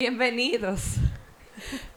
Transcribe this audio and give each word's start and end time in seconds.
Bienvenidos, 0.00 0.94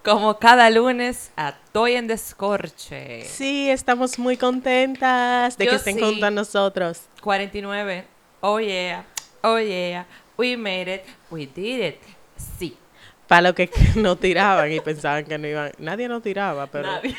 como 0.04 0.38
cada 0.38 0.70
lunes, 0.70 1.32
a 1.38 1.56
Toy 1.72 1.94
en 1.94 2.08
Descorche. 2.08 3.24
Sí, 3.24 3.70
estamos 3.70 4.20
muy 4.20 4.36
contentas 4.36 5.58
de 5.58 5.64
Yo 5.64 5.72
que 5.72 5.78
estén 5.78 5.96
sí. 5.96 6.02
junto 6.02 6.26
a 6.26 6.30
nosotros. 6.30 7.04
49. 7.22 8.04
Oh 8.42 8.60
yeah, 8.60 9.06
oh 9.42 9.58
yeah, 9.58 10.06
we 10.38 10.58
made 10.58 10.94
it, 10.94 11.04
we 11.32 11.48
did 11.48 11.82
it. 11.82 12.00
Sí. 12.60 12.76
Para 13.26 13.44
los 13.44 13.54
que 13.54 13.70
no 13.96 14.18
tiraban 14.18 14.70
y 14.70 14.82
pensaban 14.82 15.24
que 15.24 15.38
no 15.38 15.48
iban. 15.48 15.72
Nadie 15.78 16.10
no 16.10 16.22
tiraba, 16.22 16.68
pero. 16.68 16.92
Nadie. 16.92 17.16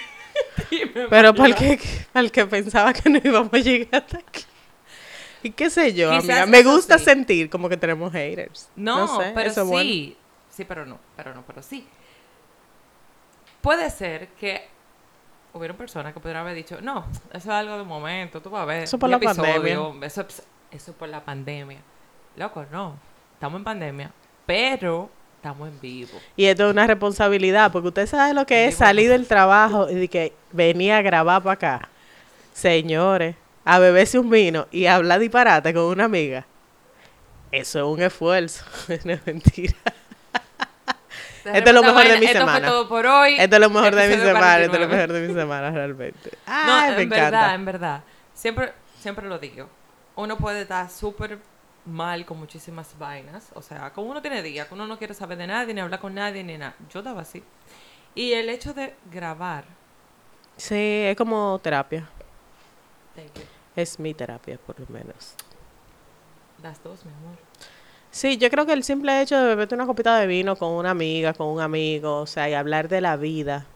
Pero 1.09 1.35
para 1.35 1.49
el, 1.49 1.55
que, 1.55 1.81
para 2.13 2.25
el 2.27 2.33
que 2.33 2.45
pensaba 2.45 2.93
que 2.93 3.09
no 3.09 3.21
íbamos 3.25 3.55
a 3.55 3.59
llegar 3.59 4.03
hasta 4.03 4.19
aquí. 4.19 4.43
Y 5.45 5.51
qué 5.51 5.71
sé 5.71 5.95
yo, 5.95 6.11
Quizás 6.11 6.43
amiga. 6.43 6.47
Me 6.47 6.63
gusta 6.63 6.99
sí. 6.99 7.05
sentir 7.05 7.49
como 7.49 7.69
que 7.69 7.77
tenemos 7.77 8.13
haters. 8.13 8.69
No, 8.77 9.21
sé, 9.21 9.31
pero 9.35 9.51
sí. 9.55 9.61
bueno. 9.61 10.24
Sí, 10.55 10.65
pero 10.65 10.87
no, 10.87 10.99
pero 11.17 11.35
no, 11.35 11.43
pero 11.43 11.63
sí. 11.63 11.87
Puede 13.61 13.91
ser 13.91 14.29
que 14.39 14.69
hubieron 15.53 15.77
personas 15.77 16.13
que 16.13 16.21
pudieran 16.21 16.43
haber 16.43 16.55
dicho, 16.55 16.81
no, 16.81 17.07
eso 17.31 17.39
es 17.39 17.47
algo 17.49 17.79
de 17.79 17.85
momento, 17.85 18.41
tú 18.41 18.51
vas 18.51 18.63
a 18.63 18.67
ver. 18.67 18.83
Eso 18.85 18.99
por 18.99 19.09
la 19.09 19.17
episodio, 19.17 19.95
Eso, 20.03 20.21
es- 20.23 20.43
eso 20.71 20.91
es 20.91 20.97
por 20.97 21.09
la 21.09 21.25
pandemia. 21.25 21.79
Loco, 22.37 22.65
no. 22.71 22.95
Estamos 23.35 23.59
en 23.59 23.65
pandemia, 23.65 24.11
pero 24.47 25.09
estamos 25.37 25.69
en 25.69 25.81
vivo. 25.81 26.19
Y 26.37 26.45
esto 26.47 26.67
es 26.67 26.73
una 26.73 26.87
responsabilidad, 26.87 27.73
porque 27.73 27.89
usted 27.89 28.07
sabe 28.07 28.35
lo 28.35 28.45
que 28.47 28.67
es 28.67 28.75
salir 28.77 29.11
del 29.11 29.27
trabajo 29.27 29.89
y 29.91 29.95
de 29.95 30.09
que 30.09 30.33
venía 30.53 30.99
a 30.99 31.03
grabar 31.03 31.43
para 31.43 31.53
acá. 31.55 31.89
Señores, 32.53 33.37
a 33.65 33.79
beberse 33.79 34.19
un 34.19 34.31
vino 34.31 34.67
y 34.71 34.87
hablar 34.87 35.21
disparate 35.21 35.73
con 35.75 35.85
una 35.85 36.05
amiga. 36.05 36.47
Eso 37.53 37.79
es 37.81 37.85
un 37.85 38.03
esfuerzo. 38.03 38.65
no 39.05 39.13
es 39.13 39.27
mentira. 39.27 39.75
Esto 41.53 41.71
es 41.71 41.75
lo 41.75 41.83
mejor 41.83 42.09
de 42.09 42.19
mi 42.19 42.27
Esto 42.27 42.39
semana. 42.39 42.59
fue 42.59 42.67
todo 42.69 42.89
por 42.89 43.07
hoy. 43.07 43.37
Esto 43.39 43.57
es 43.57 43.61
lo 43.61 43.71
mejor 43.71 43.95
de 43.95 44.09
mi 44.09 44.15
semana. 44.15 44.59
Esto 44.61 44.75
es 44.77 44.81
lo 44.81 44.89
49. 44.89 44.97
mejor 44.97 45.13
de 45.13 45.29
mi 45.29 45.35
semana, 45.35 45.71
realmente. 45.71 46.31
No, 46.47 46.81
me 46.97 47.03
en 47.03 47.09
verdad, 47.09 47.29
encanta. 47.29 47.55
en 47.55 47.65
verdad. 47.65 48.05
Siempre, 48.33 48.73
siempre 48.99 49.29
lo 49.29 49.39
digo. 49.39 49.69
Uno 50.17 50.37
puede 50.39 50.63
estar 50.63 50.89
súper 50.91 51.39
mal 51.85 52.25
con 52.25 52.39
muchísimas 52.39 52.97
vainas. 52.99 53.49
O 53.55 53.63
sea, 53.63 53.93
como 53.93 54.11
uno 54.11 54.23
tiene 54.23 54.43
días, 54.43 54.69
que 54.69 54.75
uno 54.75 54.87
no 54.87 54.97
quiere 54.99 55.13
saber 55.15 55.37
de 55.39 55.47
nadie, 55.47 55.75
ni 55.75 55.81
hablar 55.81 56.01
con 56.01 56.15
nadie, 56.15 56.43
ni 56.45 56.57
nada. 56.57 56.75
Yo 56.91 57.01
estaba 57.01 57.21
así. 57.23 57.43
Y 58.15 58.33
el 58.33 58.49
hecho 58.49 58.73
de 58.73 58.95
grabar. 59.11 59.65
Sí, 60.57 60.75
es 61.05 61.17
como 61.17 61.59
terapia. 61.63 62.09
thank 63.17 63.35
you, 63.35 63.43
Es 63.75 63.99
mi 63.99 64.15
terapia, 64.15 64.57
por 64.57 64.79
lo 64.79 64.87
menos. 64.89 65.35
Las 66.63 66.81
dos, 66.83 67.05
mi 67.05 67.13
amor. 67.13 67.37
Sí, 68.15 68.39
yo 68.39 68.49
creo 68.49 68.65
que 68.65 68.73
el 68.73 68.85
simple 68.85 69.21
hecho 69.21 69.37
de 69.37 69.45
beberte 69.45 69.75
una 69.75 69.87
copita 69.87 70.17
de 70.21 70.29
vino 70.29 70.55
con 70.55 70.71
una 70.71 70.91
amiga, 70.91 71.33
con 71.33 71.49
un 71.49 71.61
amigo, 71.61 72.21
o 72.21 72.27
sea, 72.27 72.49
y 72.49 72.55
hablar 72.55 72.87
de 72.87 73.01
la 73.01 73.17
vida 73.17 73.67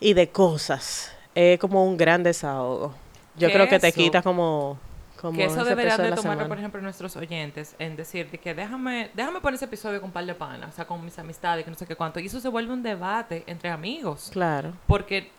y 0.00 0.14
de 0.14 0.30
cosas, 0.30 1.14
es 1.34 1.58
como 1.58 1.84
un 1.84 1.98
gran 1.98 2.22
desahogo. 2.22 2.94
Yo 3.36 3.52
creo 3.52 3.68
que 3.68 3.78
te 3.78 3.92
quita 3.92 4.22
como, 4.22 4.78
como 5.20 5.36
que 5.36 5.44
eso 5.44 5.62
deberían 5.62 5.98
de 5.98 6.04
tomarlo, 6.04 6.22
semana. 6.22 6.48
por 6.48 6.58
ejemplo, 6.58 6.80
nuestros 6.80 7.16
oyentes, 7.16 7.76
en 7.78 7.96
decir 7.96 8.30
de 8.30 8.38
que 8.38 8.54
déjame, 8.54 9.10
déjame 9.12 9.42
poner 9.42 9.56
ese 9.56 9.66
episodio 9.66 10.00
con 10.00 10.08
un 10.08 10.14
par 10.14 10.24
de 10.24 10.34
panas, 10.34 10.70
o 10.70 10.72
sea, 10.72 10.86
con 10.86 11.04
mis 11.04 11.18
amistades, 11.18 11.66
que 11.66 11.70
no 11.70 11.76
sé 11.76 11.84
qué 11.84 11.96
cuánto. 11.96 12.20
Y 12.20 12.26
eso 12.26 12.40
se 12.40 12.48
vuelve 12.48 12.72
un 12.72 12.82
debate 12.82 13.44
entre 13.46 13.68
amigos. 13.68 14.30
Claro. 14.32 14.72
Porque, 14.86 15.30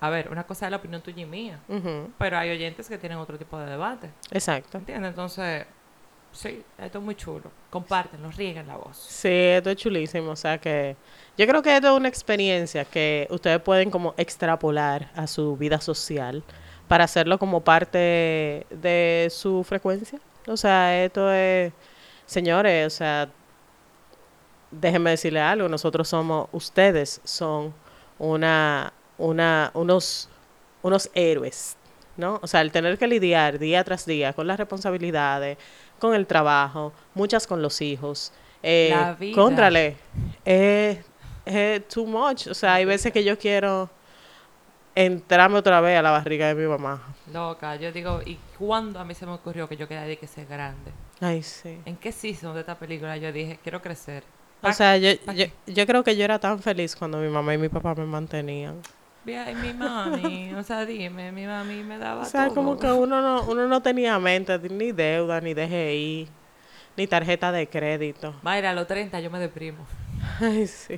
a 0.00 0.08
ver, 0.08 0.30
una 0.30 0.44
cosa 0.44 0.64
es 0.64 0.70
la 0.70 0.78
opinión 0.78 1.02
tuya 1.02 1.20
y 1.20 1.26
mía, 1.26 1.60
pero 2.16 2.38
hay 2.38 2.52
oyentes 2.52 2.88
que 2.88 2.96
tienen 2.96 3.18
otro 3.18 3.36
tipo 3.36 3.58
de 3.58 3.66
debate. 3.66 4.08
Exacto. 4.30 4.78
¿Entiendes? 4.78 5.10
Entonces, 5.10 5.66
sí, 6.34 6.62
esto 6.78 6.98
es 6.98 7.04
muy 7.04 7.14
chulo. 7.14 7.50
Compártenlo, 7.70 8.30
rieguen 8.30 8.66
la 8.66 8.76
voz. 8.76 8.96
Sí, 8.96 9.28
esto 9.28 9.70
es 9.70 9.76
chulísimo. 9.76 10.30
O 10.30 10.36
sea 10.36 10.58
que 10.58 10.96
yo 11.38 11.46
creo 11.46 11.62
que 11.62 11.74
esto 11.74 11.88
es 11.88 11.96
una 11.98 12.08
experiencia 12.08 12.84
que 12.84 13.26
ustedes 13.30 13.60
pueden 13.60 13.90
como 13.90 14.14
extrapolar 14.16 15.10
a 15.14 15.26
su 15.26 15.56
vida 15.56 15.80
social 15.80 16.42
para 16.88 17.04
hacerlo 17.04 17.38
como 17.38 17.62
parte 17.62 18.66
de 18.70 19.28
su 19.30 19.64
frecuencia. 19.64 20.20
O 20.46 20.56
sea, 20.56 21.02
esto 21.04 21.32
es, 21.32 21.72
señores, 22.26 22.86
o 22.86 22.90
sea, 22.90 23.28
déjenme 24.70 25.10
decirle 25.10 25.40
algo, 25.40 25.68
nosotros 25.68 26.08
somos, 26.08 26.48
ustedes 26.52 27.20
son 27.24 27.74
una, 28.18 28.92
una, 29.18 29.70
unos, 29.74 30.28
unos 30.82 31.10
héroes, 31.14 31.76
¿no? 32.16 32.38
O 32.42 32.46
sea, 32.46 32.60
el 32.60 32.72
tener 32.72 32.98
que 32.98 33.06
lidiar 33.06 33.58
día 33.58 33.82
tras 33.84 34.04
día 34.06 34.32
con 34.32 34.46
las 34.46 34.58
responsabilidades, 34.58 35.58
con 36.04 36.14
el 36.14 36.26
trabajo, 36.26 36.92
muchas 37.14 37.46
con 37.46 37.62
los 37.62 37.80
hijos. 37.80 38.32
Eh, 38.62 38.90
La 38.92 39.14
vida. 39.14 39.34
Contrale, 39.34 39.96
es 40.44 40.98
es 41.44 41.88
too 41.88 42.06
much. 42.06 42.46
O 42.46 42.54
sea, 42.54 42.74
hay 42.74 42.84
veces 42.84 43.12
que 43.12 43.24
yo 43.24 43.38
quiero 43.38 43.90
entrarme 44.94 45.58
otra 45.58 45.80
vez 45.80 45.98
a 45.98 46.02
la 46.02 46.10
barriga 46.10 46.48
de 46.48 46.54
mi 46.54 46.66
mamá. 46.66 47.02
Loca, 47.32 47.76
yo 47.76 47.90
digo, 47.92 48.20
¿y 48.24 48.38
cuándo 48.58 49.00
a 49.00 49.04
mí 49.04 49.14
se 49.14 49.26
me 49.26 49.32
ocurrió 49.32 49.68
que 49.68 49.76
yo 49.76 49.88
quería 49.88 50.04
de 50.04 50.16
que 50.16 50.26
ser 50.26 50.46
grande? 50.46 50.92
Ay, 51.20 51.42
sí. 51.42 51.80
¿En 51.84 51.96
qué 51.96 52.12
season 52.12 52.54
de 52.54 52.60
esta 52.60 52.78
película 52.78 53.16
yo 53.16 53.32
dije, 53.32 53.58
quiero 53.62 53.82
crecer? 53.82 54.24
O 54.62 54.72
sea, 54.72 54.96
yo, 54.96 55.10
yo, 55.34 55.46
yo 55.66 55.86
creo 55.86 56.02
que 56.04 56.16
yo 56.16 56.24
era 56.24 56.38
tan 56.38 56.58
feliz 56.60 56.96
cuando 56.96 57.18
mi 57.18 57.28
mamá 57.28 57.52
y 57.54 57.58
mi 57.58 57.68
papá 57.68 57.94
me 57.94 58.06
mantenían. 58.06 58.80
Ay, 59.26 59.54
mi 59.54 59.72
mami, 59.72 60.54
o 60.54 60.62
sea, 60.62 60.84
dime, 60.84 61.32
mi 61.32 61.46
mami 61.46 61.82
me 61.82 61.98
daba 61.98 62.22
O 62.22 62.24
sea, 62.26 62.46
todo. 62.46 62.54
como 62.56 62.78
que 62.78 62.86
uno 62.92 63.22
no, 63.22 63.42
uno 63.44 63.66
no 63.66 63.80
tenía 63.82 64.18
mente, 64.18 64.58
ni 64.70 64.92
deuda, 64.92 65.40
ni 65.40 65.54
DGI, 65.54 66.28
ni 66.96 67.06
tarjeta 67.06 67.50
de 67.50 67.66
crédito. 67.66 68.34
Mayra, 68.42 68.70
a 68.70 68.74
los 68.74 68.86
30 68.86 69.20
yo 69.20 69.30
me 69.30 69.38
deprimo. 69.38 69.86
Ay, 70.40 70.66
sí. 70.66 70.96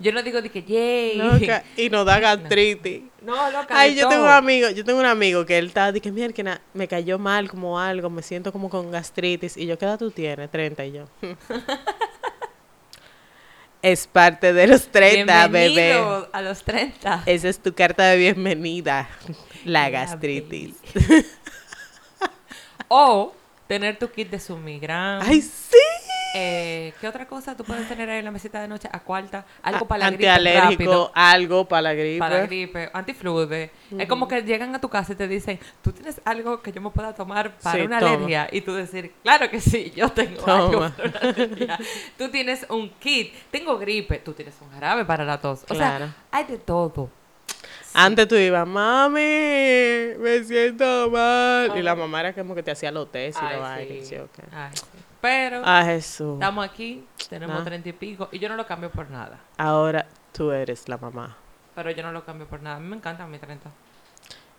Yo 0.00 0.12
no 0.12 0.22
digo 0.22 0.40
de 0.40 0.48
que, 0.50 0.62
yay. 0.62 1.16
Loca, 1.16 1.64
y 1.76 1.90
nos 1.90 2.06
da 2.06 2.18
gastritis. 2.20 3.02
No, 3.22 3.34
loca, 3.50 3.66
Ay, 3.70 3.94
yo 3.96 4.08
tengo 4.08 4.22
un 4.22 4.28
todo. 4.28 4.36
amigo, 4.36 4.70
yo 4.70 4.84
tengo 4.84 5.00
un 5.00 5.06
amigo 5.06 5.44
que 5.44 5.58
él 5.58 5.66
está, 5.66 5.90
de 5.92 6.00
que 6.00 6.10
mira, 6.12 6.32
que 6.32 6.44
me 6.74 6.86
cayó 6.88 7.18
mal 7.18 7.48
como 7.48 7.78
algo, 7.80 8.08
me 8.10 8.22
siento 8.22 8.52
como 8.52 8.68
con 8.70 8.90
gastritis. 8.90 9.56
Y 9.56 9.66
yo, 9.66 9.76
¿qué 9.78 9.84
edad 9.86 9.98
tú 9.98 10.10
tienes? 10.10 10.50
30 10.50 10.84
y 10.86 10.92
yo. 10.92 11.04
es 13.82 14.06
parte 14.06 14.52
de 14.52 14.66
los 14.66 14.88
30, 14.88 15.48
bebé. 15.48 15.68
Bienvenido 15.68 16.28
a 16.32 16.42
los 16.42 16.62
30. 16.64 17.22
Esa 17.26 17.48
es 17.48 17.58
tu 17.60 17.74
carta 17.74 18.04
de 18.04 18.16
bienvenida, 18.16 19.08
la 19.64 19.82
La 19.82 19.90
gastritis. 19.90 20.74
O 22.88 23.34
tener 23.66 23.98
tu 23.98 24.08
kit 24.10 24.30
de 24.30 24.40
Sumigram. 24.40 25.20
Ay, 25.22 25.42
sí. 25.42 25.76
Eh, 26.34 26.92
¿Qué 27.00 27.08
otra 27.08 27.26
cosa 27.26 27.56
tú 27.56 27.64
puedes 27.64 27.88
tener 27.88 28.08
ahí 28.10 28.18
en 28.18 28.24
la 28.26 28.30
mesita 28.30 28.60
de 28.60 28.68
noche? 28.68 28.88
A 28.92 29.00
cuarta. 29.00 29.46
Algo 29.62 29.86
para 29.88 29.98
la 30.04 30.10
gripe 30.10 30.28
Antialérgico, 30.28 31.10
algo 31.14 31.66
para 31.66 31.82
la 31.82 31.94
gripe. 31.94 32.18
Para 32.18 32.38
la 32.38 32.46
gripe, 32.46 32.90
antiflude. 32.92 33.70
Es 33.98 34.08
como 34.08 34.28
que 34.28 34.42
llegan 34.42 34.74
a 34.74 34.80
tu 34.80 34.88
casa 34.88 35.12
y 35.14 35.16
te 35.16 35.26
dicen, 35.26 35.58
¿tú 35.82 35.92
tienes 35.92 36.20
algo 36.24 36.60
que 36.60 36.70
yo 36.72 36.80
me 36.80 36.90
pueda 36.90 37.14
tomar 37.14 37.56
para 37.58 37.78
Sí, 37.78 37.86
una 37.86 37.98
toma. 38.00 38.12
alergia? 38.14 38.48
Y 38.52 38.60
tú 38.60 38.74
decir, 38.74 39.12
claro 39.22 39.48
que 39.50 39.60
sí, 39.60 39.92
yo 39.96 40.10
tengo 40.10 40.42
Toma. 40.42 40.56
algo 40.66 40.80
para 40.96 41.08
una 41.08 41.18
alergia. 41.30 41.78
Tú 42.18 42.28
tienes 42.30 42.66
un 42.68 42.90
kit, 42.90 43.32
tengo 43.50 43.78
gripe, 43.78 44.18
tú 44.18 44.32
tienes 44.34 44.54
un 44.60 44.70
jarabe 44.70 45.04
para 45.04 45.24
la 45.24 45.40
tos. 45.40 45.62
O 45.64 45.74
Claro. 45.74 46.06
sea, 46.06 46.14
hay 46.30 46.44
de 46.44 46.58
todo. 46.58 47.10
Antes 47.94 48.28
tú 48.28 48.34
ibas, 48.36 48.66
mami, 48.68 49.18
me 49.20 50.44
siento 50.44 51.10
mal. 51.10 51.72
Y 51.76 51.82
la 51.82 51.94
mamá 51.96 52.20
era 52.20 52.32
como 52.34 52.54
que 52.54 52.62
te 52.62 52.70
hacía 52.70 52.92
los 52.92 53.10
test 53.10 53.38
y 53.40 53.44
la 53.44 53.78
sí. 53.78 53.92
y 53.94 54.04
sí, 54.04 54.16
ok. 54.16 54.30
Ay, 54.52 54.70
sí. 54.74 54.82
Pero 55.20 55.62
Ah, 55.64 55.82
Jesús. 55.84 56.34
estamos 56.34 56.64
aquí, 56.64 57.04
tenemos 57.28 57.60
Ah. 57.60 57.64
treinta 57.64 57.88
y 57.88 57.92
pico, 57.92 58.28
y 58.30 58.38
yo 58.38 58.48
no 58.48 58.56
lo 58.56 58.66
cambio 58.66 58.90
por 58.90 59.10
nada. 59.10 59.40
Ahora 59.56 60.06
tú 60.32 60.52
eres 60.52 60.88
la 60.88 60.96
mamá. 60.96 61.36
Pero 61.74 61.90
yo 61.90 62.02
no 62.02 62.12
lo 62.12 62.24
cambio 62.24 62.46
por 62.46 62.62
nada. 62.62 62.76
A 62.76 62.80
mí 62.80 62.86
me 62.88 62.96
encanta 62.96 63.26
mi 63.26 63.38
30. 63.38 63.70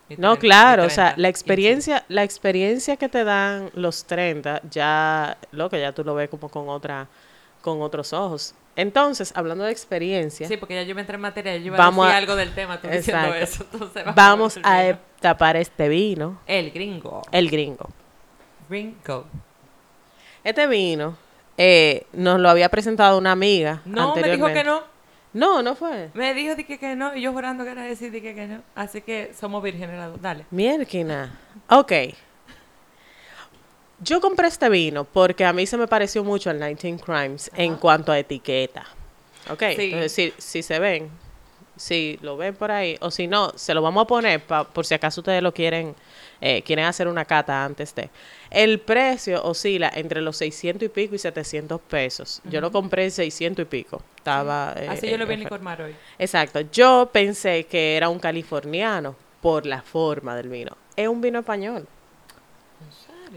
Mi 0.09 0.16
No, 0.18 0.36
30, 0.36 0.40
claro, 0.42 0.84
o 0.85 0.90
sea, 0.90 1.06
30, 1.14 1.22
la 1.22 1.28
experiencia, 1.29 2.06
la 2.09 2.23
experiencia 2.23 2.97
que 2.97 3.08
te 3.09 3.23
dan 3.23 3.70
los 3.76 4.06
30, 4.06 4.61
ya, 4.70 5.38
lo 5.52 5.70
que 5.70 5.79
ya 5.79 5.91
tú 5.94 6.03
lo 6.03 6.16
ves 6.16 6.29
como 6.29 6.50
con 6.50 6.67
otra, 6.67 7.08
con 7.62 7.82
otros 7.82 8.12
ojos. 8.14 8.55
Entonces, 8.76 9.32
hablando 9.35 9.66
de 9.66 9.72
experiencia, 9.72 10.47
Sí, 10.47 10.58
porque 10.58 10.73
ya 10.76 10.84
yo 10.84 10.96
me 10.96 11.02
entré 11.02 11.16
en 11.16 11.22
materia, 11.22 11.55
yo 11.58 11.66
iba 11.67 11.78
Vamos 11.78 12.05
a 12.05 12.08
decir 12.09 12.16
a- 12.16 12.17
algo 12.20 12.35
del 12.35 12.53
tema, 12.55 12.79
tú 12.82 12.88
diciendo 12.88 13.34
Exacto. 13.35 13.64
eso. 13.64 13.66
Entonces, 13.73 14.03
vamos 14.16 14.58
al 14.64 14.94
a 14.94 15.00
tapar 15.20 15.58
este 15.58 15.88
vino, 15.90 16.40
El 16.47 16.72
gringo. 16.72 17.22
el 17.32 17.50
gringo. 17.52 17.90
Gringo. 18.70 19.26
Este 20.44 20.68
vino 20.68 21.18
eh, 21.58 22.06
nos 22.14 22.40
lo 22.40 22.50
había 22.50 22.70
presentado 22.70 23.18
una 23.18 23.32
amiga 23.34 23.82
No, 23.86 24.16
me 24.16 24.24
dijo 24.24 24.47
que 24.47 24.64
no. 24.64 24.82
No, 25.32 25.62
no 25.62 25.76
fue. 25.76 26.09
Me 26.16 26.34
dijo 26.34 26.56
de 26.56 26.66
que, 26.66 26.80
que 26.80 26.96
no, 26.96 27.16
y 27.16 27.22
yo 27.22 27.32
jurando 27.34 27.64
que 27.64 27.70
era 27.72 27.84
decir 27.84 28.12
de 28.12 28.20
que, 28.22 28.34
que 28.34 28.47
no. 28.47 28.62
Así 28.74 29.02
que 29.02 29.32
somos 29.40 29.62
vírgenes 29.62 29.96
las 29.97 30.09
dos. 30.12 30.22
Dale. 30.22 30.46
Mierquina. 30.50 31.38
Ok. 31.70 31.91
Yo 34.02 34.22
compré 34.22 34.47
este 34.47 34.70
vino 34.70 35.03
porque 35.03 35.46
a 35.46 35.52
mí 35.53 35.66
se 35.68 35.78
me 35.78 35.88
pareció 35.88 36.24
mucho 36.24 36.50
al 36.50 36.59
19 36.59 37.00
Crimes 37.03 37.52
en 37.56 37.76
cuanto 37.76 38.12
a 38.12 38.18
etiqueta. 38.20 38.86
Ok, 39.52 39.64
Sí. 39.76 39.84
entonces 39.86 40.12
si, 40.14 40.34
si 40.38 40.64
se 40.64 40.80
ven, 40.80 41.09
si 41.76 42.18
lo 42.22 42.38
ven 42.38 42.56
por 42.56 42.72
ahí, 42.72 42.97
o 43.02 43.12
si 43.12 43.28
no, 43.28 43.52
se 43.56 43.74
lo 43.74 43.82
vamos 43.82 44.03
a 44.03 44.08
poner 44.08 44.41
pa- 44.41 44.64
por 44.64 44.86
si 44.86 44.94
acaso 44.94 45.22
ustedes 45.22 45.44
lo 45.44 45.53
quieren, 45.53 45.96
eh, 46.41 46.62
quieren 46.64 46.86
hacer 46.86 47.08
una 47.08 47.26
cata 47.26 47.64
antes 47.66 47.94
de. 47.96 48.09
El 48.50 48.80
precio 48.80 49.44
oscila 49.44 49.91
entre 49.94 50.22
los 50.22 50.38
600 50.38 50.86
y 50.86 50.90
pico 50.90 51.16
y 51.16 51.20
700 51.20 51.82
pesos. 51.82 52.41
Yo 52.46 52.62
lo 52.62 52.72
compré 52.72 53.06
en 53.06 53.12
600 53.12 53.64
y 53.64 53.66
pico. 53.66 54.02
Estaba... 54.18 54.74
eh, 54.78 54.88
Así 54.90 55.09
yo 55.09 55.18
lo 55.18 55.26
vi 55.26 55.34
en 55.34 55.41
eh, 55.41 55.44
Licor 55.44 55.62
hoy. 55.82 55.96
Exacto. 56.18 56.62
Yo 56.72 57.09
pensé 57.12 57.66
que 57.66 57.97
era 57.97 58.09
un 58.09 58.20
californiano 58.20 59.16
por 59.41 59.66
la 59.66 59.82
forma 59.82 60.36
del 60.36 60.50
vino. 60.50 60.76
Es 60.96 61.08
un 61.08 61.22
vino 61.22 61.40
español. 61.40 61.88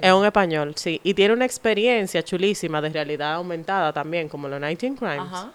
Es 0.01 0.13
un 0.13 0.25
español, 0.25 0.73
sí. 0.77 1.01
Y 1.05 1.13
tiene 1.15 1.35
una 1.35 1.45
experiencia 1.45 2.23
chulísima 2.23 2.81
de 2.81 2.89
realidad 2.89 3.35
aumentada 3.35 3.93
también, 3.93 4.29
como 4.29 4.49
los 4.49 4.59
19 4.61 4.97
Crimes. 4.99 5.19
Ajá. 5.21 5.53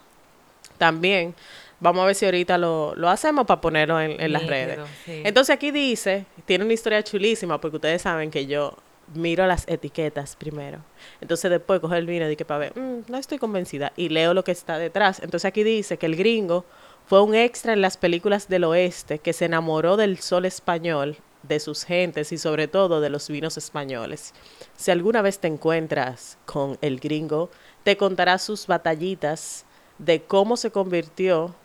También. 0.77 1.33
Vamos 1.79 2.01
a 2.03 2.05
ver 2.07 2.15
si 2.15 2.25
ahorita 2.25 2.57
lo, 2.57 2.95
lo 2.95 3.09
hacemos 3.09 3.45
para 3.45 3.61
ponerlo 3.61 3.99
en, 4.01 4.19
en 4.19 4.33
las 4.33 4.45
redes. 4.47 4.79
sí. 5.05 5.21
Entonces 5.23 5.53
aquí 5.53 5.71
dice, 5.71 6.25
tiene 6.45 6.63
una 6.65 6.73
historia 6.73 7.03
chulísima 7.03 7.61
porque 7.61 7.77
ustedes 7.77 8.01
saben 8.01 8.31
que 8.31 8.47
yo 8.47 8.75
miro 9.13 9.45
las 9.47 9.67
etiquetas 9.67 10.35
primero. 10.35 10.79
Entonces 11.21 11.49
después 11.51 11.79
cojo 11.79 11.93
el 11.95 12.05
vino 12.07 12.25
y 12.25 12.29
digo 12.29 12.45
para 12.45 12.57
ver, 12.59 12.77
"Mm, 12.77 13.03
no 13.09 13.17
estoy 13.17 13.37
convencida 13.37 13.93
y 13.95 14.09
leo 14.09 14.33
lo 14.33 14.43
que 14.43 14.51
está 14.51 14.77
detrás. 14.79 15.19
Entonces 15.19 15.45
aquí 15.45 15.63
dice 15.63 15.97
que 15.97 16.07
el 16.07 16.15
gringo 16.15 16.65
fue 17.05 17.21
un 17.21 17.35
extra 17.35 17.71
en 17.73 17.81
las 17.81 17.95
películas 17.95 18.49
del 18.49 18.63
oeste 18.65 19.19
que 19.19 19.31
se 19.31 19.45
enamoró 19.45 19.95
del 19.97 20.17
sol 20.19 20.45
español, 20.45 21.15
de 21.43 21.59
sus 21.61 21.85
gentes 21.85 22.31
y 22.33 22.37
sobre 22.37 22.67
todo 22.67 22.99
de 22.99 23.09
los 23.09 23.29
vinos 23.29 23.55
españoles. 23.55 24.33
Si 24.75 24.91
alguna 24.91 25.21
vez 25.21 25.39
te 25.39 25.47
encuentras 25.47 26.37
con 26.45 26.77
el 26.81 26.99
gringo, 26.99 27.49
te 27.83 27.95
contará 27.95 28.39
sus 28.39 28.67
batallitas 28.67 29.63
de 29.99 30.23
cómo 30.23 30.57
se 30.57 30.71
convirtió 30.71 31.55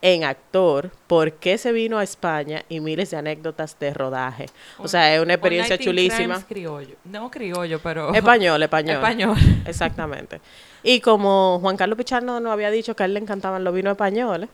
en 0.00 0.22
actor, 0.24 0.90
por 1.08 1.32
qué 1.34 1.58
se 1.58 1.72
vino 1.72 1.98
a 1.98 2.04
España 2.04 2.62
y 2.68 2.78
miles 2.80 3.10
de 3.10 3.16
anécdotas 3.16 3.76
de 3.80 3.92
rodaje. 3.92 4.46
O 4.78 4.86
sea, 4.86 5.12
es 5.14 5.20
una 5.20 5.34
experiencia 5.34 5.74
O 5.74 5.78
19 5.78 6.08
chulísima. 6.08 6.46
Criollo. 6.46 6.94
No 7.04 7.30
criollo, 7.30 7.80
pero... 7.82 8.14
Español, 8.14 8.62
español. 8.62 8.96
Español. 8.96 9.36
Exactamente. 9.66 10.40
Y 10.84 11.00
como 11.00 11.58
Juan 11.60 11.76
Carlos 11.76 11.98
Pichardo 11.98 12.38
nos 12.38 12.52
había 12.52 12.70
dicho 12.70 12.94
que 12.94 13.02
a 13.02 13.06
él 13.06 13.14
le 13.14 13.20
encantaban 13.20 13.64
los 13.64 13.74
vinos 13.74 13.90
españoles, 13.92 14.48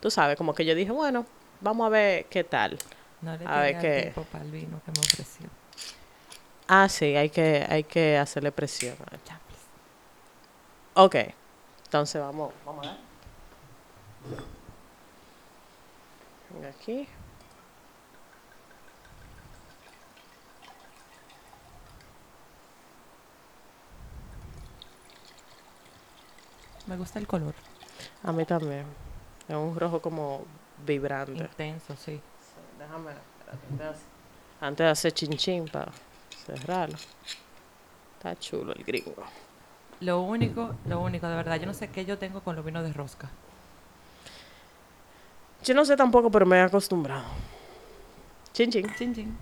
tú 0.00 0.10
sabes, 0.10 0.36
como 0.36 0.54
que 0.54 0.66
yo 0.66 0.74
dije, 0.74 0.92
bueno, 0.92 1.24
vamos 1.62 1.86
a 1.86 1.88
ver 1.88 2.26
qué 2.26 2.44
tal. 2.44 2.76
No 3.22 3.34
le 3.38 3.46
A 3.46 3.60
ver 3.60 3.74
tenía 3.76 3.80
qué- 3.80 4.02
tiempo 4.02 4.26
para 4.30 4.44
el 4.44 4.50
vino 4.50 4.80
que 4.84 4.92
me 4.92 4.98
ofreció. 5.00 5.46
Ah, 6.68 6.90
sí, 6.90 7.16
hay 7.16 7.30
que, 7.30 7.64
hay 7.68 7.84
que 7.84 8.18
hacerle 8.18 8.52
presión. 8.52 8.96
Chaples. 9.24 9.60
Ok, 10.92 11.16
entonces 11.86 12.20
vamos, 12.20 12.52
vamos 12.66 12.86
a 12.86 12.90
ver. 12.90 12.98
Aquí. 16.62 17.08
Me 26.86 26.96
gusta 26.96 27.18
el 27.18 27.26
color. 27.26 27.54
A 28.22 28.32
mí 28.32 28.44
también. 28.44 28.84
Es 29.48 29.54
un 29.54 29.78
rojo 29.78 30.00
como 30.00 30.44
vibrante. 30.86 31.32
Intenso, 31.32 31.96
sí. 31.96 32.20
Déjame, 32.78 33.10
espérate, 33.10 33.98
antes 34.60 34.84
de 34.84 34.90
hacer 34.90 35.12
chinchín 35.12 35.66
para 35.66 35.92
cerrarlo. 36.46 36.96
Está 38.16 38.34
chulo 38.36 38.72
el 38.72 38.84
gringo. 38.84 39.24
Lo 40.00 40.22
único, 40.22 40.74
lo 40.86 41.00
único, 41.00 41.28
de 41.28 41.36
verdad, 41.36 41.56
yo 41.60 41.66
no 41.66 41.74
sé 41.74 41.88
qué 41.90 42.04
yo 42.04 42.18
tengo 42.18 42.40
con 42.40 42.56
los 42.56 42.64
vinos 42.64 42.82
de 42.82 42.92
rosca. 42.92 43.30
Yo 45.64 45.74
no 45.74 45.84
sé 45.86 45.96
tampoco, 45.96 46.30
pero 46.30 46.44
me 46.44 46.58
he 46.58 46.60
acostumbrado. 46.60 47.24
Chin 48.52 48.70
chin. 48.70 48.86
Chin, 48.96 49.14
chin. 49.14 49.38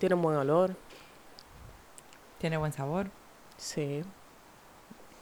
Tiene 0.00 0.14
un 0.16 0.22
buen 0.22 0.36
olor. 0.36 0.74
Tiene 2.38 2.56
buen 2.56 2.72
sabor. 2.72 3.10
Sí. 3.56 4.02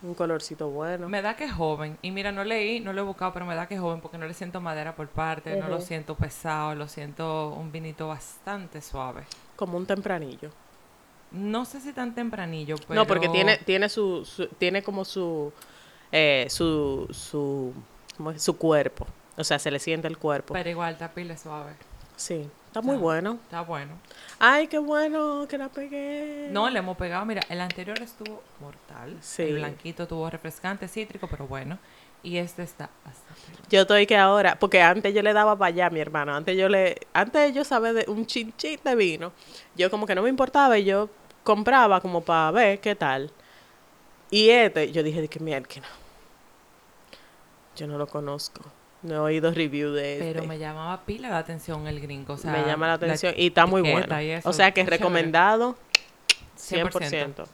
Un 0.00 0.14
colorcito 0.14 0.70
bueno. 0.70 1.08
Me 1.08 1.20
da 1.20 1.36
que 1.36 1.44
es 1.44 1.52
joven. 1.52 1.98
Y 2.00 2.10
mira, 2.10 2.32
no 2.32 2.44
leí, 2.44 2.80
no 2.80 2.94
lo 2.94 3.02
he 3.02 3.04
buscado, 3.04 3.34
pero 3.34 3.44
me 3.44 3.54
da 3.54 3.66
que 3.66 3.74
es 3.74 3.80
joven 3.80 4.00
porque 4.00 4.16
no 4.16 4.26
le 4.26 4.32
siento 4.32 4.60
madera 4.62 4.94
por 4.94 5.08
parte, 5.08 5.60
no 5.60 5.68
lo 5.68 5.80
siento 5.80 6.14
pesado, 6.14 6.74
lo 6.74 6.88
siento 6.88 7.48
un 7.48 7.70
vinito 7.70 8.08
bastante 8.08 8.80
suave. 8.80 9.24
Como 9.56 9.76
un 9.76 9.84
tempranillo. 9.84 10.50
No 11.30 11.64
sé 11.64 11.80
si 11.80 11.92
tan 11.92 12.14
tempranillo, 12.14 12.76
pero... 12.86 12.94
No, 13.00 13.06
porque 13.06 13.28
tiene, 13.28 13.58
tiene 13.58 13.88
su, 13.88 14.24
su- 14.24 14.46
tiene 14.48 14.82
como 14.82 15.04
su, 15.04 15.52
eh, 16.12 16.46
su, 16.48 17.06
su, 17.10 17.72
su 18.36 18.56
cuerpo. 18.56 19.06
O 19.36 19.44
sea, 19.44 19.58
se 19.58 19.70
le 19.70 19.78
siente 19.78 20.08
el 20.08 20.18
cuerpo. 20.18 20.54
Pero 20.54 20.70
igual, 20.70 20.94
está 20.94 21.12
pila 21.12 21.36
suave. 21.36 21.72
Sí, 22.16 22.48
está 22.66 22.80
muy 22.82 22.96
bueno. 22.96 23.38
Está 23.44 23.60
bueno. 23.60 23.92
Ay, 24.40 24.66
qué 24.66 24.78
bueno 24.78 25.46
que 25.48 25.56
la 25.58 25.68
pegué. 25.68 26.48
No, 26.50 26.68
le 26.70 26.80
hemos 26.80 26.96
pegado. 26.96 27.24
Mira, 27.24 27.42
el 27.48 27.60
anterior 27.60 28.00
estuvo 28.02 28.42
mortal. 28.60 29.16
Sí. 29.20 29.42
El 29.42 29.56
blanquito 29.58 30.08
tuvo 30.08 30.28
refrescante, 30.30 30.88
cítrico, 30.88 31.28
pero 31.28 31.46
bueno. 31.46 31.78
Y 32.22 32.38
este 32.38 32.62
está 32.62 32.90
bastante 33.04 33.42
bueno. 33.52 33.66
Yo 33.70 33.80
estoy 33.82 34.06
que 34.06 34.16
ahora, 34.16 34.58
porque 34.58 34.82
antes 34.82 35.14
yo 35.14 35.22
le 35.22 35.32
daba 35.32 35.56
para 35.56 35.68
allá 35.68 35.86
a 35.86 35.90
mi 35.90 36.00
hermano, 36.00 36.34
antes 36.34 36.56
yo 36.56 36.68
le, 36.68 36.96
antes 37.12 37.54
yo 37.54 37.64
saber 37.64 37.94
de 37.94 38.10
un 38.10 38.26
chinchín 38.26 38.80
de 38.82 38.94
vino, 38.96 39.32
yo 39.76 39.90
como 39.90 40.06
que 40.06 40.14
no 40.14 40.22
me 40.22 40.28
importaba 40.28 40.78
y 40.78 40.84
yo 40.84 41.08
compraba 41.44 42.00
como 42.00 42.22
para 42.22 42.50
ver 42.50 42.80
qué 42.80 42.94
tal. 42.94 43.30
Y 44.30 44.50
este, 44.50 44.92
yo 44.92 45.02
dije 45.02 45.20
de 45.20 45.28
que 45.28 45.40
mierda, 45.40 45.68
yo 47.76 47.86
no 47.86 47.96
lo 47.96 48.06
conozco, 48.06 48.62
no 49.02 49.14
he 49.14 49.18
oído 49.18 49.52
review 49.52 49.92
de 49.92 50.14
este. 50.14 50.32
Pero 50.32 50.46
me 50.46 50.58
llamaba 50.58 51.04
pila 51.06 51.30
la 51.30 51.38
atención 51.38 51.86
el 51.86 52.00
gringo. 52.00 52.34
O 52.34 52.36
sea, 52.36 52.52
me 52.52 52.66
llama 52.66 52.88
la 52.88 52.94
atención 52.94 53.32
y 53.36 53.46
está 53.46 53.66
muy 53.66 53.82
bueno. 53.82 54.06
o 54.44 54.52
sea 54.52 54.72
que 54.72 54.80
es 54.80 54.88
recomendado 54.88 55.76
100%. 56.58 56.90
100%. 56.90 57.46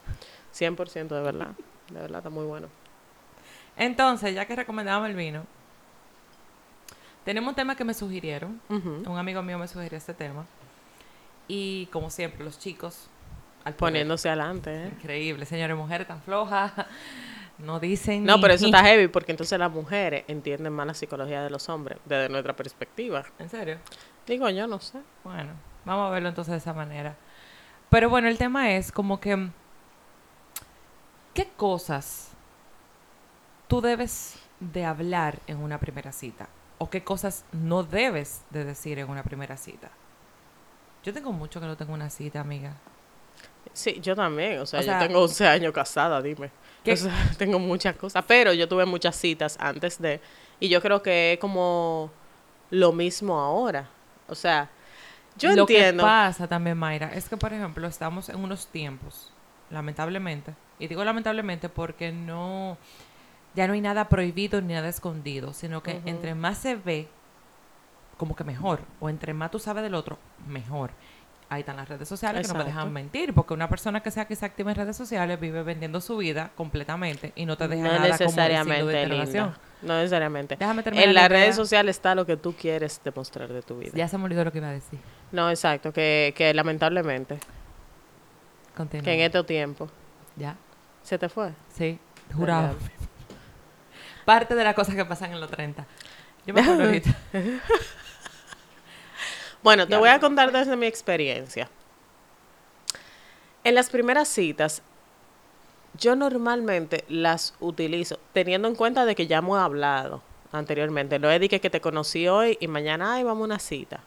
100% 0.53 1.07
de 1.07 1.21
verdad. 1.21 1.51
De 1.89 1.99
verdad 1.99 2.19
está 2.19 2.29
muy 2.29 2.45
bueno. 2.45 2.67
Entonces, 3.77 4.33
ya 4.33 4.45
que 4.45 4.55
recomendábamos 4.55 5.09
el 5.09 5.15
vino, 5.15 5.43
tenemos 7.23 7.49
un 7.49 7.55
tema 7.55 7.75
que 7.75 7.83
me 7.83 7.93
sugirieron. 7.93 8.61
Un 8.69 9.17
amigo 9.17 9.41
mío 9.41 9.57
me 9.57 9.67
sugirió 9.67 9.97
este 9.97 10.13
tema. 10.13 10.45
Y 11.47 11.87
como 11.87 12.09
siempre, 12.09 12.43
los 12.43 12.57
chicos 12.59 13.07
al 13.63 13.73
poder. 13.73 13.91
Poniéndose 13.93 14.29
adelante, 14.29 14.85
¿eh? 14.85 14.87
Increíble, 14.87 15.45
señores, 15.45 15.75
mujeres 15.75 16.07
tan 16.07 16.21
flojas. 16.21 16.71
No 17.57 17.79
dicen 17.79 18.25
No, 18.25 18.35
ni- 18.35 18.41
pero 18.41 18.53
eso 18.53 18.65
está 18.65 18.83
heavy 18.83 19.07
porque 19.07 19.31
entonces 19.31 19.57
las 19.57 19.71
mujeres 19.71 20.25
entienden 20.27 20.73
más 20.73 20.85
la 20.87 20.93
psicología 20.93 21.41
de 21.41 21.49
los 21.49 21.69
hombres 21.69 21.99
desde 22.03 22.27
nuestra 22.27 22.53
perspectiva. 22.53 23.23
¿En 23.39 23.49
serio? 23.49 23.77
Digo, 24.27 24.49
yo 24.49 24.67
no 24.67 24.81
sé. 24.81 24.99
Bueno, 25.23 25.53
vamos 25.85 26.07
a 26.09 26.09
verlo 26.11 26.27
entonces 26.27 26.51
de 26.51 26.57
esa 26.57 26.73
manera. 26.73 27.15
Pero 27.89 28.09
bueno, 28.09 28.27
el 28.27 28.37
tema 28.37 28.71
es 28.73 28.91
como 28.91 29.21
que... 29.21 29.47
¿Qué 31.33 31.47
cosas 31.55 32.33
tú 33.67 33.81
debes 33.81 34.35
de 34.59 34.85
hablar 34.85 35.39
en 35.47 35.57
una 35.57 35.79
primera 35.79 36.11
cita? 36.11 36.47
¿O 36.77 36.89
qué 36.89 37.03
cosas 37.03 37.45
no 37.51 37.83
debes 37.83 38.41
de 38.49 38.65
decir 38.65 38.99
en 38.99 39.09
una 39.09 39.23
primera 39.23 39.57
cita? 39.57 39.89
Yo 41.03 41.13
tengo 41.13 41.31
mucho 41.31 41.59
que 41.61 41.67
no 41.67 41.77
tengo 41.77 41.93
una 41.93 42.09
cita, 42.09 42.39
amiga. 42.41 42.73
Sí, 43.73 43.99
yo 44.01 44.15
también. 44.15 44.59
O 44.59 44.65
sea, 44.65 44.79
O 44.79 44.83
sea, 44.83 44.99
yo 44.99 45.07
tengo 45.07 45.21
11 45.21 45.47
años 45.47 45.73
casada, 45.73 46.21
dime. 46.21 46.49
¿qué- 46.83 46.93
O 46.93 46.97
sea, 46.97 47.13
tengo 47.37 47.59
muchas 47.59 47.95
cosas. 47.95 48.23
Pero 48.27 48.53
yo 48.53 48.67
tuve 48.67 48.85
muchas 48.85 49.15
citas 49.15 49.57
antes 49.59 50.01
de... 50.01 50.19
Y 50.59 50.69
yo 50.69 50.81
creo 50.81 51.01
que 51.03 51.33
es 51.33 51.39
como 51.39 52.11
lo 52.71 52.91
mismo 52.91 53.39
ahora. 53.39 53.87
O 54.27 54.35
sea, 54.35 54.69
yo 55.37 55.51
Lo 55.53 55.61
entiendo... 55.61 56.03
que 56.03 56.07
pasa 56.07 56.47
también, 56.47 56.77
Mayra, 56.77 57.13
es 57.13 57.29
que, 57.29 57.37
por 57.37 57.53
ejemplo, 57.53 57.87
estamos 57.87 58.29
en 58.29 58.37
unos 58.37 58.67
tiempos, 58.67 59.31
lamentablemente, 59.69 60.53
y 60.79 60.87
digo 60.87 61.03
lamentablemente 61.03 61.67
porque 61.69 62.11
no, 62.11 62.77
ya 63.55 63.67
no 63.67 63.73
hay 63.73 63.81
nada 63.81 64.09
prohibido 64.09 64.61
ni 64.61 64.73
nada 64.73 64.87
escondido, 64.89 65.53
sino 65.53 65.81
que 65.81 66.01
entre 66.05 66.35
más 66.35 66.57
se 66.57 66.75
ve, 66.75 67.07
como 68.17 68.35
que 68.35 68.43
mejor, 68.43 68.81
o 68.99 69.09
entre 69.09 69.33
más 69.33 69.51
tú 69.51 69.59
sabes 69.59 69.83
del 69.83 69.95
otro, 69.95 70.17
mejor. 70.47 70.91
Ahí 71.47 71.59
están 71.59 71.75
las 71.77 71.87
redes 71.87 72.07
sociales 72.09 72.47
que 72.47 72.53
no 72.53 72.57
me 72.59 72.65
dejan 72.65 72.91
mentir, 72.91 73.31
porque 73.33 73.53
una 73.53 73.69
persona 73.69 74.01
que 74.01 74.09
sea 74.09 74.25
que 74.25 74.35
se 74.35 74.45
active 74.45 74.71
en 74.71 74.77
redes 74.77 74.97
sociales 74.97 75.39
vive 75.39 75.61
vendiendo 75.61 76.01
su 76.01 76.17
vida 76.17 76.49
completamente 76.55 77.33
y 77.35 77.45
no 77.45 77.55
te 77.55 77.67
deja 77.67 77.83
no 77.83 77.89
nada 77.89 77.99
como 77.99 78.11
necesariamente, 78.23 78.85
de 78.85 79.03
interrogación. 79.03 79.45
linda. 79.45 79.59
No 79.83 79.95
necesariamente. 79.97 80.55
Déjame 80.55 80.81
terminar 80.81 81.07
En 81.07 81.13
la 81.13 81.21
las 81.21 81.29
idea. 81.29 81.39
redes 81.41 81.55
sociales 81.55 81.97
está 81.97 82.15
lo 82.15 82.25
que 82.25 82.35
tú 82.35 82.53
quieres 82.59 82.99
demostrar 83.03 83.53
de 83.53 83.61
tu 83.61 83.77
vida. 83.77 83.91
Ya 83.93 84.07
se 84.07 84.17
me 84.17 84.23
olvidó 84.23 84.43
lo 84.43 84.51
que 84.51 84.57
iba 84.57 84.69
a 84.69 84.71
decir. 84.71 84.97
No, 85.31 85.47
exacto. 85.51 85.93
Que, 85.93 86.33
que 86.35 86.51
lamentablemente, 86.55 87.37
Continúa. 88.75 89.03
que 89.05 89.13
en 89.13 89.19
estos 89.21 89.45
tiempos, 89.45 89.91
Ya. 90.35 90.55
se 91.03 91.19
te 91.19 91.29
fue. 91.29 91.51
Sí, 91.73 91.99
jurado. 92.35 92.75
Parte 94.25 94.55
de 94.55 94.63
las 94.63 94.75
cosas 94.75 94.95
que 94.95 95.05
pasan 95.05 95.31
en 95.31 95.39
los 95.39 95.49
30. 95.49 95.85
Yo 96.45 96.53
me 96.53 96.61
acuerdo 96.61 96.83
ahorita. 96.83 97.15
Bueno, 99.65 99.87
te 99.87 99.97
voy 99.97 100.09
a 100.09 100.19
contar 100.19 100.51
desde 100.51 100.75
mi 100.77 100.85
experiencia. 100.85 101.67
En 103.63 103.73
las 103.73 103.89
primeras 103.89 104.27
citas, 104.27 104.83
yo 105.97 106.15
normalmente 106.15 107.03
las 107.07 107.55
utilizo 107.59 108.19
teniendo 108.31 108.67
en 108.67 108.75
cuenta 108.75 109.05
de 109.05 109.15
que 109.15 109.25
ya 109.25 109.39
hemos 109.39 109.57
hablado 109.57 110.21
anteriormente. 110.51 111.17
No 111.17 111.31
es 111.31 111.39
de 111.39 111.49
que, 111.49 111.59
te 111.59 111.81
conocí 111.81 112.27
hoy 112.27 112.59
y 112.61 112.67
mañana, 112.67 113.15
ay, 113.15 113.23
vamos 113.23 113.41
a 113.41 113.45
una 113.45 113.57
cita. 113.57 114.01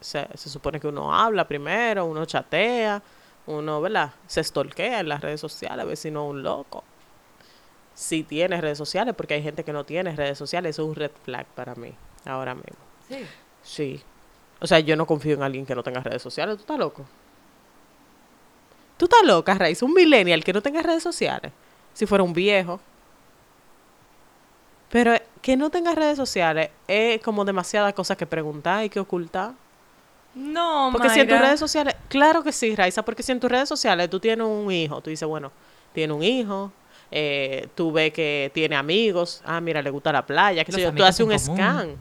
Se, 0.00 0.26
se 0.34 0.48
supone 0.48 0.80
que 0.80 0.88
uno 0.88 1.14
habla 1.14 1.46
primero, 1.46 2.06
uno 2.06 2.24
chatea, 2.24 3.02
uno, 3.46 3.82
¿verdad? 3.82 4.12
Se 4.26 4.42
stalkea 4.42 5.00
en 5.00 5.10
las 5.10 5.20
redes 5.20 5.42
sociales, 5.42 5.80
a 5.80 5.84
ver 5.84 5.98
si 5.98 6.10
no 6.10 6.24
es 6.24 6.30
un 6.30 6.42
loco. 6.42 6.82
Si 7.98 8.22
tienes 8.22 8.60
redes 8.60 8.78
sociales, 8.78 9.12
porque 9.16 9.34
hay 9.34 9.42
gente 9.42 9.64
que 9.64 9.72
no 9.72 9.82
tiene 9.82 10.14
redes 10.14 10.38
sociales, 10.38 10.76
eso 10.76 10.82
es 10.82 10.88
un 10.90 10.94
red 10.94 11.10
flag 11.24 11.46
para 11.46 11.74
mí, 11.74 11.92
ahora 12.24 12.54
mismo. 12.54 12.78
Sí. 13.08 13.26
Sí. 13.64 14.00
O 14.60 14.68
sea, 14.68 14.78
yo 14.78 14.94
no 14.94 15.04
confío 15.04 15.34
en 15.34 15.42
alguien 15.42 15.66
que 15.66 15.74
no 15.74 15.82
tenga 15.82 16.00
redes 16.00 16.22
sociales. 16.22 16.54
¿Tú 16.54 16.60
estás 16.60 16.78
loco? 16.78 17.04
¿Tú 18.96 19.06
estás 19.06 19.24
loca, 19.24 19.52
Raiz? 19.54 19.82
Un 19.82 19.94
millennial 19.94 20.44
que 20.44 20.52
no 20.52 20.62
tenga 20.62 20.80
redes 20.80 21.02
sociales. 21.02 21.50
Si 21.92 22.06
fuera 22.06 22.22
un 22.22 22.32
viejo. 22.32 22.78
Pero 24.90 25.14
eh, 25.14 25.22
que 25.42 25.56
no 25.56 25.68
tenga 25.68 25.92
redes 25.92 26.16
sociales 26.16 26.70
es 26.86 27.20
como 27.20 27.44
demasiadas 27.44 27.94
cosas 27.94 28.16
que 28.16 28.26
preguntar 28.26 28.84
y 28.84 28.90
que 28.90 29.00
ocultar. 29.00 29.54
No, 30.36 30.90
Porque 30.92 31.10
si 31.10 31.18
en 31.18 31.26
tus 31.26 31.40
redes 31.40 31.58
sociales, 31.58 31.96
claro 32.08 32.44
que 32.44 32.52
sí, 32.52 32.76
Raiza, 32.76 33.04
porque 33.04 33.24
si 33.24 33.32
en 33.32 33.40
tus 33.40 33.50
redes 33.50 33.68
sociales 33.68 34.08
tú 34.08 34.20
tienes 34.20 34.46
un 34.46 34.70
hijo, 34.70 35.00
tú 35.00 35.10
dices, 35.10 35.26
bueno, 35.26 35.50
tiene 35.92 36.12
un 36.12 36.22
hijo, 36.22 36.70
eh, 37.10 37.68
tú 37.74 37.92
ves 37.92 38.12
que 38.12 38.50
tiene 38.54 38.76
amigos, 38.76 39.42
ah, 39.44 39.60
mira, 39.60 39.82
le 39.82 39.90
gusta 39.90 40.12
la 40.12 40.24
playa, 40.26 40.64
qué 40.64 40.72
sé 40.72 40.80
Los 40.80 40.90
yo, 40.92 40.96
tú 40.96 41.04
haces 41.04 41.20
un 41.20 41.26
común. 41.28 41.38
scan, 41.56 41.96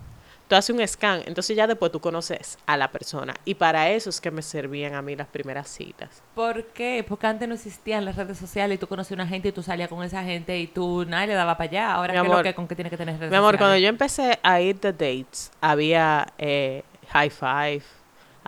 tú 0.48 0.56
haces 0.56 0.76
un 0.76 0.88
scan, 0.88 1.22
entonces 1.26 1.56
ya 1.56 1.68
después 1.68 1.92
tú 1.92 2.00
conoces 2.00 2.58
a 2.66 2.78
la 2.78 2.92
persona. 2.92 3.34
Y 3.46 3.56
para 3.56 3.90
eso 3.92 4.10
es 4.10 4.20
que 4.22 4.32
me 4.32 4.42
servían 4.42 4.94
a 4.96 5.02
mí 5.02 5.16
las 5.16 5.28
primeras 5.28 5.68
citas. 5.70 6.22
¿Por 6.36 6.66
qué? 6.68 7.06
Porque 7.08 7.28
antes 7.28 7.48
no 7.48 7.56
existían 7.56 8.06
las 8.06 8.16
redes 8.16 8.38
sociales 8.38 8.76
y 8.76 8.80
tú 8.80 8.88
conocías 8.88 9.12
a 9.20 9.24
una 9.24 9.28
gente 9.28 9.50
y 9.50 9.52
tú 9.52 9.64
salías 9.64 9.90
con 9.90 10.04
esa 10.04 10.24
gente 10.24 10.58
y 10.58 10.68
tú 10.68 11.06
nadie 11.06 11.28
le 11.28 11.34
daba 11.34 11.58
para 11.58 11.70
allá. 11.70 11.94
Ahora, 11.94 12.14
Mi 12.14 12.20
¿qué 12.22 12.26
es 12.32 12.38
lo 12.38 12.44
que, 12.44 12.54
¿con 12.54 12.68
qué 12.68 12.76
tiene 12.76 12.90
que 12.90 12.98
tener 12.98 13.18
redes 13.18 13.32
Mi 13.32 13.38
amor, 13.38 13.58
cuando 13.58 13.76
sociales? 13.76 13.84
yo 13.84 13.90
empecé 13.90 14.40
a 14.44 14.62
ir 14.62 14.80
de 14.80 14.92
dates, 14.94 15.52
había 15.62 16.28
eh, 16.38 16.84
High 17.10 17.30
Five, 17.30 17.84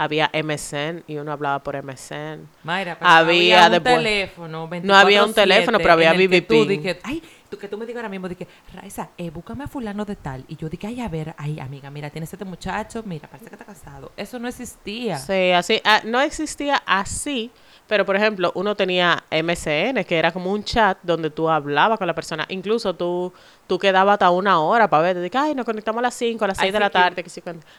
había 0.01 0.29
MSN 0.33 1.03
y 1.07 1.17
uno 1.17 1.31
hablaba 1.33 1.61
por 1.61 1.75
MSN. 1.75 2.47
Mayra, 2.63 2.97
pero 2.97 3.11
Había 3.11 3.65
había 3.65 3.65
un 3.67 3.71
después- 3.83 3.95
teléfono. 3.97 4.69
No 4.83 4.95
había 4.95 5.23
un 5.25 5.33
24/7 5.33 5.33
teléfono, 5.33 5.77
pero 5.79 5.93
había 5.93 6.11
en 6.13 6.21
el 6.21 6.29
que 6.29 6.39
BB 6.39 6.47
tú 6.47 6.53
Ping. 6.53 6.67
dije, 6.69 6.99
ay, 7.03 7.21
tú, 7.49 7.57
que 7.57 7.67
tú 7.67 7.77
me 7.77 7.85
digas 7.85 7.99
ahora 7.99 8.09
mismo, 8.09 8.29
dije, 8.29 8.47
Raiza, 8.73 9.09
eh, 9.17 9.29
búscame 9.29 9.65
a 9.65 9.67
fulano 9.67 10.05
de 10.05 10.15
tal. 10.15 10.45
Y 10.47 10.55
yo 10.55 10.69
dije, 10.69 10.87
ay, 10.87 11.01
a 11.01 11.09
ver, 11.09 11.35
ay, 11.37 11.59
amiga, 11.59 11.89
mira, 11.89 12.09
tienes 12.09 12.31
este 12.31 12.45
muchacho, 12.45 13.03
mira, 13.05 13.27
parece 13.27 13.49
que 13.49 13.55
está 13.55 13.65
casado. 13.65 14.13
Eso 14.15 14.39
no 14.39 14.47
existía. 14.47 15.17
Sí, 15.17 15.51
así, 15.51 15.81
ah, 15.83 16.01
no 16.05 16.21
existía 16.21 16.81
así, 16.85 17.51
pero 17.89 18.05
por 18.05 18.15
ejemplo, 18.15 18.51
uno 18.53 18.75
tenía 18.75 19.23
MSN, 19.31 20.03
que 20.05 20.19
era 20.19 20.31
como 20.31 20.51
un 20.51 20.63
chat 20.63 20.99
donde 21.01 21.31
tú 21.31 21.49
hablabas 21.49 21.97
con 21.97 22.05
la 22.05 22.13
persona, 22.13 22.45
incluso 22.49 22.93
tú, 22.93 23.33
tú 23.65 23.79
quedabas 23.79 24.13
hasta 24.13 24.29
una 24.29 24.59
hora 24.59 24.87
para 24.87 25.01
ver, 25.01 25.17
de 25.17 25.27
que, 25.27 25.37
ay, 25.39 25.55
nos 25.55 25.65
conectamos 25.65 25.97
a 25.97 26.03
las 26.03 26.13
5, 26.13 26.45
a 26.45 26.49
las 26.49 26.57
6 26.59 26.71
de 26.71 26.79
la 26.79 26.91
tarde, 26.91 27.25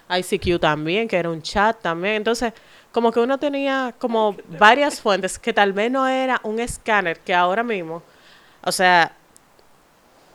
ICQ 0.08 0.58
también, 0.58 1.06
que 1.06 1.16
era 1.16 1.30
un 1.30 1.40
chat 1.40 1.80
también, 1.80 2.16
entonces, 2.16 2.52
como 2.90 3.12
que 3.12 3.20
uno 3.20 3.38
tenía 3.38 3.94
como 4.00 4.36
varias 4.58 5.00
fuentes, 5.00 5.38
que 5.38 5.52
tal 5.52 5.72
vez 5.72 5.92
no 5.92 6.08
era 6.08 6.40
un 6.42 6.58
escáner, 6.58 7.20
que 7.20 7.32
ahora 7.32 7.62
mismo, 7.62 8.02
o 8.64 8.72
sea, 8.72 9.12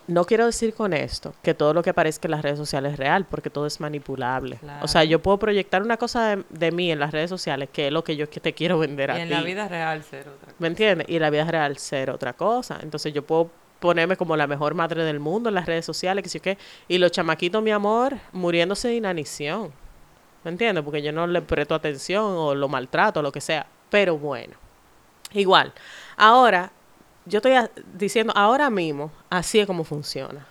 no 0.08 0.26
quiero 0.26 0.46
decir 0.46 0.74
con 0.74 0.94
esto 0.94 1.34
que 1.42 1.54
todo 1.54 1.74
lo 1.74 1.82
que 1.82 1.90
aparezca 1.90 2.28
en 2.28 2.32
las 2.32 2.42
redes 2.44 2.58
sociales 2.60 2.94
es 2.94 3.00
real, 3.00 3.26
porque 3.26 3.50
todo 3.50 3.66
es 3.66 3.80
manipulable. 3.80 4.58
O 4.82 4.88
sea, 4.88 5.02
Claro. 5.02 5.10
yo 5.10 5.22
puedo 5.22 5.40
proyectar 5.40 5.82
una 5.82 5.98
cosa 5.98 6.36
de, 6.36 6.44
de 6.50 6.72
mí 6.72 6.92
en 6.92 7.00
las 7.00 7.12
redes 7.12 7.30
sociales, 7.30 7.70
que 7.74 7.88
es 7.88 7.94
lo 7.94 8.04
que 8.04 8.16
yo 8.16 8.30
que 8.30 8.40
te 8.40 8.54
quiero 8.54 8.78
vender 8.78 9.10
Y 9.10 9.14
a 9.14 9.18
en 9.24 9.28
ti. 9.30 9.34
la 9.34 9.42
vida 9.42 9.68
real, 9.68 10.04
cero. 10.10 10.32
otra 10.36 10.46
cosa. 10.46 10.56
¿Me 10.60 10.68
entiendes? 10.68 11.08
Y 11.10 11.16
en 11.16 11.22
la 11.22 11.30
vida 11.30 11.46
real 11.46 11.78
ser 11.78 12.10
otra 12.12 12.34
cosa. 12.34 12.80
Entonces 12.84 13.14
yo 13.14 13.26
puedo 13.26 13.50
ponerme 13.80 14.16
como 14.16 14.38
la 14.38 14.48
mejor 14.48 14.74
madre 14.74 15.04
del 15.04 15.20
mundo 15.20 15.50
en 15.50 15.56
las 15.56 15.66
redes 15.66 15.86
sociales, 15.86 16.24
que 16.24 16.30
sí 16.30 16.40
qué. 16.40 16.58
Y 16.88 16.98
los 16.98 17.12
chamaquitos, 17.12 17.62
mi 17.64 17.72
amor, 17.72 18.16
muriéndose 18.32 18.88
de 18.90 18.96
inanición. 18.96 19.72
¿Me 20.44 20.52
entiendes? 20.52 20.84
Porque 20.84 21.02
yo 21.02 21.12
no 21.12 21.26
le 21.26 21.42
presto 21.42 21.74
atención 21.74 22.24
o 22.26 22.54
lo 22.54 22.68
maltrato 22.68 23.20
o 23.20 23.24
lo 23.24 23.32
que 23.32 23.42
sea. 23.42 23.66
Pero 23.90 24.18
bueno. 24.18 24.54
Igual. 25.34 25.74
Ahora, 26.16 26.72
yo 27.26 27.38
estoy 27.38 27.54
diciendo, 27.94 28.34
ahora 28.36 28.70
mismo, 28.70 29.12
así 29.30 29.60
es 29.60 29.68
como 29.68 29.84
funciona. 29.84 30.48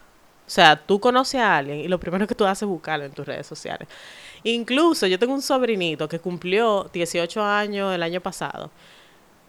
O 0.47 0.51
sea, 0.51 0.77
tú 0.77 1.01
conoces 1.01 1.41
a 1.41 1.57
alguien 1.57 1.79
y 1.79 1.89
lo 1.89 1.99
primero 1.99 2.27
que 2.27 2.35
tú 2.35 2.45
haces 2.45 2.63
es 2.63 2.69
buscarlo 2.69 3.05
en 3.07 3.13
tus 3.13 3.27
redes 3.27 3.47
sociales. 3.47 3.89
Incluso 4.43 5.07
yo 5.07 5.19
tengo 5.19 5.33
un 5.33 5.41
sobrinito 5.41 6.07
que 6.09 6.19
cumplió 6.19 6.91
18 6.93 7.43
años 7.43 7.95
el 7.95 8.03
año 8.03 8.21
pasado 8.21 8.71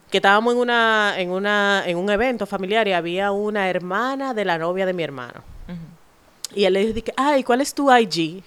que 0.09 0.17
estábamos 0.19 0.53
en 0.53 0.59
una 0.59 1.13
en 1.17 1.31
una 1.31 1.83
en 1.85 1.97
un 1.97 2.09
evento 2.09 2.45
familiar 2.45 2.87
y 2.87 2.93
había 2.93 3.31
una 3.31 3.69
hermana 3.69 4.33
de 4.33 4.45
la 4.45 4.57
novia 4.57 4.85
de 4.85 4.93
mi 4.93 5.03
hermano. 5.03 5.43
Y 6.53 6.63
él 6.63 6.73
le 6.73 6.93
dije, 6.93 7.13
"Ay, 7.17 7.43
¿cuál 7.43 7.61
es 7.61 7.73
tu 7.73 7.91
IG?" 7.91 8.43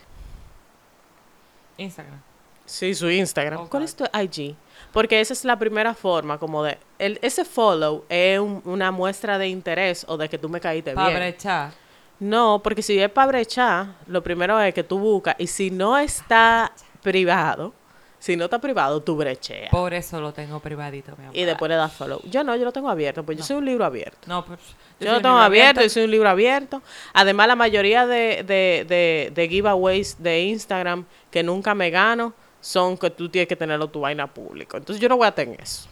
Instagram. 1.76 2.20
Sí, 2.64 2.94
su 2.94 3.10
Instagram. 3.10 3.68
¿Cuál 3.68 3.82
es 3.82 3.94
tu 3.94 4.04
IG? 4.04 4.56
Porque 4.92 5.20
esa 5.20 5.32
es 5.32 5.44
la 5.44 5.58
primera 5.58 5.94
forma 5.94 6.38
como 6.38 6.62
de 6.62 6.78
el, 6.98 7.18
ese 7.22 7.44
follow 7.44 8.04
es 8.08 8.38
un- 8.40 8.62
una 8.64 8.90
muestra 8.90 9.38
de 9.38 9.48
interés 9.48 10.04
o 10.08 10.16
de 10.16 10.28
que 10.28 10.38
tú 10.38 10.48
me 10.48 10.60
caíste 10.60 10.92
Para 10.94 11.08
bien. 11.08 11.20
brechar. 11.20 11.72
No, 12.20 12.60
porque 12.64 12.82
si 12.82 12.98
es 12.98 13.10
para 13.10 13.28
brechar, 13.28 13.86
lo 14.06 14.22
primero 14.22 14.58
es 14.60 14.74
que 14.74 14.82
tú 14.82 14.98
buscas 14.98 15.36
y 15.38 15.46
si 15.46 15.70
no 15.70 15.96
está 15.98 16.72
privado, 17.02 17.72
si 18.18 18.34
no 18.36 18.46
está 18.46 18.58
privado, 18.60 19.00
tú 19.00 19.14
brecheas. 19.14 19.70
Por 19.70 19.94
eso 19.94 20.20
lo 20.20 20.32
tengo 20.32 20.58
privadito, 20.58 21.12
mi 21.16 21.24
amor. 21.26 21.36
Y 21.36 21.44
después 21.44 21.68
le 21.68 21.76
das 21.76 21.92
follow. 21.92 22.20
Yo 22.24 22.42
no, 22.42 22.56
yo 22.56 22.64
lo 22.64 22.72
tengo 22.72 22.90
abierto, 22.90 23.22
pues 23.22 23.38
yo 23.38 23.44
soy 23.44 23.56
un 23.58 23.64
libro 23.66 23.84
abierto. 23.84 24.18
No, 24.26 24.44
pues. 24.44 24.58
Yo, 24.98 25.12
lo 25.12 25.18
tengo 25.20 25.34
libro 25.36 25.44
abierto, 25.44 25.80
yo 25.82 25.88
soy 25.88 26.02
un 26.04 26.10
libro 26.10 26.28
abierto. 26.28 26.82
Además, 27.12 27.46
la 27.46 27.54
mayoría 27.54 28.04
de, 28.08 28.42
de, 28.42 28.84
de, 28.88 29.30
de 29.32 29.48
giveaways 29.48 30.20
de 30.20 30.40
Instagram 30.42 31.04
que 31.30 31.44
nunca 31.44 31.76
me 31.76 31.90
gano 31.90 32.32
son 32.60 32.96
que 32.98 33.10
tú 33.10 33.28
tienes 33.28 33.48
que 33.48 33.56
tenerlo 33.56 33.88
tu 33.88 34.00
vaina 34.00 34.26
público. 34.26 34.76
Entonces 34.76 35.00
yo 35.00 35.08
no 35.08 35.16
voy 35.16 35.26
a 35.26 35.32
tener 35.34 35.60
eso. 35.60 35.88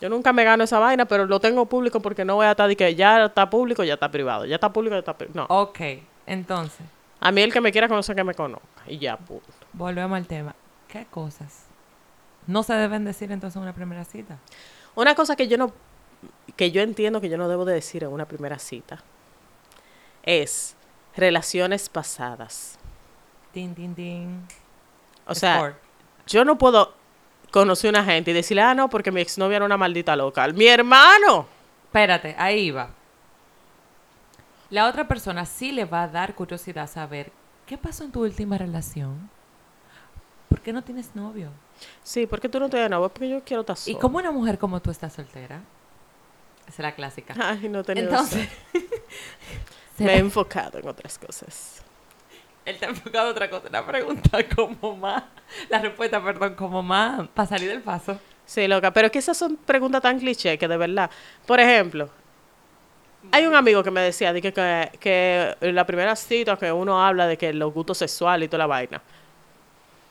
Yo 0.00 0.10
nunca 0.10 0.32
me 0.32 0.44
gano 0.44 0.64
esa 0.64 0.78
vaina, 0.78 1.06
pero 1.06 1.24
lo 1.24 1.40
tengo 1.40 1.64
público 1.66 2.00
porque 2.00 2.24
no 2.24 2.34
voy 2.36 2.46
a 2.46 2.50
estar 2.50 2.68
de 2.68 2.76
que 2.76 2.94
ya 2.94 3.24
está 3.26 3.48
público, 3.48 3.82
ya 3.82 3.94
está 3.94 4.10
privado. 4.10 4.44
Ya 4.44 4.56
está 4.56 4.70
público, 4.72 4.94
ya 4.94 4.98
está 5.00 5.16
privado. 5.16 5.46
No. 5.48 5.62
Ok, 5.62 5.80
entonces, 6.26 6.84
A 7.20 7.32
mí 7.32 7.40
el 7.40 7.50
que 7.52 7.60
me 7.62 7.72
quiera 7.72 7.88
conocer, 7.88 8.14
que 8.14 8.24
me 8.24 8.34
conozca. 8.34 8.66
Y 8.86 8.98
ya, 8.98 9.16
punto. 9.16 9.46
volvemos 9.72 10.16
al 10.16 10.26
tema. 10.26 10.54
¿Qué 10.88 11.06
cosas 11.10 11.64
no 12.46 12.62
se 12.62 12.74
deben 12.74 13.04
decir 13.04 13.32
entonces 13.32 13.56
en 13.56 13.62
una 13.62 13.72
primera 13.72 14.04
cita? 14.04 14.38
Una 14.94 15.14
cosa 15.14 15.34
que 15.34 15.48
yo 15.48 15.56
no, 15.56 15.72
que 16.56 16.70
yo 16.70 16.82
entiendo 16.82 17.20
que 17.20 17.28
yo 17.30 17.38
no 17.38 17.48
debo 17.48 17.64
de 17.64 17.74
decir 17.74 18.04
en 18.04 18.10
una 18.12 18.26
primera 18.26 18.58
cita 18.58 19.02
es 20.22 20.76
relaciones 21.16 21.88
pasadas. 21.88 22.78
Tin, 23.52 23.74
tin, 23.74 23.94
tin. 23.94 24.46
O 25.26 25.34
sea, 25.34 25.56
Sport. 25.56 25.76
yo 26.26 26.44
no 26.44 26.56
puedo 26.58 26.94
conocer 27.50 27.94
a 27.94 28.00
una 28.00 28.04
gente 28.12 28.30
y 28.30 28.34
decirle, 28.34 28.62
ah, 28.62 28.74
no, 28.74 28.88
porque 28.90 29.10
mi 29.10 29.20
exnovia 29.20 29.56
era 29.56 29.64
una 29.64 29.76
maldita 29.76 30.14
loca. 30.16 30.46
¡Mi 30.48 30.66
hermano! 30.66 31.46
Espérate, 31.86 32.34
ahí 32.38 32.70
va. 32.70 32.90
La 34.70 34.86
otra 34.88 35.06
persona 35.06 35.46
sí 35.46 35.72
le 35.72 35.84
va 35.84 36.02
a 36.04 36.08
dar 36.08 36.34
curiosidad 36.34 36.88
saber 36.90 37.32
qué 37.66 37.78
pasó 37.78 38.04
en 38.04 38.12
tu 38.12 38.22
última 38.22 38.58
relación. 38.58 39.30
¿Por 40.48 40.60
qué 40.60 40.72
no 40.72 40.82
tienes 40.82 41.14
novio? 41.14 41.50
Sí, 42.02 42.26
porque 42.26 42.48
tú 42.48 42.58
no 42.60 42.68
te 42.68 42.88
novio? 42.88 43.08
Porque 43.08 43.28
yo 43.28 43.42
quiero 43.44 43.60
estar 43.60 43.76
¿Y 43.76 43.92
sola. 43.92 43.98
cómo 44.00 44.18
una 44.18 44.30
mujer 44.32 44.58
como 44.58 44.80
tú 44.80 44.90
está 44.90 45.08
soltera? 45.10 45.60
Esa 46.66 46.70
es 46.72 46.78
la 46.80 46.94
clásica. 46.94 47.34
Ay, 47.40 47.68
no 47.68 47.84
tenido 47.84 48.08
Entonces, 48.10 48.48
me 48.72 48.80
¿será- 49.98 50.14
he 50.14 50.18
enfocado 50.18 50.78
en 50.78 50.88
otras 50.88 51.18
cosas. 51.18 51.82
Él 52.66 52.76
te 52.78 52.84
ha 52.86 52.88
enfocado 52.90 53.28
a 53.28 53.30
otra 53.30 53.48
cosa. 53.48 53.68
La 53.70 53.86
pregunta 53.86 54.38
como 54.54 54.96
más, 54.96 55.22
la 55.70 55.78
respuesta, 55.80 56.22
perdón, 56.22 56.54
como 56.54 56.82
más, 56.82 57.26
para 57.28 57.48
salir 57.48 57.68
del 57.70 57.80
paso. 57.80 58.20
Sí, 58.44 58.68
loca, 58.68 58.92
pero 58.92 59.06
es 59.06 59.12
que 59.12 59.18
esas 59.18 59.36
son 59.36 59.56
preguntas 59.56 60.02
tan 60.02 60.18
cliché 60.18 60.58
que 60.58 60.68
de 60.68 60.76
verdad. 60.76 61.10
Por 61.46 61.58
ejemplo, 61.58 62.10
hay 63.32 63.44
un 63.46 63.54
amigo 63.56 63.82
que 63.82 63.90
me 63.90 64.00
decía 64.00 64.32
de 64.32 64.40
que, 64.40 64.52
que, 64.52 64.90
que 65.00 65.56
en 65.60 65.74
la 65.74 65.84
primera 65.84 66.14
cita 66.14 66.56
que 66.56 66.70
uno 66.70 67.04
habla 67.04 67.26
de 67.26 67.36
que 67.36 67.52
los 67.52 67.72
gustos 67.72 67.98
sexuales 67.98 68.46
y 68.46 68.48
toda 68.48 68.58
la 68.58 68.66
vaina. 68.66 69.02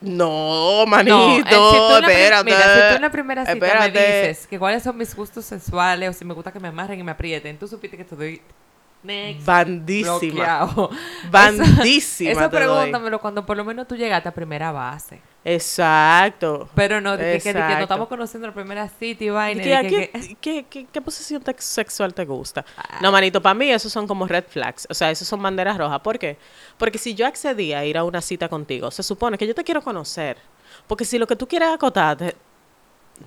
No, 0.02 0.86
manito, 0.86 1.16
No, 1.50 1.98
eh, 1.98 2.02
la 2.02 2.08
prim- 2.08 2.10
espérate. 2.20 2.44
Mira, 2.44 2.58
si 2.76 2.90
tú 2.90 2.96
en 2.96 3.02
la 3.02 3.12
primera 3.12 3.46
cita 3.46 3.66
me 3.80 3.92
dices 3.92 4.48
que 4.48 4.60
cuáles 4.60 4.84
son 4.84 4.98
mis 4.98 5.16
gustos 5.16 5.46
sexuales 5.46 6.10
o 6.10 6.14
si 6.14 6.26
me 6.26 6.34
gusta 6.34 6.52
que 6.52 6.60
me 6.60 6.68
amarren 6.68 7.00
y 7.00 7.04
me 7.04 7.12
aprieten, 7.12 7.58
tú 7.58 7.68
supiste 7.68 7.96
que 7.98 8.04
te 8.04 8.16
doy 8.16 8.42
next, 9.06 9.46
Bandísima. 9.46 10.20
bloqueado. 10.20 10.90
Bandísima. 11.32 12.32
Eso, 12.32 12.50
pregúntamelo 12.50 13.20
cuando 13.20 13.46
por 13.46 13.56
lo 13.56 13.64
menos 13.64 13.88
tú 13.88 13.96
llegaste 13.96 14.30
a 14.30 14.34
primera 14.34 14.72
base. 14.72 15.22
Exacto. 15.48 16.68
Pero 16.74 17.00
no, 17.02 17.16
que, 17.16 17.40
que, 17.42 17.54
nos 17.54 17.80
estamos 17.80 18.08
conociendo 18.08 18.48
en 18.48 18.50
la 18.50 18.56
primera 18.56 18.90
cita 18.90 19.24
y 19.24 19.30
vaina. 19.30 19.62
¿Qué, 20.42 20.66
qué- 20.92 21.02
posición 21.02 21.44
sexual 21.60 22.16
te 22.16 22.26
gusta? 22.26 22.66
Ah. 22.76 22.98
No, 23.00 23.12
manito, 23.12 23.40
para 23.40 23.54
mí 23.54 23.70
esos 23.70 23.92
son 23.92 24.08
como 24.08 24.28
red 24.28 24.46
flags. 24.50 24.88
O 24.90 24.96
sea, 24.96 25.12
esos 25.12 25.28
son 25.28 25.44
banderas 25.44 25.78
rojas. 25.78 26.00
¿Por 26.00 26.18
qué? 26.18 26.38
Porque 26.80 26.98
si 26.98 27.14
yo 27.14 27.28
accedí 27.28 27.74
a 27.74 27.86
ir 27.86 27.96
a 27.96 28.04
una 28.04 28.22
cita 28.22 28.50
contigo, 28.50 28.90
se 28.90 29.04
supone 29.04 29.38
que 29.38 29.46
yo 29.46 29.54
te 29.54 29.64
quiero 29.64 29.84
conocer. 29.84 30.38
Porque 30.88 31.06
si 31.06 31.20
lo 31.20 31.28
que 31.28 31.36
tú 31.36 31.48
quieres 31.48 31.70
es 31.70 31.76
acotarte, 31.76 32.36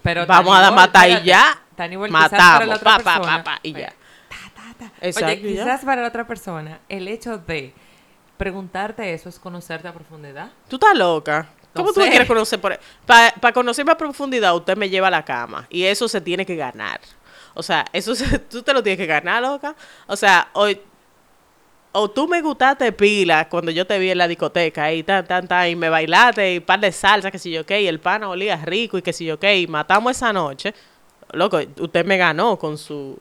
Pero 0.03 0.27
Vamos 0.27 0.59
a 0.59 0.73
matar 0.73 1.09
y 1.09 1.23
ya. 1.23 1.63
Matamos. 2.11 2.81
Pa, 2.81 2.99
pa, 2.99 3.45
pa, 3.45 3.61
y 3.63 3.73
ya. 3.73 3.93
Oye, 4.85 5.09
Exacto, 5.09 5.47
y 5.47 5.55
ya. 5.55 5.65
quizás 5.65 5.85
para 5.85 6.03
la 6.03 6.09
otra 6.09 6.27
persona 6.27 6.81
el 6.89 7.09
hecho 7.09 7.39
de 7.39 7.73
preguntarte 8.37 9.13
eso 9.15 9.29
es 9.29 9.39
conocerte 9.39 9.89
a 9.89 9.93
profundidad. 9.93 10.51
Tú 10.69 10.77
estás 10.77 10.97
loca. 10.97 11.49
No 11.75 11.83
¿Cómo 11.83 11.93
tú 11.93 12.01
me 12.01 12.07
sé. 12.07 12.11
quieres 12.11 12.29
conocer? 12.29 12.61
Para 13.07 13.53
conocerme 13.53 13.93
a 13.93 13.97
profundidad, 13.97 14.55
usted 14.57 14.77
me 14.77 14.89
lleva 14.89 15.09
a 15.09 15.11
la 15.11 15.25
cama. 15.25 15.67
Y 15.71 15.85
eso 15.85 16.09
se 16.09 16.21
tiene 16.21 16.47
que 16.47 16.57
ganar. 16.57 17.01
O 17.55 17.63
sea, 17.63 17.85
eso 17.93 18.15
se- 18.15 18.39
tú 18.51 18.63
te 18.63 18.73
lo 18.73 18.83
tienes 18.83 18.99
que 18.99 19.07
ganar, 19.07 19.43
loca. 19.43 19.75
O 20.07 20.17
sea, 20.17 20.49
hoy. 20.55 20.81
O 21.93 22.09
tú 22.11 22.29
me 22.29 22.41
gustaste 22.43 22.93
pila 22.93 23.49
cuando 23.49 23.71
yo 23.71 23.87
te 23.87 23.99
vi 23.99 24.11
en 24.11 24.19
la 24.19 24.29
discoteca 24.29 24.85
ahí, 24.85 25.03
tan, 25.03 25.27
tan, 25.27 25.49
tan, 25.49 25.69
y 25.69 25.75
me 25.75 25.89
bailaste 25.89 26.55
y 26.55 26.61
par 26.61 26.79
de 26.81 26.93
salsa, 26.93 27.31
que 27.31 27.39
si 27.39 27.51
yo 27.51 27.65
qué, 27.65 27.81
y 27.81 27.89
el 27.89 27.99
pana 27.99 28.29
olía 28.29 28.57
rico 28.57 28.99
y 28.99 29.03
que 29.03 29.13
si 29.13 29.25
yo 29.25 29.39
qué, 29.39 29.59
y 29.59 29.67
matamos 29.67 30.13
esa 30.17 30.33
noche. 30.33 30.75
Loco, 31.33 31.59
usted 31.81 32.05
me 32.05 32.17
ganó 32.19 32.59
con 32.59 32.77
su 32.79 33.19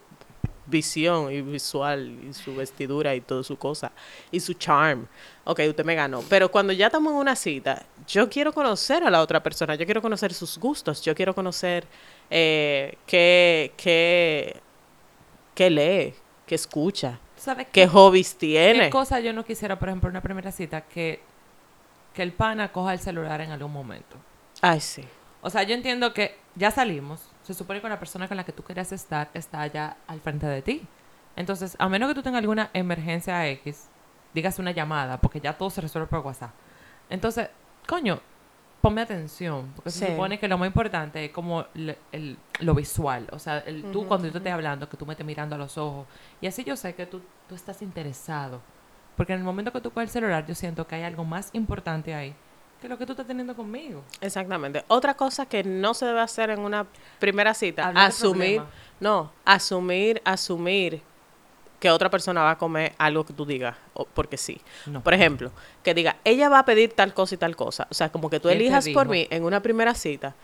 visión 0.68 1.32
y 1.32 1.42
visual 1.42 2.20
y 2.30 2.34
su 2.34 2.56
vestidura 2.56 3.16
y 3.16 3.22
toda 3.22 3.44
su 3.44 3.58
cosa 3.58 3.92
y 4.32 4.40
su 4.40 4.54
charm. 4.54 5.08
Ok, 5.46 5.62
usted 5.70 5.86
me 5.86 5.96
ganó. 5.96 6.22
Pero 6.30 6.52
cuando 6.52 6.74
ya 6.74 6.88
estamos 6.88 7.12
en 7.14 7.20
una 7.20 7.36
cita, 7.36 7.86
yo 8.08 8.30
quiero 8.30 8.54
conocer 8.54 9.04
a 9.04 9.10
la 9.10 9.22
otra 9.22 9.42
persona, 9.42 9.76
yo 9.76 9.86
quiero 9.86 10.02
conocer 10.02 10.34
sus 10.34 10.58
gustos, 10.58 11.02
yo 11.02 11.16
quiero 11.16 11.34
conocer 11.34 11.86
eh, 12.30 12.98
qué, 13.06 13.74
qué, 13.78 14.62
qué 15.56 15.70
lee, 15.70 16.14
qué 16.46 16.56
escucha, 16.56 17.20
¿Sabes 17.38 17.68
qué 17.72 17.88
hobbies 17.88 18.36
tiene. 18.36 18.86
¿Qué 18.86 18.90
cosa 18.90 19.20
yo 19.20 19.32
no 19.32 19.46
quisiera, 19.46 19.78
por 19.78 19.90
ejemplo, 19.90 20.10
en 20.10 20.14
una 20.14 20.22
primera 20.22 20.52
cita? 20.52 20.82
Que, 20.82 21.22
que 22.14 22.24
el 22.24 22.34
pana 22.34 22.72
coja 22.72 22.94
el 22.94 23.00
celular 23.00 23.40
en 23.42 23.52
algún 23.52 23.72
momento. 23.72 24.18
Ay, 24.62 24.82
sí. 24.82 25.04
O 25.42 25.50
sea, 25.50 25.64
yo 25.64 25.76
entiendo 25.76 26.14
que 26.14 26.36
ya 26.56 26.72
salimos. 26.72 27.22
Se 27.48 27.54
supone 27.54 27.80
que 27.80 27.88
la 27.88 27.98
persona 27.98 28.28
con 28.28 28.36
la 28.36 28.44
que 28.44 28.52
tú 28.52 28.62
querías 28.62 28.92
estar 28.92 29.30
está 29.34 29.62
allá 29.62 29.96
al 30.06 30.20
frente 30.20 30.46
de 30.48 30.62
ti. 30.62 30.86
Entonces, 31.38 31.78
a 31.80 31.88
menos 31.88 32.10
que 32.10 32.16
tú 32.16 32.22
tengas 32.22 32.40
alguna 32.42 32.70
emergencia 32.74 33.48
X, 33.48 33.88
digas 34.34 34.60
una 34.60 34.72
llamada, 34.72 35.18
porque 35.22 35.40
ya 35.40 35.58
todo 35.58 35.70
se 35.70 35.80
resuelve 35.80 36.08
por 36.08 36.20
WhatsApp. 36.20 36.52
Entonces, 37.10 37.48
coño, 37.88 38.20
ponme 38.82 39.00
atención, 39.02 39.72
porque 39.76 39.92
se 39.92 40.08
supone 40.12 40.40
que 40.40 40.48
lo 40.50 40.58
más 40.58 40.68
importante 40.68 41.24
es 41.24 41.32
como 41.32 41.66
el- 41.74 42.38
lo 42.60 42.76
visual. 42.76 43.28
O 43.32 43.40
sea, 43.40 43.60
el, 43.60 43.84
tú 43.94 44.06
cuando 44.08 44.28
yo 44.28 44.34
te 44.34 44.40
esté 44.40 44.52
hablando, 44.52 44.90
que 44.90 44.98
tú 44.98 45.06
me 45.06 45.14
estés 45.14 45.26
mirando 45.26 45.56
a 45.56 45.58
los 45.58 45.78
ojos. 45.78 46.06
Y 46.42 46.48
así 46.48 46.66
yo 46.66 46.76
sé 46.76 46.96
que 46.96 47.06
tú, 47.06 47.22
tú 47.48 47.56
estás 47.56 47.82
interesado. 47.82 48.62
Porque 49.16 49.32
en 49.34 49.40
el 49.40 49.46
momento 49.46 49.72
que 49.72 49.80
tú 49.80 49.92
coges 49.92 50.10
el 50.10 50.14
celular, 50.14 50.46
yo 50.46 50.54
siento 50.54 50.86
que 50.86 50.96
hay 50.96 51.04
algo 51.04 51.24
más 51.24 51.50
importante 51.54 52.14
ahí 52.14 52.36
que 52.82 52.88
lo 52.88 52.98
que 52.98 53.06
tú 53.06 53.14
estás 53.14 53.28
teniendo 53.28 53.56
conmigo. 53.56 54.04
Exactamente. 54.22 54.84
Otra 54.88 55.16
cosa 55.16 55.46
que 55.46 55.64
no 55.64 55.94
se 55.94 56.06
debe 56.06 56.22
hacer 56.22 56.50
en 56.50 56.60
una 56.60 56.86
primera 57.20 57.54
cita, 57.54 57.88
Hablar 57.88 58.10
asumir, 58.10 58.62
no, 59.00 59.32
asumir, 59.46 60.22
asumir 60.24 61.02
que 61.80 61.92
otra 61.92 62.10
persona 62.10 62.44
va 62.44 62.52
a 62.52 62.58
comer 62.58 62.94
algo 62.98 63.26
que 63.26 63.34
tú 63.34 63.46
digas, 63.46 63.76
porque 64.14 64.38
sí. 64.38 64.60
No. 64.86 65.04
Por 65.04 65.14
ejemplo, 65.14 65.52
que 65.84 65.94
diga, 65.94 66.18
ella 66.24 66.50
va 66.50 66.60
a 66.60 66.66
pedir 66.66 66.94
tal 66.94 67.14
cosa 67.14 67.36
y 67.36 67.38
tal 67.38 67.56
cosa. 67.56 67.88
O 67.90 67.94
sea, 67.94 68.10
como 68.10 68.30
que 68.30 68.40
tú 68.40 68.48
¿Quién 68.48 68.60
te 68.60 68.66
elijas 68.66 68.90
por 68.90 69.08
mí 69.08 69.28
en 69.30 69.44
una 69.44 69.62
primera 69.62 69.94
cita, 69.94 70.36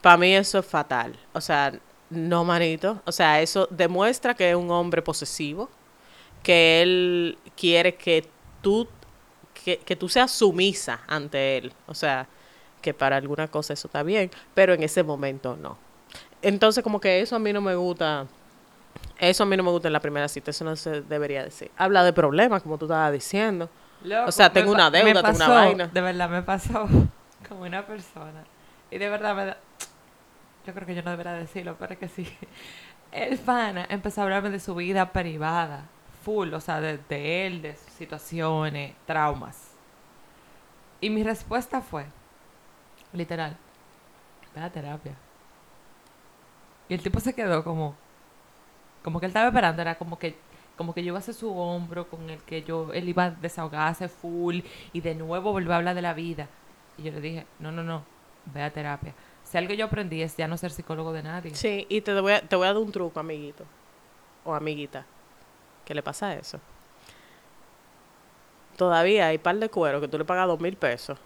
para 0.00 0.16
mí 0.16 0.34
eso 0.34 0.58
es 0.58 0.66
fatal. 0.66 1.18
O 1.32 1.40
sea, 1.40 1.72
no, 2.10 2.44
manito. 2.44 3.02
O 3.04 3.12
sea, 3.12 3.40
eso 3.42 3.68
demuestra 3.70 4.34
que 4.34 4.50
es 4.50 4.56
un 4.56 4.70
hombre 4.70 5.02
posesivo, 5.02 5.68
que 6.42 6.82
él 6.82 7.38
quiere 7.56 7.94
que 7.96 8.26
tú, 8.62 8.88
que, 9.64 9.78
que 9.78 9.96
tú 9.96 10.08
seas 10.08 10.30
sumisa 10.30 11.00
ante 11.06 11.58
él. 11.58 11.72
O 11.86 11.94
sea, 11.94 12.26
que 12.80 12.94
para 12.94 13.16
alguna 13.16 13.48
cosa 13.48 13.72
eso 13.72 13.88
está 13.88 14.02
bien, 14.02 14.30
pero 14.54 14.74
en 14.74 14.82
ese 14.82 15.02
momento 15.02 15.56
no. 15.56 15.76
Entonces, 16.42 16.84
como 16.84 17.00
que 17.00 17.20
eso 17.20 17.36
a 17.36 17.38
mí 17.38 17.52
no 17.52 17.60
me 17.60 17.74
gusta. 17.74 18.26
Eso 19.18 19.42
a 19.42 19.46
mí 19.46 19.56
no 19.56 19.64
me 19.64 19.70
gusta 19.70 19.88
en 19.88 19.92
la 19.92 20.00
primera 20.00 20.28
cita, 20.28 20.50
eso 20.50 20.64
no 20.64 20.76
se 20.76 21.02
debería 21.02 21.42
decir. 21.42 21.70
Habla 21.76 22.04
de 22.04 22.12
problemas, 22.12 22.62
como 22.62 22.78
tú 22.78 22.84
estabas 22.84 23.12
diciendo. 23.12 23.68
Loco, 24.04 24.28
O 24.28 24.32
sea, 24.32 24.52
tengo 24.52 24.70
una 24.70 24.90
deuda, 24.90 25.06
tengo 25.06 25.20
una 25.20 25.38
pasó, 25.38 25.50
vaina. 25.50 25.86
De 25.88 26.00
verdad, 26.00 26.28
me 26.30 26.42
pasó 26.42 26.88
como 27.48 27.62
una 27.62 27.84
persona. 27.84 28.44
Y 28.90 28.98
de 28.98 29.08
verdad 29.08 29.34
me 29.34 29.44
da... 29.46 29.58
Yo 30.66 30.74
creo 30.74 30.86
que 30.86 30.94
yo 30.94 31.02
no 31.02 31.10
debería 31.10 31.32
decirlo, 31.32 31.76
pero 31.78 31.94
es 31.94 31.98
que 31.98 32.08
sí. 32.08 32.28
El 33.12 33.38
pana 33.38 33.86
empezó 33.88 34.20
a 34.20 34.24
hablarme 34.24 34.50
de 34.50 34.60
su 34.60 34.74
vida 34.74 35.12
privada. 35.12 35.86
Full, 36.28 36.52
o 36.52 36.60
sea, 36.60 36.78
de, 36.82 37.46
él, 37.46 37.62
de 37.62 37.74
sus 37.74 37.90
situaciones, 37.94 38.94
traumas. 39.06 39.70
Y 41.00 41.08
mi 41.08 41.22
respuesta 41.22 41.80
fue, 41.80 42.04
literal, 43.14 43.56
ve 44.54 44.60
a 44.60 44.68
terapia. 44.68 45.14
Y 46.86 46.92
el 46.92 47.02
tipo 47.02 47.18
se 47.18 47.32
quedó 47.32 47.64
como, 47.64 47.94
como 49.02 49.20
que 49.20 49.24
él 49.24 49.30
estaba 49.30 49.46
esperando, 49.46 49.80
era 49.80 49.96
como 49.96 50.18
que, 50.18 50.36
como 50.76 50.92
que 50.92 51.02
yo 51.02 51.14
iba 51.14 51.22
su 51.22 51.50
hombro 51.50 52.10
con 52.10 52.28
el 52.28 52.42
que 52.42 52.62
yo, 52.62 52.92
él 52.92 53.08
iba 53.08 53.24
a 53.24 53.30
desahogarse 53.30 54.10
full 54.10 54.60
y 54.92 55.00
de 55.00 55.14
nuevo 55.14 55.50
volver 55.52 55.72
a 55.72 55.76
hablar 55.76 55.94
de 55.94 56.02
la 56.02 56.12
vida. 56.12 56.46
Y 56.98 57.04
yo 57.04 57.12
le 57.12 57.22
dije, 57.22 57.46
no, 57.58 57.72
no, 57.72 57.82
no, 57.82 58.02
ve 58.52 58.62
a 58.62 58.70
terapia. 58.70 59.14
Si 59.44 59.56
algo 59.56 59.72
yo 59.72 59.86
aprendí 59.86 60.20
es 60.20 60.36
ya 60.36 60.46
no 60.46 60.58
ser 60.58 60.72
psicólogo 60.72 61.10
de 61.14 61.22
nadie. 61.22 61.54
Sí, 61.54 61.86
y 61.88 62.02
te 62.02 62.20
voy 62.20 62.34
a, 62.34 62.42
te 62.42 62.54
voy 62.54 62.66
a 62.66 62.74
dar 62.74 62.82
un 62.82 62.92
truco, 62.92 63.18
amiguito. 63.18 63.64
O 64.44 64.54
amiguita. 64.54 65.06
¿Qué 65.88 65.94
le 65.94 66.02
pasa 66.02 66.26
a 66.26 66.34
eso? 66.34 66.60
Todavía 68.76 69.28
hay 69.28 69.38
par 69.38 69.56
de 69.56 69.70
cuero 69.70 70.02
que 70.02 70.06
tú 70.08 70.18
le 70.18 70.24
pagas 70.26 70.46
dos 70.46 70.60
mil 70.60 70.76
pesos. 70.76 71.18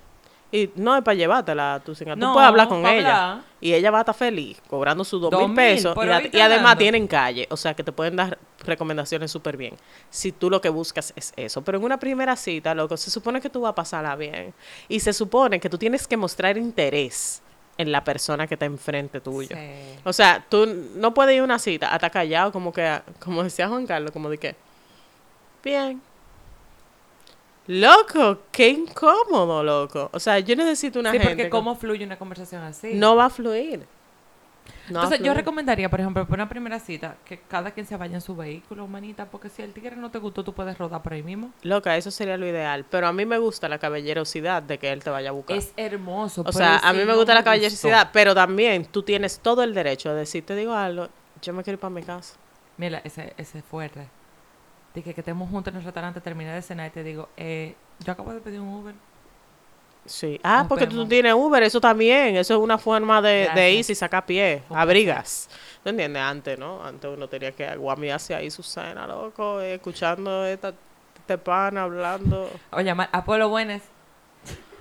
Y 0.53 0.71
no 0.77 0.95
es 0.97 1.03
para 1.03 1.17
llevártela 1.17 1.75
a 1.75 1.81
tu 1.81 1.97
señora. 1.97 2.15
Tú 2.15 2.21
No, 2.21 2.35
puedes 2.35 2.49
hablar 2.49 2.69
con 2.69 2.87
ella. 2.87 3.33
hablar. 3.33 3.45
Y 3.61 3.73
ella 3.75 3.91
va 3.91 3.99
a 3.99 4.01
estar 4.03 4.15
feliz 4.15 4.63
cobrando 4.69 5.03
sus 5.03 5.21
dos 5.21 5.33
mil 5.33 5.53
pesos. 5.53 5.97
Y, 6.33 6.37
y 6.37 6.41
además 6.41 6.79
tienen 6.79 7.09
calle. 7.09 7.49
O 7.51 7.57
sea, 7.57 7.75
que 7.75 7.83
te 7.83 7.91
pueden 7.91 8.15
dar 8.15 8.39
recomendaciones 8.65 9.33
súper 9.33 9.57
bien. 9.57 9.75
Si 10.11 10.31
tú 10.31 10.49
lo 10.49 10.61
que 10.61 10.69
buscas 10.69 11.13
es 11.17 11.33
eso. 11.37 11.63
Pero 11.63 11.79
en 11.79 11.85
una 11.85 11.99
primera 11.99 12.37
cita, 12.37 12.73
loco, 12.73 12.97
se 12.97 13.11
supone 13.11 13.41
que 13.41 13.51
tú 13.51 13.63
vas 13.63 13.71
a 13.71 13.75
pasarla 13.75 14.15
bien. 14.15 14.55
Y 14.89 15.01
se 15.01 15.13
supone 15.13 15.59
que 15.59 15.69
tú 15.69 15.77
tienes 15.77 16.07
que 16.07 16.17
mostrar 16.17 16.57
interés 16.57 17.43
en 17.79 17.91
la 17.93 18.05
persona 18.05 18.47
que 18.47 18.55
está 18.55 18.67
enfrente 18.67 19.21
tuyo. 19.21 19.57
Sí. 19.57 19.99
O 20.05 20.13
sea, 20.13 20.45
tú 20.49 20.67
no 20.95 21.15
puedes 21.15 21.35
ir 21.35 21.41
a 21.41 21.45
una 21.45 21.59
cita 21.59 21.89
hasta 21.95 22.11
callado, 22.11 22.53
como 22.53 22.73
que, 22.73 23.01
como 23.19 23.43
decía 23.43 23.69
Juan 23.69 23.87
Carlos, 23.87 24.11
como 24.13 24.29
de 24.31 24.39
que, 24.39 24.55
bien. 25.65 26.01
Loco, 27.69 28.39
qué 28.51 28.69
incómodo, 28.71 29.63
loco. 29.63 30.11
O 30.13 30.19
sea, 30.19 30.39
yo 30.41 30.57
necesito 30.57 30.99
una 30.99 31.13
Sí, 31.13 31.19
gente. 31.19 31.29
porque 31.31 31.43
que- 31.45 31.51
cómo 31.51 31.77
fluye 31.77 32.05
una 32.05 32.19
conversación 32.19 32.63
así. 32.63 32.95
No 32.95 33.15
va 33.17 33.27
a 33.27 33.31
fluir. 33.31 33.87
No 34.89 35.03
Entonces, 35.03 35.25
yo 35.25 35.33
recomendaría, 35.33 35.89
por 35.89 36.01
ejemplo, 36.01 36.25
para 36.27 36.43
una 36.43 36.49
primera 36.49 36.79
cita, 36.81 37.17
que 37.25 37.41
cada 37.41 37.71
quien 37.71 37.87
se 37.87 37.97
vaya 37.97 38.15
en 38.15 38.21
su 38.21 38.35
vehículo, 38.35 38.87
manita, 38.87 39.27
porque 39.27 39.49
si 39.49 39.63
el 39.63 39.73
tigre 39.73 39.97
no 39.97 40.11
te 40.11 40.19
gustó, 40.19 40.45
tú 40.45 40.53
puedes 40.53 40.77
rodar 40.77 41.03
por 41.03 41.13
ahí 41.13 41.23
mismo. 41.23 41.53
Loca, 41.63 41.97
eso 41.97 42.11
sería 42.11 42.37
lo 42.37 42.47
ideal. 42.47 42.85
Pero 42.91 43.07
a 43.07 43.13
mí 43.13 43.25
me 43.25 43.39
gusta 43.39 43.69
la 43.69 43.79
caballerosidad 43.79 44.63
de 44.63 44.79
que 44.79 44.93
él 44.93 45.03
te 45.03 45.11
vaya 45.11 45.31
a 45.31 45.33
buscar. 45.33 45.57
Es 45.57 45.73
hermoso. 45.77 46.43
o 46.45 46.53
sea, 46.53 46.79
a 46.79 46.93
mí 46.93 47.01
me 47.01 47.07
no 47.07 47.17
gusta 47.17 47.35
la 47.35 47.45
caballerosidad, 47.45 48.11
pero 48.13 48.35
también 48.35 48.87
tú 48.87 49.03
tienes 49.03 49.39
todo 49.39 49.63
el 49.63 49.75
derecho 49.75 50.11
de 50.11 50.17
decir, 50.21 50.45
te 50.45 50.55
digo 50.57 50.75
algo, 50.75 51.09
yo 51.41 51.53
me 51.53 51.63
quiero 51.63 51.77
ir 51.77 51.81
para 51.81 51.95
mi 51.95 52.03
casa. 52.03 52.35
Mira, 52.77 53.01
ese, 53.05 53.35
ese 53.37 53.59
es 53.59 53.65
fuerte. 53.65 54.09
Dije 54.95 55.15
que 55.15 55.21
estemos 55.21 55.49
juntos 55.49 55.73
en 55.73 55.79
el 55.79 55.85
restaurante, 55.85 56.21
terminé 56.21 56.53
de 56.53 56.63
cenar 56.63 56.89
y 56.89 56.91
te 56.91 57.03
digo, 57.03 57.29
eh, 57.37 57.77
yo 58.01 58.13
acabo 58.13 58.33
de 58.33 58.41
pedir 58.41 58.61
un 58.61 58.69
Uber. 58.69 58.95
Sí. 60.05 60.41
Ah, 60.43 60.67
porque 60.69 60.87
tú 60.87 61.07
tienes 61.07 61.33
Uber, 61.35 61.63
eso 61.63 61.81
también. 61.81 62.37
Eso 62.37 62.55
es 62.55 62.61
una 62.61 62.77
forma 62.77 63.23
de, 63.23 63.29
de 63.31 63.45
Gracias. 63.45 63.73
irse 63.79 63.93
y 63.93 63.95
sacar 63.95 64.27
pie. 64.27 64.63
Abrigas. 64.71 65.49
¿No 65.85 65.91
entiendes? 65.91 66.23
Antes, 66.23 66.59
¿no? 66.59 66.85
Antes 66.85 67.11
uno 67.15 67.29
tenía 67.29 67.53
que 67.53 67.77
guamiarse 67.77 68.35
ahí 68.35 68.51
su 68.51 68.63
cena, 68.63 69.07
loco, 69.07 69.61
eh, 69.61 69.75
escuchando 69.75 70.45
esta, 70.45 70.75
este 71.19 71.39
pana 71.39 71.85
hablando. 71.85 72.51
O 72.73 72.81
llamar 72.81 73.09
Apolo 73.13 73.49
Buenas. 73.49 73.83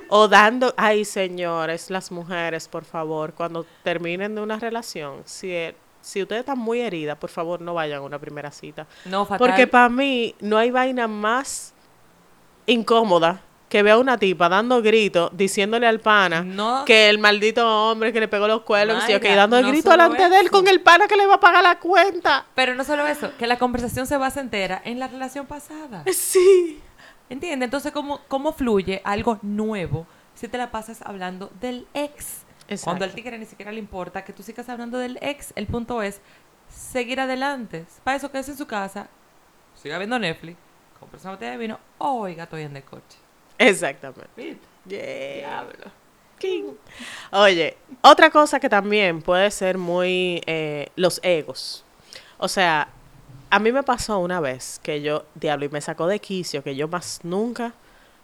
O 0.09 0.27
dando, 0.27 0.73
ay 0.75 1.05
señores, 1.05 1.89
las 1.89 2.11
mujeres, 2.11 2.67
por 2.67 2.83
favor, 2.83 3.33
cuando 3.33 3.65
terminen 3.83 4.35
de 4.35 4.41
una 4.41 4.59
relación, 4.59 5.21
si, 5.25 5.53
el- 5.53 5.75
si 6.01 6.21
ustedes 6.21 6.41
están 6.41 6.57
muy 6.59 6.81
heridas, 6.81 7.15
por 7.17 7.29
favor 7.29 7.61
no 7.61 7.73
vayan 7.75 7.99
a 7.99 8.01
una 8.01 8.19
primera 8.19 8.51
cita. 8.51 8.87
No, 9.05 9.23
fatal. 9.25 9.47
Porque 9.47 9.67
para 9.67 9.87
mí 9.87 10.35
no 10.41 10.57
hay 10.57 10.69
vaina 10.71 11.07
más 11.07 11.73
incómoda 12.65 13.41
que 13.71 13.81
ver 13.83 13.93
a 13.93 13.97
una 13.99 14.17
tipa 14.17 14.49
dando 14.49 14.81
gritos, 14.81 15.31
diciéndole 15.33 15.87
al 15.87 16.01
pana 16.01 16.41
No. 16.43 16.83
que 16.85 17.09
el 17.09 17.17
maldito 17.19 17.89
hombre 17.89 18.11
que 18.11 18.19
le 18.19 18.27
pegó 18.27 18.45
los 18.47 18.61
cuernos, 18.63 19.03
que 19.05 19.07
sí, 19.11 19.15
ok, 19.15 19.23
Mayra, 19.23 19.35
dando 19.37 19.57
el 19.57 19.63
no 19.63 19.69
grito 19.71 19.89
delante 19.89 20.29
de 20.29 20.39
él 20.41 20.51
con 20.51 20.67
el 20.67 20.81
pana 20.81 21.07
que 21.07 21.15
le 21.15 21.25
va 21.25 21.35
a 21.35 21.39
pagar 21.39 21.63
la 21.63 21.79
cuenta. 21.79 22.45
Pero 22.53 22.75
no 22.75 22.83
solo 22.83 23.07
eso, 23.07 23.31
que 23.37 23.47
la 23.47 23.57
conversación 23.57 24.05
se 24.05 24.17
basa 24.17 24.41
entera 24.41 24.81
en 24.83 24.99
la 24.99 25.07
relación 25.07 25.45
pasada. 25.47 26.03
Sí. 26.13 26.81
¿Entiendes? 27.29 27.65
Entonces, 27.67 27.93
¿cómo, 27.93 28.19
¿cómo 28.27 28.51
fluye 28.51 29.01
algo 29.05 29.39
nuevo 29.41 30.05
si 30.35 30.49
te 30.49 30.57
la 30.57 30.69
pasas 30.69 31.01
hablando 31.01 31.49
del 31.61 31.87
ex? 31.93 32.41
Exacto. 32.67 32.83
Cuando 32.83 33.05
al 33.05 33.13
tigre 33.13 33.37
ni 33.37 33.45
siquiera 33.45 33.71
le 33.71 33.79
importa 33.79 34.25
que 34.25 34.33
tú 34.33 34.43
sigas 34.43 34.67
hablando 34.67 34.97
del 34.97 35.17
ex, 35.21 35.53
el 35.55 35.65
punto 35.65 36.01
es 36.01 36.19
seguir 36.69 37.21
adelante. 37.21 37.85
Para 38.03 38.17
eso 38.17 38.29
quédese 38.31 38.51
en 38.51 38.57
su 38.57 38.67
casa, 38.67 39.07
siga 39.81 39.97
viendo 39.97 40.19
Netflix, 40.19 40.57
compre 40.99 41.19
una 41.21 41.31
botella 41.31 41.51
de 41.51 41.57
vino, 41.57 41.79
oiga, 41.99 42.43
estoy 42.43 42.63
en 42.63 42.75
el 42.75 42.83
coche. 42.83 43.17
Exactamente. 43.61 44.57
Yeah. 44.87 45.35
Diablo. 45.35 45.91
King. 46.39 46.73
Oye, 47.31 47.77
otra 48.01 48.31
cosa 48.31 48.59
que 48.59 48.67
también 48.67 49.21
puede 49.21 49.51
ser 49.51 49.77
muy 49.77 50.41
eh, 50.47 50.89
los 50.95 51.19
egos. 51.23 51.85
O 52.39 52.47
sea, 52.47 52.87
a 53.51 53.59
mí 53.59 53.71
me 53.71 53.83
pasó 53.83 54.17
una 54.17 54.39
vez 54.39 54.79
que 54.81 55.01
yo, 55.01 55.25
diablo, 55.35 55.65
y 55.65 55.69
me 55.69 55.81
sacó 55.81 56.07
de 56.07 56.19
quicio 56.19 56.63
que 56.63 56.75
yo 56.75 56.87
más 56.87 57.19
nunca 57.21 57.73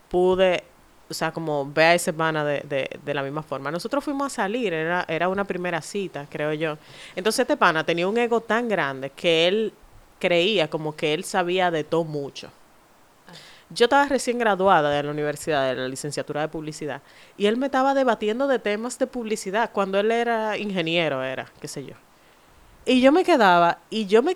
pude, 0.09 0.63
o 1.09 1.13
sea, 1.13 1.31
como 1.31 1.71
ver 1.71 1.85
a 1.85 1.93
ese 1.93 2.11
pana 2.11 2.43
de, 2.43 2.61
de, 2.61 2.89
de 3.05 3.13
la 3.13 3.21
misma 3.21 3.43
forma. 3.43 3.69
Nosotros 3.69 4.03
fuimos 4.03 4.33
a 4.33 4.35
salir, 4.35 4.73
era, 4.73 5.05
era 5.07 5.29
una 5.29 5.43
primera 5.43 5.81
cita, 5.83 6.25
creo 6.27 6.53
yo. 6.53 6.79
Entonces 7.15 7.41
este 7.41 7.55
pana 7.55 7.83
tenía 7.83 8.07
un 8.07 8.17
ego 8.17 8.41
tan 8.41 8.67
grande 8.67 9.11
que 9.11 9.47
él 9.47 9.73
creía 10.17 10.67
como 10.67 10.95
que 10.95 11.13
él 11.13 11.23
sabía 11.23 11.69
de 11.69 11.83
todo 11.83 12.03
mucho. 12.03 12.49
Yo 13.69 13.85
estaba 13.85 14.05
recién 14.05 14.39
graduada 14.39 14.89
de 14.89 15.03
la 15.03 15.11
universidad, 15.11 15.69
de 15.69 15.75
la 15.75 15.87
licenciatura 15.87 16.41
de 16.41 16.47
publicidad, 16.47 17.01
y 17.37 17.47
él 17.47 17.57
me 17.57 17.65
estaba 17.65 17.93
debatiendo 17.93 18.47
de 18.47 18.59
temas 18.59 18.97
de 18.97 19.07
publicidad 19.07 19.71
cuando 19.73 19.99
él 19.99 20.11
era 20.11 20.57
ingeniero, 20.57 21.23
era, 21.23 21.45
qué 21.59 21.67
sé 21.67 21.85
yo. 21.85 21.95
Y 22.85 23.01
yo 23.01 23.11
me 23.11 23.25
quedaba, 23.25 23.79
y 23.89 24.05
yo 24.05 24.23
me, 24.23 24.33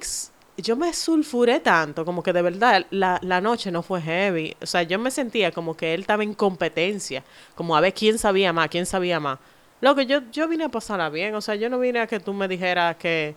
yo 0.58 0.76
me 0.76 0.92
sulfuré 0.94 1.62
tanto, 1.62 2.04
como 2.04 2.22
que 2.22 2.34
de 2.34 2.42
verdad 2.42 2.86
la, 2.90 3.20
la 3.22 3.40
noche 3.40 3.72
no 3.72 3.82
fue 3.82 4.02
heavy. 4.02 4.56
O 4.62 4.66
sea, 4.66 4.84
yo 4.84 5.00
me 5.00 5.12
sentía 5.12 5.52
como 5.52 5.76
que 5.78 5.94
él 5.94 6.02
estaba 6.02 6.24
en 6.24 6.34
competencia, 6.34 7.24
como 7.56 7.76
a 7.76 7.82
ver 7.82 7.94
quién 7.94 8.18
sabía 8.18 8.52
más, 8.52 8.68
quién 8.68 8.86
sabía 8.86 9.20
más. 9.22 9.40
Lo 9.80 9.96
que 9.96 10.06
yo, 10.06 10.22
yo 10.32 10.48
vine 10.48 10.66
a 10.66 10.70
pasarla 10.70 11.10
bien, 11.10 11.34
o 11.36 11.42
sea, 11.42 11.56
yo 11.56 11.70
no 11.70 11.80
vine 11.80 12.00
a 12.02 12.08
que 12.08 12.20
tú 12.20 12.34
me 12.34 12.48
dijeras 12.48 12.98
que, 12.98 13.36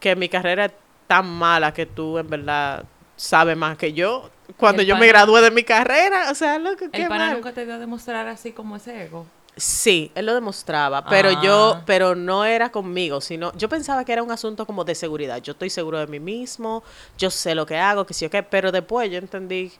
que 0.00 0.16
mi 0.16 0.28
carrera 0.28 0.66
es 0.66 0.72
tan 1.06 1.26
mala 1.28 1.74
que 1.74 1.86
tú 1.86 2.18
en 2.18 2.28
verdad 2.30 2.84
sabes 3.16 3.56
más 3.56 3.76
que 3.76 3.92
yo. 3.92 4.30
Cuando 4.58 4.82
El 4.82 4.88
yo 4.88 4.96
me 4.96 5.06
gradué 5.06 5.40
de 5.40 5.50
mi 5.50 5.64
carrera, 5.64 6.30
o 6.30 6.34
sea, 6.34 6.58
lo 6.58 6.76
que 6.76 6.90
qué 6.90 7.02
El 7.02 7.08
pana 7.08 7.26
mal. 7.26 7.34
nunca 7.36 7.52
te 7.52 7.64
dio 7.64 7.74
a 7.74 7.78
demostrar 7.78 8.28
así 8.28 8.52
como 8.52 8.76
ese 8.76 9.04
ego. 9.04 9.26
Sí, 9.56 10.10
él 10.16 10.26
lo 10.26 10.34
demostraba, 10.34 11.04
pero 11.06 11.30
yo, 11.42 11.74
Ah. 11.76 11.82
pero 11.86 12.16
no 12.16 12.44
era 12.44 12.70
conmigo, 12.70 13.20
sino 13.20 13.52
yo 13.56 13.68
pensaba 13.68 14.04
que 14.04 14.12
era 14.12 14.22
un 14.22 14.32
asunto 14.32 14.66
como 14.66 14.84
de 14.84 14.96
seguridad. 14.96 15.40
Yo 15.40 15.52
estoy 15.52 15.70
seguro 15.70 15.98
de 16.00 16.08
mí 16.08 16.18
mismo, 16.18 16.82
yo 17.18 17.30
sé 17.30 17.54
lo 17.54 17.64
que 17.64 17.76
hago, 17.78 18.04
que 18.04 18.14
sí 18.14 18.24
o 18.24 18.30
qué, 18.30 18.42
pero 18.42 18.72
después 18.72 19.08
yo 19.10 19.18
entendí 19.18 19.70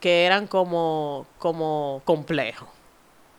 que 0.00 0.24
eran 0.24 0.46
como, 0.46 1.26
como 1.38 2.00
complejo. 2.06 2.66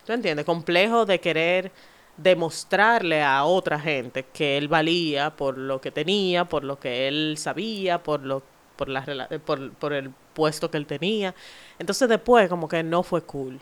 ¿Tú 0.06 0.12
entiendes? 0.12 0.44
Complejo 0.46 1.04
de 1.04 1.18
querer 1.20 1.72
demostrarle 2.16 3.22
a 3.22 3.44
otra 3.44 3.78
gente 3.80 4.24
que 4.32 4.56
él 4.58 4.68
valía 4.68 5.30
por 5.30 5.58
lo 5.58 5.80
que 5.80 5.90
tenía, 5.90 6.44
por 6.44 6.62
lo 6.64 6.78
que 6.78 7.08
él 7.08 7.34
sabía, 7.38 8.02
por 8.02 8.22
lo 8.22 8.42
por 8.76 8.88
la 8.88 9.04
por, 9.44 9.72
por 9.74 9.92
el 9.92 10.12
puesto 10.32 10.70
que 10.70 10.76
él 10.76 10.86
tenía. 10.86 11.34
Entonces 11.78 12.08
después 12.08 12.48
como 12.48 12.68
que 12.68 12.82
no 12.82 13.02
fue 13.02 13.22
cool. 13.22 13.60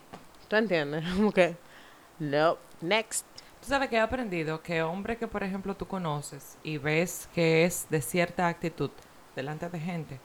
¿Tú 0.49 0.57
entiendes? 0.57 1.05
Como 1.17 1.33
que 1.33 1.57
no, 2.19 2.59
next. 2.81 3.25
Tú 3.61 3.69
sabes 3.69 3.89
que 3.89 3.97
he 3.97 4.01
aprendido 4.01 4.63
que 4.63 4.83
hombre 4.83 5.17
que, 5.17 5.27
por 5.27 5.43
ejemplo, 5.43 5.77
tú 5.77 5.87
conoces 5.87 6.57
y 6.63 6.79
ves 6.79 7.29
que 7.35 7.65
es 7.65 7.87
de 7.91 8.01
cierta 8.01 8.49
actitud 8.49 8.91
delante 9.37 9.69
de 9.69 9.79
gente, 9.79 10.21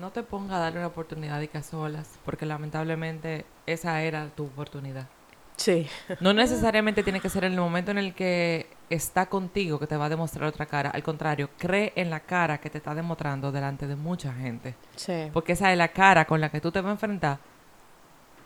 no 0.00 0.10
te 0.10 0.22
ponga 0.22 0.56
a 0.56 0.60
darle 0.60 0.78
una 0.78 0.88
oportunidad 0.88 1.40
y 1.40 1.48
que 1.48 1.58
a 1.58 1.62
solas, 1.62 2.18
porque 2.24 2.46
lamentablemente 2.46 3.44
esa 3.66 4.02
era 4.02 4.28
tu 4.28 4.44
oportunidad. 4.44 5.08
Sí. 5.56 5.88
No 6.20 6.32
necesariamente 6.32 7.02
tiene 7.02 7.20
que 7.20 7.28
ser 7.28 7.44
en 7.44 7.52
el 7.52 7.60
momento 7.60 7.90
en 7.90 7.98
el 7.98 8.14
que 8.14 8.66
está 8.88 9.26
contigo 9.26 9.78
que 9.78 9.86
te 9.86 9.96
va 9.96 10.04
a 10.06 10.08
demostrar 10.08 10.48
otra 10.48 10.66
cara. 10.66 10.90
Al 10.90 11.02
contrario, 11.02 11.50
cree 11.58 11.92
en 11.96 12.10
la 12.10 12.20
cara 12.20 12.58
que 12.58 12.70
te 12.70 12.78
está 12.78 12.94
demostrando 12.94 13.50
delante 13.50 13.86
de 13.86 13.96
mucha 13.96 14.32
gente. 14.32 14.74
Sí. 14.94 15.28
Porque 15.32 15.52
esa 15.52 15.72
es 15.72 15.78
la 15.78 15.88
cara 15.88 16.24
con 16.24 16.40
la 16.40 16.50
que 16.50 16.60
tú 16.60 16.70
te 16.70 16.80
vas 16.80 16.90
a 16.90 16.92
enfrentar 16.92 17.38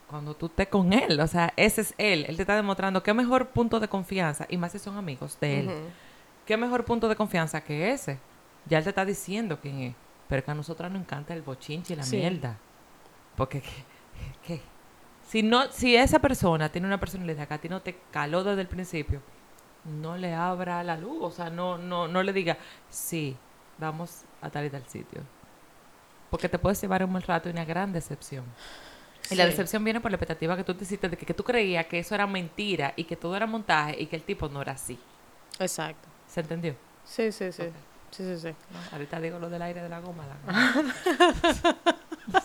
cuando 0.09 0.35
tú 0.35 0.46
estés 0.46 0.68
con 0.68 0.92
él. 0.92 1.20
O 1.20 1.26
sea, 1.26 1.53
ese 1.57 1.83
es 1.83 1.94
él. 1.98 2.24
Él 2.29 2.37
te 2.37 2.42
está 2.42 2.57
demostrando 2.57 3.03
qué 3.03 3.12
mejor 3.14 3.48
punto 3.48 3.79
de 3.79 3.88
confianza, 3.88 4.46
y 4.48 4.57
más 4.57 4.72
si 4.72 4.79
son 4.79 4.96
amigos 4.96 5.38
de 5.40 5.61
él, 5.61 5.70
qué 6.46 6.57
mejor 6.57 6.85
punto 6.85 7.09
de 7.09 7.16
confianza 7.16 7.61
que 7.61 7.92
ese. 7.92 8.18
Ya 8.66 8.79
él 8.79 8.85
te 8.85 8.90
está 8.90 9.05
diciendo 9.05 9.59
quién 9.61 9.79
es. 9.81 9.94
Pero 10.29 10.44
que 10.44 10.50
a 10.50 10.55
nosotras 10.55 10.90
nos 10.92 11.00
encanta 11.03 11.35
el 11.35 11.42
bochinche 11.42 11.92
y 11.92 11.96
la 11.96 12.03
Sí. 12.05 12.16
mierda. 12.16 12.57
Porque, 13.37 13.62
qué? 14.46 14.61
Si, 15.26 15.42
no, 15.42 15.70
si 15.70 15.96
esa 15.96 16.18
persona 16.18 16.68
tiene 16.70 16.87
una 16.87 16.98
personalidad 16.98 17.46
que 17.48 17.55
a 17.55 17.59
ti 17.59 17.68
no 17.68 17.81
te 17.81 17.98
caló 18.11 18.42
desde 18.44 18.61
el 18.62 18.68
principio, 18.68 19.22
no 19.85 20.16
le 20.16 20.35
abra 20.35 20.83
la 20.85 20.97
luz. 20.97 21.19
O 21.23 21.31
sea, 21.31 21.51
no, 21.51 21.79
no, 21.79 22.09
no 22.09 22.23
le 22.23 22.33
diga, 22.33 22.57
sí, 22.88 23.37
vamos 23.79 24.23
a 24.43 24.51
tal 24.51 24.66
y 24.66 24.71
tal 24.71 24.85
sitio. 24.87 25.23
Porque 26.31 26.49
te 26.49 26.59
puedes 26.59 26.81
llevar 26.81 27.05
un 27.05 27.12
mal 27.12 27.23
rato 27.23 27.49
y 27.49 27.53
una 27.53 27.64
gran 27.64 27.93
decepción. 27.93 28.45
Y 29.31 29.35
la 29.35 29.47
decepción 29.47 29.85
viene 29.85 30.01
por 30.01 30.11
la 30.11 30.16
expectativa 30.16 30.57
que 30.57 30.64
tú 30.64 30.75
te 30.75 30.85
hiciste 30.85 31.09
de 31.09 31.16
que, 31.16 31.25
que 31.27 31.35
tú 31.35 31.45
creías 31.45 31.87
que 31.87 31.99
eso 32.01 32.14
era 32.14 32.27
mentira 32.27 32.93
y 32.97 33.05
que 33.05 33.16
todo 33.16 33.37
era 33.37 33.47
montaje 33.47 34.01
y 34.01 34.07
que 34.07 34.16
el 34.16 34.23
tipo 34.23 34.49
no 34.49 34.61
era 34.62 34.73
así. 34.73 34.99
Exacto. 35.59 36.09
¿Se 36.27 36.40
entendió? 36.40 36.75
Sí, 37.05 37.31
sí, 37.33 37.53
sí. 37.53 37.64
Sí, 38.11 38.25
sí, 38.25 38.38
sí. 38.38 38.49
No, 38.73 38.79
ahorita 38.93 39.21
digo 39.21 39.38
lo 39.38 39.49
del 39.49 39.62
aire 39.62 39.83
de 39.83 39.88
la 39.88 40.01
goma. 40.01 40.25
la- 40.27 41.75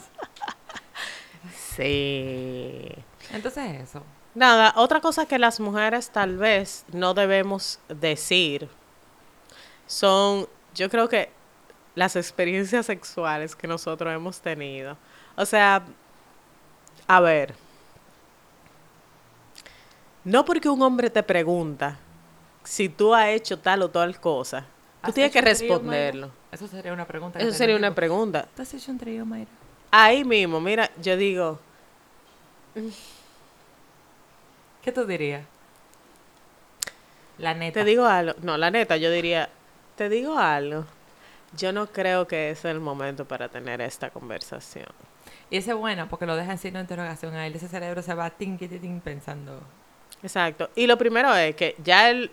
Sí. 1.75 2.87
Entonces 3.31 3.81
eso. 3.81 4.03
Nada, 4.35 4.73
otra 4.75 4.99
cosa 4.99 5.25
que 5.25 5.39
las 5.39 5.59
mujeres 5.61 6.09
tal 6.09 6.37
vez 6.37 6.83
no 6.91 7.13
debemos 7.13 7.79
decir 7.87 8.67
son, 9.87 10.47
yo 10.73 10.89
creo 10.89 11.07
que 11.07 11.29
las 11.95 12.17
experiencias 12.17 12.85
sexuales 12.87 13.55
que 13.55 13.65
nosotros 13.67 14.13
hemos 14.13 14.41
tenido. 14.41 14.97
O 15.37 15.45
sea, 15.45 15.83
a 17.07 17.19
ver, 17.21 17.55
no 20.25 20.43
porque 20.43 20.67
un 20.67 20.81
hombre 20.81 21.09
te 21.09 21.23
pregunta 21.23 21.97
si 22.63 22.89
tú 22.89 23.13
has 23.13 23.27
hecho 23.29 23.57
tal 23.59 23.83
o 23.83 23.89
tal 23.89 24.19
cosa, 24.19 24.61
tú 24.61 24.65
¿Has 25.09 25.13
tienes 25.13 25.31
que 25.31 25.39
trío, 25.41 25.51
responderlo. 25.51 26.31
Eso 26.51 26.67
sería 26.67 26.91
una 26.91 27.05
pregunta. 27.05 27.39
Eso 27.39 27.49
te 27.51 27.55
sería 27.55 27.75
digo. 27.75 27.87
una 27.87 27.95
pregunta. 27.95 28.47
¿Tú 28.55 28.61
has 28.63 28.73
hecho 28.73 28.91
un 28.91 28.97
trío, 28.97 29.25
Mayra? 29.25 29.51
Ahí 29.91 30.25
mismo, 30.25 30.59
mira, 30.59 30.89
yo 31.01 31.15
digo, 31.15 31.59
¿Qué 34.85 34.91
tú 34.91 35.03
dirías? 35.07 35.43
La 37.39 37.55
neta. 37.55 37.79
Te 37.79 37.85
digo 37.85 38.05
algo. 38.05 38.35
No, 38.43 38.55
la 38.55 38.69
neta, 38.69 38.97
yo 38.97 39.09
diría, 39.09 39.49
te 39.95 40.09
digo 40.09 40.37
algo. 40.37 40.85
Yo 41.57 41.73
no 41.73 41.87
creo 41.87 42.27
que 42.27 42.51
es 42.51 42.63
el 42.65 42.79
momento 42.79 43.25
para 43.25 43.49
tener 43.49 43.81
esta 43.81 44.11
conversación. 44.11 44.85
Y 45.49 45.57
ese 45.57 45.71
es 45.71 45.75
bueno 45.75 46.07
porque 46.07 46.27
lo 46.27 46.35
deja 46.35 46.51
en 46.51 46.59
signo 46.59 46.77
de 46.77 46.83
interrogación 46.83 47.33
a 47.33 47.47
él. 47.47 47.55
Ese 47.55 47.67
cerebro 47.67 48.03
se 48.03 48.13
va 48.13 48.29
tin, 48.29 48.59
tin, 48.59 48.79
tin, 48.79 49.01
pensando. 49.01 49.59
Exacto. 50.21 50.69
Y 50.75 50.85
lo 50.85 50.99
primero 50.99 51.33
es 51.33 51.55
que 51.55 51.75
ya 51.83 52.11
él, 52.11 52.29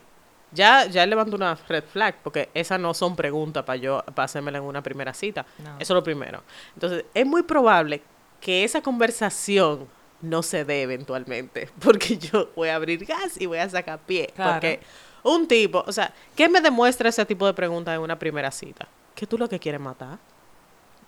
ya, 0.53 0.85
ya 0.85 1.05
él 1.05 1.09
levantó 1.09 1.37
una 1.37 1.55
red 1.55 1.85
flag, 1.85 2.17
porque 2.23 2.51
esas 2.53 2.79
no 2.79 2.93
son 2.93 3.17
preguntas 3.17 3.65
para 3.65 3.77
yo, 3.77 4.05
para 4.15 4.25
hacérmela 4.25 4.59
en 4.59 4.65
una 4.65 4.83
primera 4.83 5.15
cita. 5.15 5.47
No. 5.57 5.71
Eso 5.79 5.95
es 5.95 5.97
lo 5.97 6.05
primero. 6.05 6.43
Entonces, 6.75 7.07
es 7.15 7.25
muy 7.25 7.45
probable 7.45 8.03
que 8.43 8.63
esa 8.63 8.83
conversación 8.83 9.89
no 10.23 10.43
se 10.43 10.65
dé 10.65 10.83
eventualmente, 10.83 11.69
porque 11.81 12.17
yo 12.17 12.51
voy 12.57 12.69
a 12.69 12.77
abrir 12.77 13.05
gas 13.05 13.41
y 13.41 13.47
voy 13.47 13.59
a 13.59 13.69
sacar 13.69 13.99
pie. 14.01 14.31
Claro. 14.35 14.55
Porque 14.55 14.81
un 15.25 15.47
tipo, 15.47 15.85
o 15.87 15.93
sea, 15.93 16.13
¿qué 16.35 16.49
me 16.49 16.61
demuestra 16.61 17.09
ese 17.09 17.25
tipo 17.27 17.47
de 17.47 17.55
preguntas 17.55 17.95
en 17.95 18.01
una 18.01 18.19
primera 18.19 18.51
cita? 18.51 18.89
Que 19.15 19.27
tú 19.27 19.37
lo 19.37 19.49
que 19.49 19.59
quieres 19.59 19.81
matar. 19.81 20.19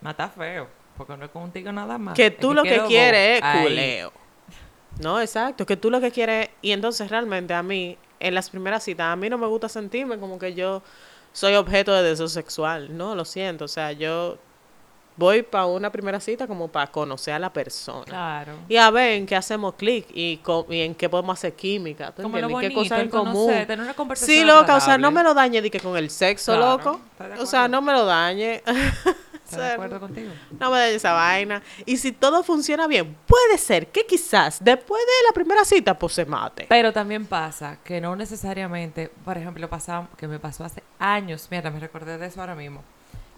Mata 0.00 0.28
feo. 0.28 0.68
Porque 0.96 1.16
no 1.16 1.24
es 1.24 1.30
contigo 1.30 1.72
nada 1.72 1.98
más. 1.98 2.14
Que 2.14 2.26
Es 2.26 2.36
tú 2.36 2.54
lo 2.54 2.62
que 2.62 2.80
quieres 2.86 3.38
es 3.38 3.42
vos 3.42 3.62
culeo. 3.62 4.12
No, 5.00 5.20
exacto, 5.20 5.66
que 5.66 5.76
tú 5.76 5.90
lo 5.90 6.00
que 6.00 6.12
quieres, 6.12 6.50
y 6.62 6.70
entonces 6.70 7.10
realmente 7.10 7.52
a 7.52 7.62
mí, 7.62 7.98
en 8.20 8.34
las 8.34 8.48
primeras 8.48 8.84
citas, 8.84 9.06
a 9.06 9.16
mí 9.16 9.28
no 9.28 9.38
me 9.38 9.46
gusta 9.48 9.68
sentirme 9.68 10.18
como 10.18 10.38
que 10.38 10.54
yo 10.54 10.82
soy 11.32 11.54
objeto 11.54 11.92
de 11.92 12.04
deseo 12.04 12.28
sexual, 12.28 12.96
no, 12.96 13.16
lo 13.16 13.24
siento, 13.24 13.64
o 13.64 13.68
sea, 13.68 13.90
yo 13.90 14.38
voy 15.16 15.42
para 15.42 15.66
una 15.66 15.90
primera 15.90 16.20
cita 16.20 16.46
como 16.46 16.68
para 16.68 16.88
conocer 16.90 17.34
a 17.34 17.38
la 17.38 17.52
persona. 17.52 18.04
Claro. 18.04 18.54
Y 18.68 18.76
a 18.76 18.90
ver 18.90 19.12
en 19.12 19.26
qué 19.26 19.36
hacemos 19.36 19.74
clic 19.74 20.06
y, 20.12 20.40
y 20.70 20.80
en 20.80 20.94
qué 20.94 21.08
podemos 21.08 21.38
hacer 21.38 21.54
química, 21.54 22.12
¿tú 22.12 22.22
Como 22.22 22.38
lo 22.38 22.48
entiendes? 22.48 22.68
¿Qué 22.68 22.74
bonito, 22.74 22.94
cosas 22.94 23.04
en 23.04 23.10
común? 23.10 23.46
conocer, 23.46 23.66
tener 23.66 23.84
una 23.84 23.94
conversación 23.94 24.38
Sí, 24.38 24.44
loca, 24.44 24.76
o 24.76 24.80
sea, 24.80 24.98
no 24.98 25.10
me 25.10 25.22
lo 25.22 25.34
dañe 25.34 25.62
di 25.62 25.70
que 25.70 25.80
con 25.80 25.96
el 25.96 26.10
sexo, 26.10 26.56
Claro, 26.56 26.78
loco. 26.78 27.00
O 27.40 27.46
sea, 27.46 27.68
no 27.68 27.80
me 27.82 27.92
lo 27.92 28.04
dañe. 28.04 28.62
De 29.54 29.64
acuerdo 29.66 30.00
contigo. 30.00 30.32
No 30.58 30.70
me 30.70 30.78
dañe 30.78 30.94
esa 30.94 31.12
vaina. 31.12 31.62
Y 31.86 31.98
si 31.98 32.10
todo 32.10 32.42
funciona 32.42 32.88
bien, 32.88 33.16
puede 33.26 33.56
ser 33.58 33.86
que 33.88 34.04
quizás 34.04 34.58
después 34.64 35.00
de 35.00 35.28
la 35.28 35.32
primera 35.32 35.64
cita, 35.64 35.96
pues 35.96 36.14
se 36.14 36.24
mate. 36.24 36.66
Pero 36.68 36.92
también 36.92 37.24
pasa 37.26 37.78
que 37.84 38.00
no 38.00 38.16
necesariamente, 38.16 39.12
por 39.24 39.38
ejemplo, 39.38 39.68
pasaba, 39.68 40.08
que 40.16 40.26
me 40.26 40.40
pasó 40.40 40.64
hace 40.64 40.82
años, 40.98 41.46
mira, 41.52 41.70
me 41.70 41.78
recordé 41.78 42.18
de 42.18 42.26
eso 42.26 42.40
ahora 42.40 42.56
mismo. 42.56 42.82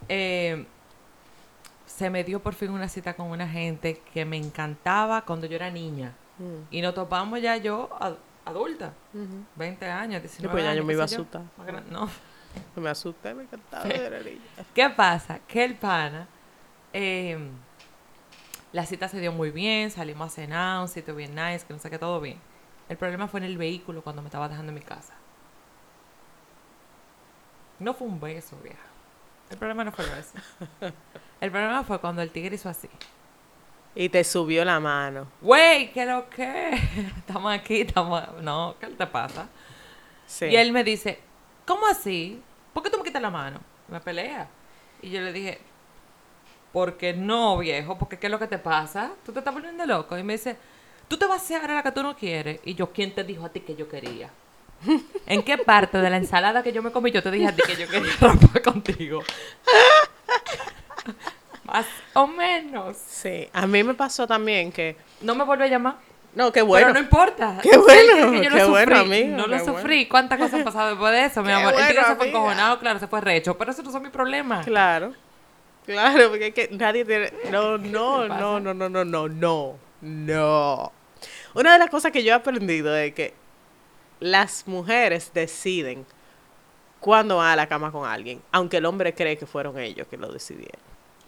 Eh, 0.08 0.64
se 1.86 2.10
me 2.10 2.24
dio 2.24 2.40
por 2.42 2.54
fin 2.54 2.70
una 2.70 2.88
cita 2.88 3.14
con 3.14 3.28
una 3.28 3.48
gente 3.48 4.00
que 4.12 4.24
me 4.24 4.36
encantaba 4.36 5.22
cuando 5.22 5.46
yo 5.46 5.56
era 5.56 5.70
niña. 5.70 6.12
Mm. 6.38 6.66
Y 6.70 6.82
nos 6.82 6.94
topamos 6.94 7.40
ya 7.40 7.56
yo 7.56 7.88
ad- 8.00 8.16
adulta, 8.44 8.92
Ujú. 9.14 9.44
20 9.56 9.86
años, 9.90 10.20
19 10.22 10.52
pues 10.52 10.64
ya 10.64 10.70
yo 10.70 10.72
años, 10.72 10.84
me 10.84 10.90
qué 10.92 10.94
iba 10.96 11.04
a 11.04 11.06
yo. 11.06 11.14
asustar. 11.16 11.42
Gran- 11.66 11.90
No. 11.90 12.08
Me 12.76 12.88
asusté, 12.90 13.34
me 13.34 13.42
encantaba. 13.44 13.84
de 13.84 14.10
la 14.10 14.18
niña. 14.20 14.40
¿Qué 14.74 14.88
pasa? 14.90 15.40
Que 15.46 15.64
el 15.64 15.74
pana, 15.76 16.26
eh, 16.92 17.38
la 18.72 18.84
cita 18.86 19.08
se 19.08 19.20
dio 19.20 19.30
muy 19.32 19.50
bien, 19.50 19.90
salimos 19.90 20.26
a 20.32 20.34
cenar, 20.34 20.80
un 20.80 20.88
sitio 20.88 21.14
bien 21.14 21.34
nice, 21.34 21.66
que 21.66 21.72
no 21.74 21.78
sé 21.78 21.90
qué, 21.90 21.98
todo 21.98 22.20
bien. 22.20 22.38
El 22.88 22.96
problema 22.96 23.28
fue 23.28 23.40
en 23.40 23.44
el 23.44 23.58
vehículo 23.58 24.02
cuando 24.02 24.22
me 24.22 24.28
estaba 24.28 24.48
dejando 24.48 24.70
en 24.70 24.74
mi 24.76 24.80
casa. 24.80 25.14
No 27.78 27.92
fue 27.94 28.06
un 28.06 28.18
beso, 28.20 28.56
vieja. 28.62 28.78
El 29.50 29.58
problema 29.58 29.84
no 29.84 29.92
fue 29.92 30.04
el 30.04 30.10
beso. 30.10 30.32
El 31.40 31.50
problema 31.50 31.84
fue 31.84 32.00
cuando 32.00 32.22
el 32.22 32.30
tigre 32.30 32.54
hizo 32.54 32.68
así. 32.68 32.88
Y 33.94 34.08
te 34.08 34.24
subió 34.24 34.64
la 34.64 34.80
mano. 34.80 35.28
Güey, 35.40 35.92
¿qué 35.92 36.04
lo 36.04 36.28
que? 36.28 36.70
Estamos 37.16 37.52
aquí, 37.52 37.82
estamos... 37.82 38.22
No, 38.42 38.74
¿qué 38.80 38.88
te 38.88 39.06
pasa? 39.06 39.48
Sí. 40.26 40.46
Y 40.46 40.56
él 40.56 40.72
me 40.72 40.84
dice, 40.84 41.20
¿cómo 41.64 41.86
así? 41.86 42.42
¿Por 42.74 42.82
qué 42.82 42.90
tú 42.90 42.98
me 42.98 43.04
quitas 43.04 43.22
la 43.22 43.30
mano? 43.30 43.60
Me 43.88 44.00
pelea. 44.00 44.48
Y 45.00 45.10
yo 45.10 45.20
le 45.20 45.32
dije, 45.32 45.60
porque 46.72 47.14
no, 47.14 47.56
viejo, 47.58 47.96
porque 47.96 48.18
¿qué 48.18 48.26
es 48.26 48.30
lo 48.30 48.38
que 48.38 48.48
te 48.48 48.58
pasa? 48.58 49.12
Tú 49.24 49.32
te 49.32 49.38
estás 49.38 49.54
volviendo 49.54 49.86
loco. 49.86 50.18
Y 50.18 50.22
me 50.22 50.34
dice, 50.34 50.56
tú 51.08 51.16
te 51.16 51.24
vas 51.24 51.40
a 51.40 51.44
hacer 51.44 51.70
a 51.70 51.74
la 51.74 51.82
que 51.82 51.92
tú 51.92 52.02
no 52.02 52.14
quieres. 52.16 52.60
Y 52.64 52.74
yo, 52.74 52.92
¿quién 52.92 53.14
te 53.14 53.24
dijo 53.24 53.46
a 53.46 53.48
ti 53.48 53.60
que 53.60 53.76
yo 53.76 53.88
quería? 53.88 54.30
¿En 55.26 55.42
qué 55.42 55.58
parte 55.58 55.98
de 55.98 56.10
la 56.10 56.16
ensalada 56.16 56.62
que 56.62 56.72
yo 56.72 56.82
me 56.82 56.90
comí 56.90 57.10
yo 57.10 57.22
te 57.22 57.30
dije 57.30 57.46
a 57.48 57.52
ti 57.54 57.62
que 57.66 57.76
yo 57.76 57.88
quería 57.88 58.12
rapar 58.20 58.62
contigo? 58.62 59.22
Más 61.64 61.86
o 62.14 62.26
menos. 62.26 62.96
Sí. 62.96 63.48
A 63.52 63.66
mí 63.66 63.82
me 63.82 63.94
pasó 63.94 64.26
también 64.26 64.70
que... 64.70 64.96
No 65.20 65.34
me 65.34 65.44
vuelve 65.44 65.64
a 65.64 65.68
llamar. 65.68 65.96
No, 66.34 66.52
qué 66.52 66.62
bueno. 66.62 66.86
Pero 66.86 66.94
no 66.94 67.00
importa. 67.00 67.58
Qué 67.62 67.76
bueno, 67.76 68.30
que 68.30 68.44
yo 68.44 68.50
qué 68.50 68.58
lo 68.58 68.68
bueno, 68.68 68.96
sufrí. 68.98 69.22
amigo, 69.22 69.36
No 69.38 69.46
lo 69.46 69.64
sufrí. 69.64 70.06
¿Cuántas 70.06 70.38
cosas 70.38 70.54
han 70.54 70.64
pasado 70.64 70.90
después 70.90 71.12
de 71.12 71.24
eso, 71.24 71.40
mi 71.42 71.48
Qué 71.48 71.54
amor? 71.54 71.72
el 71.74 71.80
tigre 71.80 71.94
bueno, 71.94 72.08
se 72.08 72.16
fue 72.16 72.28
encojonado, 72.28 72.78
claro, 72.78 72.98
se 72.98 73.06
fue 73.06 73.20
recho. 73.20 73.56
Pero 73.56 73.70
eso 73.72 73.82
no 73.82 73.90
son 73.90 74.02
mis 74.02 74.10
problemas. 74.10 74.66
Claro. 74.66 75.14
Claro, 75.86 76.28
porque 76.28 76.48
es 76.48 76.54
que 76.54 76.68
nadie 76.72 77.04
tiene... 77.04 77.32
No, 77.50 77.78
no, 77.78 78.28
no, 78.28 78.60
no, 78.60 78.74
no, 78.74 78.88
no, 78.88 79.28
no, 79.28 79.78
no. 80.02 80.92
Una 81.54 81.72
de 81.72 81.78
las 81.78 81.88
cosas 81.88 82.12
que 82.12 82.22
yo 82.22 82.32
he 82.32 82.34
aprendido 82.34 82.94
es 82.94 83.14
que 83.14 83.32
las 84.20 84.66
mujeres 84.66 85.30
deciden 85.34 86.06
cuándo 87.00 87.36
van 87.36 87.52
a 87.52 87.56
la 87.56 87.66
cama 87.68 87.92
con 87.92 88.08
alguien, 88.08 88.42
aunque 88.52 88.78
el 88.78 88.86
hombre 88.86 89.14
cree 89.14 89.36
que 89.36 89.46
fueron 89.46 89.78
ellos 89.78 90.06
que 90.08 90.16
lo 90.16 90.32
decidieron. 90.32 90.80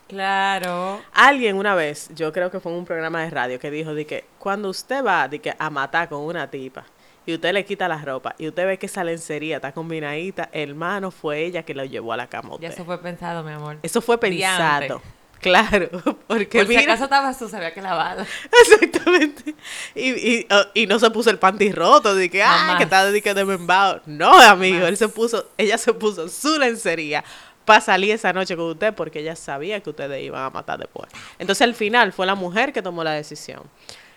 Claro. 0.09 1.01
Alguien 1.13 1.57
una 1.57 1.75
vez, 1.75 2.11
yo 2.15 2.33
creo 2.33 2.51
que 2.51 2.61
fue 2.61 2.73
en 2.73 2.79
un 2.79 2.85
programa 2.87 3.23
de 3.23 3.31
radio, 3.31 3.59
que 3.61 3.71
dijo 3.71 3.95
de 3.95 4.07
que 4.07 4.25
cuando 4.39 4.71
usted 4.71 5.05
va 5.05 5.29
de 5.29 5.39
que, 5.39 5.55
a 5.59 5.71
matar 5.71 6.09
con 6.09 6.21
una 6.23 6.51
tipa 6.51 6.85
y 7.27 7.35
usted 7.35 7.53
le 7.53 7.65
quita 7.67 7.87
la 7.89 7.99
ropa 7.99 8.35
y 8.39 8.49
usted 8.49 8.67
ve 8.67 8.79
que 8.79 8.87
esa 8.87 9.05
lencería 9.05 9.57
está 9.57 9.73
combinadita, 9.73 10.49
hermano, 10.51 11.11
fue 11.11 11.45
ella 11.45 11.63
que 11.63 11.75
lo 11.75 11.85
llevó 11.85 12.15
a 12.15 12.17
la 12.17 12.27
cama 12.27 12.55
a 12.55 12.59
Ya 12.59 12.69
eso 12.69 12.87
fue 12.87 12.99
pensado, 13.03 13.45
mi 13.45 13.53
amor. 13.53 13.77
Eso 13.83 14.01
fue 14.01 14.19
pensado. 14.19 14.87
Diante. 14.87 15.18
Claro, 15.41 15.89
porque 16.27 16.59
Por 16.59 16.67
si 16.67 16.69
mira, 16.69 16.83
acaso 16.83 17.05
estaba 17.05 17.33
sucia, 17.33 17.59
había 17.59 17.73
que 17.73 17.81
lavarla. 17.81 18.27
exactamente. 18.63 19.55
Y, 19.95 20.11
y, 20.11 20.47
oh, 20.51 20.65
y 20.75 20.87
no 20.87 20.99
se 20.99 21.11
puso 21.11 21.31
el 21.31 21.39
panty 21.39 21.73
roto, 21.73 22.15
de 22.15 22.29
que, 22.29 22.43
ah, 22.43 22.75
que 22.77 22.85
está 22.85 23.11
de 23.11 23.23
que 23.23 23.35
de 23.35 23.45
membao. 23.45 24.01
No, 24.07 24.39
amigo, 24.41 24.77
Jamás. 24.77 24.89
él 24.91 24.97
se 24.97 25.09
puso, 25.09 25.49
ella 25.57 25.79
se 25.79 25.93
puso 25.93 26.29
su 26.29 26.59
lencería 26.59 27.25
para 27.65 27.81
salir 27.81 28.13
esa 28.13 28.33
noche 28.33 28.57
con 28.57 28.67
usted 28.67 28.95
porque 28.95 29.21
ella 29.21 29.37
sabía 29.37 29.81
que 29.81 29.91
ustedes 29.91 30.23
iban 30.25 30.43
a 30.43 30.51
matar 30.51 30.79
después. 30.79 31.11
Entonces 31.39 31.63
al 31.63 31.75
final 31.75 32.13
fue 32.13 32.27
la 32.27 32.35
mujer 32.35 32.73
que 32.73 32.83
tomó 32.83 33.05
la 33.05 33.13
decisión. 33.13 33.63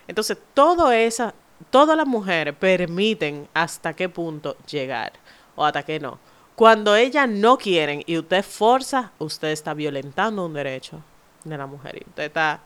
Entonces 0.07 0.37
todo 0.53 0.91
esa, 0.91 1.33
todas 1.69 1.97
las 1.97 2.07
mujeres 2.07 2.55
permiten 2.57 3.47
hasta 3.53 3.93
qué 3.93 4.09
punto 4.09 4.55
llegar 4.65 5.13
o 5.55 5.65
hasta 5.65 5.83
qué 5.83 5.99
no. 5.99 6.17
Cuando 6.55 6.95
ellas 6.95 7.27
no 7.27 7.57
quieren 7.57 8.03
y 8.05 8.17
usted 8.17 8.43
forza, 8.43 9.11
usted 9.19 9.49
está 9.49 9.73
violentando 9.73 10.45
un 10.45 10.53
derecho 10.53 11.03
de 11.43 11.57
la 11.57 11.65
mujer 11.65 11.97
y 12.03 12.09
usted 12.09 12.23
está, 12.23 12.59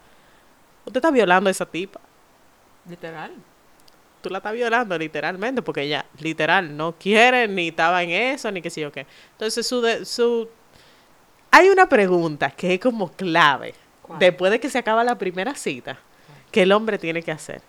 usted 0.85 0.97
está 0.97 1.11
violando 1.11 1.47
a 1.47 1.51
esa 1.51 1.65
tipa. 1.65 1.99
Literal. 2.89 3.31
Tú 4.21 4.29
la 4.29 4.38
estás 4.39 4.53
violando 4.53 4.97
literalmente 4.97 5.61
porque 5.61 5.81
ella 5.83 6.05
literal 6.19 6.75
no 6.75 6.93
quiere 6.97 7.47
ni 7.47 7.67
estaba 7.69 8.01
en 8.03 8.09
eso 8.09 8.51
ni 8.51 8.61
qué 8.61 8.69
sé 8.69 8.81
yo 8.81 8.91
qué. 8.91 9.05
Entonces 9.33 9.65
su, 9.67 9.81
de- 9.81 10.03
su 10.05 10.49
hay 11.51 11.69
una 11.69 11.88
pregunta 11.88 12.49
que 12.51 12.73
es 12.73 12.79
como 12.79 13.11
clave 13.11 13.73
¿Cuál? 14.01 14.19
después 14.19 14.51
de 14.51 14.59
que 14.59 14.69
se 14.69 14.77
acaba 14.79 15.03
la 15.03 15.15
primera 15.17 15.53
cita 15.55 15.97
que 16.51 16.63
el 16.63 16.71
hombre 16.71 16.97
tiene 16.97 17.21
que 17.21 17.31
hacer. 17.31 17.61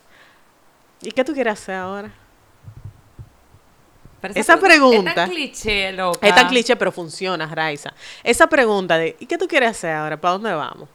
¿Y 1.03 1.11
qué 1.13 1.25
tú 1.25 1.35
quieres 1.35 1.53
hacer 1.55 1.75
ahora? 1.77 2.11
Esa 4.35 4.57
pregunta- 4.59 5.11
Es 5.11 5.15
tan 5.15 5.31
cliché, 5.31 5.93
loca. 5.93 6.27
Es 6.27 6.35
tan 6.35 6.49
cliché, 6.49 6.75
pero 6.75 6.91
funciona, 6.91 7.47
Raiza. 7.47 7.93
Esa 8.25 8.47
pregunta 8.49 8.97
de 8.99 9.15
¿y 9.21 9.27
qué 9.27 9.39
tú 9.39 9.47
quieres 9.47 9.71
hacer 9.71 9.93
ahora? 9.95 10.17
¿Para 10.21 10.33
dónde 10.33 10.53
vamos? 10.53 10.89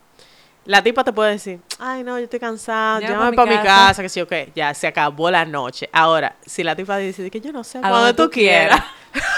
La 0.65 0.83
tipa 0.83 1.03
te 1.03 1.11
puede 1.11 1.31
decir, 1.31 1.59
ay, 1.79 2.03
no, 2.03 2.17
yo 2.19 2.25
estoy 2.25 2.39
cansada, 2.39 2.99
llámame 2.99 3.35
pa' 3.35 3.43
para 3.45 3.51
mi 3.51 3.57
mi 3.57 3.63
casa". 3.63 4.01
que 4.03 4.09
sí 4.09 4.21
o 4.21 4.27
qué. 4.27 4.51
Ya, 4.55 4.73
se 4.75 4.85
acabó 4.87 5.31
la 5.31 5.43
noche. 5.43 5.89
Ahora, 5.91 6.35
si 6.45 6.63
la 6.63 6.75
tipa 6.75 6.97
dice 6.97 7.29
que 7.31 7.41
yo 7.41 7.51
no 7.51 7.63
sé, 7.63 7.79
A 7.81 7.89
donde 7.89 8.13
tú 8.13 8.25
tú 8.25 8.29
quieras. 8.31 8.79
quieras. 9.11 9.13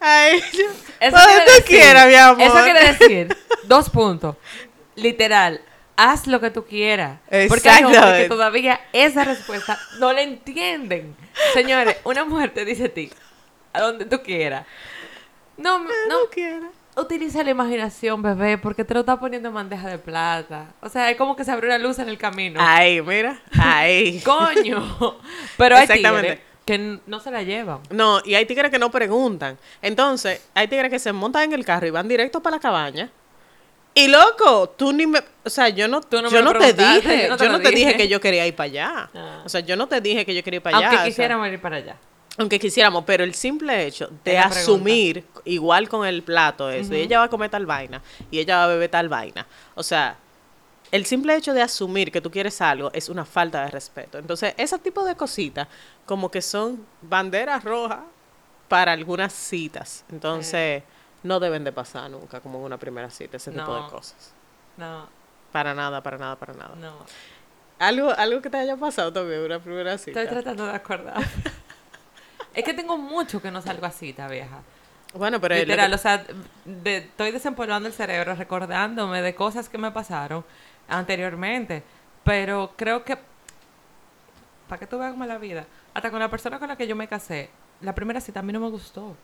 Ay, 0.00 0.42
yo- 0.52 0.64
Eso 1.00 1.16
tú 1.16 1.50
decir- 1.50 1.64
quieras, 1.64 2.06
mi 2.06 2.14
amor. 2.14 2.40
Eso 2.42 2.64
quiere 2.64 2.92
decir, 2.92 3.36
dos 3.64 3.90
puntos. 3.90 4.36
Literal, 4.96 5.60
haz 5.96 6.26
lo 6.26 6.40
que 6.40 6.50
tú 6.50 6.64
quieras. 6.64 7.18
Porque 7.48 7.68
hay 7.68 7.84
hombres 7.84 8.22
que 8.22 8.28
todavía 8.28 8.80
esa 8.92 9.24
respuesta 9.24 9.78
no 9.98 10.12
la 10.12 10.22
entienden. 10.22 11.16
Señores, 11.52 11.96
una 12.04 12.24
mujer 12.24 12.52
te 12.52 12.64
dice 12.64 12.86
a 12.86 12.88
ti, 12.88 13.10
a 13.72 13.80
donde 13.80 14.04
tú 14.04 14.22
quieras. 14.22 14.66
No, 15.56 15.78
no, 15.78 15.88
no 16.08 16.18
utiliza 16.96 17.42
la 17.42 17.50
imaginación, 17.50 18.22
bebé, 18.22 18.58
porque 18.58 18.84
te 18.84 18.94
lo 18.94 19.00
está 19.00 19.18
poniendo 19.18 19.48
en 19.48 19.54
bandeja 19.54 19.88
de 19.88 19.98
plata. 19.98 20.66
O 20.80 20.88
sea, 20.88 21.10
es 21.10 21.16
como 21.16 21.36
que 21.36 21.44
se 21.44 21.50
abrió 21.50 21.68
una 21.68 21.78
luz 21.78 21.98
en 21.98 22.08
el 22.08 22.18
camino. 22.18 22.60
Ay, 22.62 23.02
mira, 23.02 23.40
ay. 23.58 24.20
¡Coño! 24.20 25.18
Pero 25.56 25.76
hay 25.76 25.86
tigres 25.88 26.38
que 26.64 26.98
no 27.06 27.20
se 27.20 27.30
la 27.30 27.42
llevan. 27.42 27.80
No, 27.90 28.20
y 28.24 28.34
hay 28.34 28.46
tigres 28.46 28.70
que 28.70 28.78
no 28.78 28.90
preguntan. 28.90 29.58
Entonces, 29.82 30.40
hay 30.54 30.68
tigres 30.68 30.90
que 30.90 30.98
se 30.98 31.12
montan 31.12 31.44
en 31.44 31.52
el 31.52 31.64
carro 31.64 31.86
y 31.86 31.90
van 31.90 32.08
directo 32.08 32.40
para 32.40 32.56
la 32.56 32.60
cabaña. 32.60 33.10
Y 33.96 34.08
loco, 34.08 34.70
tú 34.70 34.92
ni 34.92 35.06
me, 35.06 35.20
o 35.44 35.50
sea, 35.50 35.68
yo 35.68 35.86
no, 35.86 36.00
yo 36.10 36.22
me 36.22 36.42
no 36.42 36.52
te 36.58 36.72
dije, 36.72 37.22
yo 37.22 37.28
no 37.28 37.36
te 37.36 37.44
yo 37.44 37.52
lo 37.52 37.58
no 37.58 37.62
te 37.62 37.70
dije 37.70 37.86
dije. 37.86 37.96
que 37.96 38.08
yo 38.08 38.20
quería 38.20 38.44
ir 38.44 38.56
para 38.56 38.64
allá. 38.64 39.10
Ah. 39.14 39.42
O 39.44 39.48
sea, 39.48 39.60
yo 39.60 39.76
no 39.76 39.86
te 39.86 40.00
dije 40.00 40.26
que 40.26 40.34
yo 40.34 40.42
quería 40.42 40.56
ir 40.56 40.62
para 40.62 40.78
allá. 40.78 40.86
Aunque 40.86 40.96
o 40.96 40.98
sea, 41.00 41.06
quisiéramos 41.06 41.46
ir 41.48 41.60
para 41.60 41.76
allá. 41.76 41.96
Aunque 42.38 42.58
quisiéramos, 42.58 43.04
pero 43.04 43.22
el 43.24 43.34
simple 43.34 43.86
hecho 43.86 44.08
de 44.08 44.32
pregunta. 44.32 44.48
asumir, 44.48 45.24
igual 45.44 45.88
con 45.88 46.06
el 46.06 46.22
plato 46.22 46.68
eso, 46.70 46.94
y 46.94 47.00
ella 47.00 47.18
va 47.18 47.24
a 47.24 47.28
comer 47.30 47.50
tal 47.50 47.66
vaina, 47.66 48.02
y 48.30 48.38
ella 48.40 48.56
va 48.58 48.64
a 48.64 48.68
beber 48.68 48.90
tal 48.90 49.08
vaina. 49.08 49.46
O 49.74 49.82
sea, 49.82 50.16
el 50.90 51.06
simple 51.06 51.36
hecho 51.36 51.54
de 51.54 51.62
asumir 51.62 52.10
que 52.12 52.20
tú 52.20 52.30
quieres 52.30 52.60
algo 52.60 52.90
es 52.92 53.08
una 53.08 53.24
falta 53.24 53.64
de 53.64 53.70
respeto. 53.70 54.18
Entonces, 54.18 54.54
ese 54.56 54.78
tipo 54.78 55.04
de 55.04 55.14
cositas, 55.16 55.68
como 56.06 56.30
que 56.30 56.42
son 56.42 56.84
banderas 57.02 57.62
rojas 57.64 58.00
para 58.68 58.92
algunas 58.92 59.32
citas. 59.32 60.04
Entonces, 60.10 60.82
no 61.22 61.40
deben 61.40 61.64
de 61.64 61.72
pasar 61.72 62.10
nunca, 62.10 62.40
como 62.40 62.58
en 62.58 62.64
una 62.64 62.78
primera 62.78 63.10
cita, 63.10 63.36
ese 63.36 63.50
tipo 63.50 63.74
de 63.74 63.90
cosas. 63.90 64.32
No, 64.76 65.08
Para 65.52 65.72
nada, 65.72 66.02
para 66.02 66.18
nada, 66.18 66.36
para 66.36 66.52
nada. 66.54 66.74
no. 66.76 66.94
Algo, 67.78 68.10
algo 68.16 68.40
que 68.40 68.48
te 68.50 68.56
haya 68.56 68.76
pasado 68.76 69.12
también 69.12 69.40
en 69.40 69.46
una 69.46 69.58
primera 69.58 69.98
cita. 69.98 70.22
Estoy 70.22 70.42
tratando 70.42 70.64
de 70.64 70.72
acordar. 70.74 71.16
es 72.54 72.64
que 72.64 72.74
tengo 72.74 72.96
mucho 72.96 73.40
que 73.42 73.50
no 73.50 73.60
salgo 73.62 73.86
así, 73.86 74.12
ta 74.12 74.28
vieja. 74.28 74.60
Bueno, 75.14 75.40
pero 75.40 75.54
que- 75.54 75.60
Literal, 75.62 75.92
o 75.92 75.98
sea, 75.98 76.24
de- 76.64 76.96
estoy 76.98 77.30
desempolvando 77.30 77.88
el 77.88 77.94
cerebro, 77.94 78.34
recordándome 78.34 79.22
de 79.22 79.34
cosas 79.34 79.68
que 79.68 79.78
me 79.78 79.90
pasaron 79.90 80.44
anteriormente. 80.88 81.82
Pero 82.24 82.72
creo 82.76 83.04
que, 83.04 83.18
para 84.68 84.78
que 84.80 84.86
tú 84.86 84.98
veas 84.98 85.12
cómo 85.12 85.24
es 85.24 85.28
la 85.28 85.38
vida, 85.38 85.66
hasta 85.92 86.10
con 86.10 86.18
la 86.20 86.28
persona 86.30 86.58
con 86.58 86.68
la 86.68 86.76
que 86.76 86.86
yo 86.86 86.96
me 86.96 87.06
casé, 87.06 87.50
la 87.80 87.94
primera 87.94 88.20
cita 88.20 88.40
a 88.40 88.42
mí 88.42 88.52
no 88.52 88.60
me 88.60 88.70
gustó. 88.70 89.16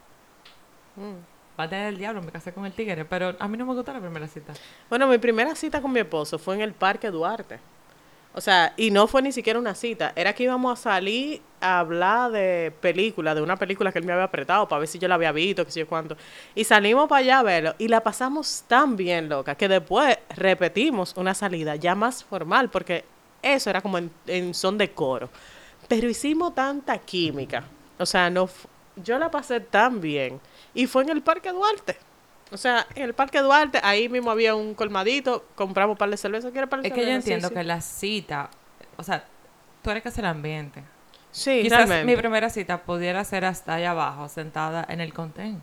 Mm. 0.97 1.15
Va 1.59 1.65
a 1.65 1.69
tener 1.69 1.89
el 1.89 1.99
diablo, 1.99 2.23
me 2.23 2.31
casé 2.31 2.53
con 2.53 2.65
el 2.67 2.73
tigre, 2.73 3.05
pero 3.05 3.35
a 3.39 3.49
mí 3.49 3.57
no 3.57 3.67
me 3.67 3.75
gustó 3.75 3.93
la 3.93 4.01
primera 4.01 4.27
cita. 4.29 4.53
Bueno, 4.89 5.07
mi 5.07 5.19
primera 5.19 5.55
cita 5.55 5.81
con 5.83 5.93
mi 5.93 6.01
esposo 6.01 6.39
fue 6.39 6.55
en 6.55 6.61
el 6.63 6.73
Parque 6.73 7.11
Duarte. 7.11 7.59
O 8.33 8.41
sea, 8.41 8.75
y 8.77 8.93
no 8.93 9.09
fue 9.09 9.23
ni 9.23 9.33
siquiera 9.33 9.59
una 9.59 9.75
cita, 9.75 10.13
era 10.15 10.33
que 10.35 10.45
íbamos 10.45 10.79
a 10.79 10.83
salir 10.83 11.43
a 11.61 11.81
hablar 11.81 12.31
de 12.31 12.73
película, 12.81 13.35
de 13.35 13.43
una 13.43 13.57
película 13.57 13.91
que 13.91 13.99
él 13.99 14.05
me 14.05 14.13
había 14.13 14.25
apretado 14.25 14.69
para 14.69 14.81
ver 14.81 14.89
si 14.89 15.01
yo 15.01 15.09
la 15.09 15.17
había 15.17 15.33
visto, 15.33 15.65
que 15.65 15.73
sé 15.73 15.81
yo 15.81 15.89
cuánto. 15.89 16.17
Y 16.55 16.63
salimos 16.63 17.09
para 17.09 17.21
allá 17.21 17.39
a 17.41 17.43
verlo 17.43 17.75
y 17.79 17.89
la 17.89 18.03
pasamos 18.03 18.65
tan 18.69 18.97
bien, 18.97 19.29
loca, 19.29 19.57
que 19.57 19.69
después 19.69 20.17
repetimos 20.37 21.15
una 21.17 21.35
salida 21.35 21.75
ya 21.75 21.97
más 21.97 22.23
formal, 22.23 22.71
porque 22.71 23.05
eso 23.43 23.69
era 23.69 23.81
como 23.81 23.99
en, 23.99 24.11
en 24.29 24.55
son 24.55 24.79
de 24.79 24.93
coro. 24.93 25.29
Pero 25.89 26.09
hicimos 26.09 26.55
tanta 26.55 26.99
química. 26.99 27.65
O 27.99 28.07
sea, 28.07 28.31
no, 28.31 28.49
yo 28.97 29.19
la 29.19 29.31
pasé 29.31 29.61
tan 29.61 30.01
bien. 30.01 30.41
Y 30.73 30.87
fue 30.87 31.03
en 31.03 31.11
el 31.11 31.23
Parque 31.23 31.51
Duarte. 31.51 31.97
O 32.53 32.57
sea, 32.57 32.87
en 32.95 33.05
el 33.05 33.15
Parque 33.15 33.41
Duarte, 33.41 33.81
ahí 33.83 34.09
mismo 34.09 34.31
había 34.31 34.55
un 34.55 34.75
colmadito, 34.75 35.45
compramos 35.55 35.95
un 35.95 35.99
par 35.99 36.11
de 36.11 36.17
cervezas. 36.17 36.51
¿Quieres 36.51 36.69
par 36.69 36.83
de 36.83 36.89
Es 36.89 36.95
que 36.95 37.01
yo? 37.01 37.07
Sí, 37.07 37.13
entiendo 37.13 37.49
sí. 37.49 37.55
que 37.55 37.65
la 37.65 37.81
cita, 37.81 38.51
o 38.97 39.03
sea, 39.03 39.25
tú 39.83 39.91
eres 39.91 40.03
que 40.03 40.09
hace 40.09 40.21
el 40.21 40.27
ambiente. 40.27 40.83
Sí, 41.31 41.61
Quizás 41.63 41.79
realmente. 41.89 42.05
mi 42.07 42.17
primera 42.17 42.51
cita 42.51 42.83
pudiera 42.83 43.23
ser 43.25 43.45
hasta 43.45 43.75
allá 43.75 43.93
abajo, 43.93 44.29
sentada 44.29 44.85
en 44.89 45.01
el 45.01 45.13
contén. 45.15 45.63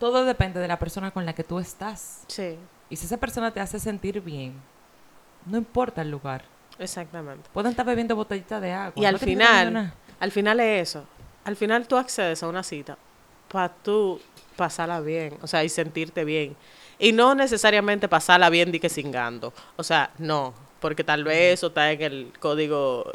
Todo 0.00 0.24
depende 0.24 0.58
de 0.60 0.68
la 0.68 0.78
persona 0.78 1.10
con 1.12 1.24
la 1.24 1.32
que 1.32 1.44
tú 1.44 1.58
estás. 1.58 2.24
Sí. 2.26 2.58
Y 2.90 2.96
si 2.96 3.06
esa 3.06 3.18
persona 3.18 3.52
te 3.52 3.60
hace 3.60 3.78
sentir 3.78 4.20
bien, 4.20 4.54
No 5.44 5.58
importa 5.58 6.02
el 6.02 6.10
lugar. 6.10 6.42
Exactamente. 6.76 7.48
Pueden 7.52 7.70
estar 7.70 7.86
bebiendo 7.86 8.16
botellitas 8.16 8.60
de 8.60 8.72
agua. 8.72 8.92
Y 8.96 9.04
al 9.04 9.12
no 9.14 9.18
final, 9.20 9.92
al 10.18 10.32
final 10.32 10.58
es 10.58 10.88
eso. 10.90 11.04
Al 11.44 11.54
final 11.54 11.86
tú 11.86 11.96
accedes 11.96 12.42
a 12.42 12.48
una 12.48 12.64
cita 12.64 12.98
para 13.48 13.68
tú 13.68 14.20
pasarla 14.56 15.00
bien, 15.00 15.36
o 15.42 15.46
sea, 15.46 15.64
y 15.64 15.68
sentirte 15.68 16.24
bien. 16.24 16.56
Y 16.98 17.12
no 17.12 17.34
necesariamente 17.34 18.08
pasarla 18.08 18.48
bien 18.50 18.72
de 18.72 18.80
que 18.80 18.88
cingando. 18.88 19.52
O 19.76 19.82
sea, 19.82 20.10
no, 20.18 20.54
porque 20.80 21.04
tal 21.04 21.24
vez 21.24 21.54
eso 21.54 21.68
está 21.68 21.92
en 21.92 22.02
el 22.02 22.32
código 22.40 23.12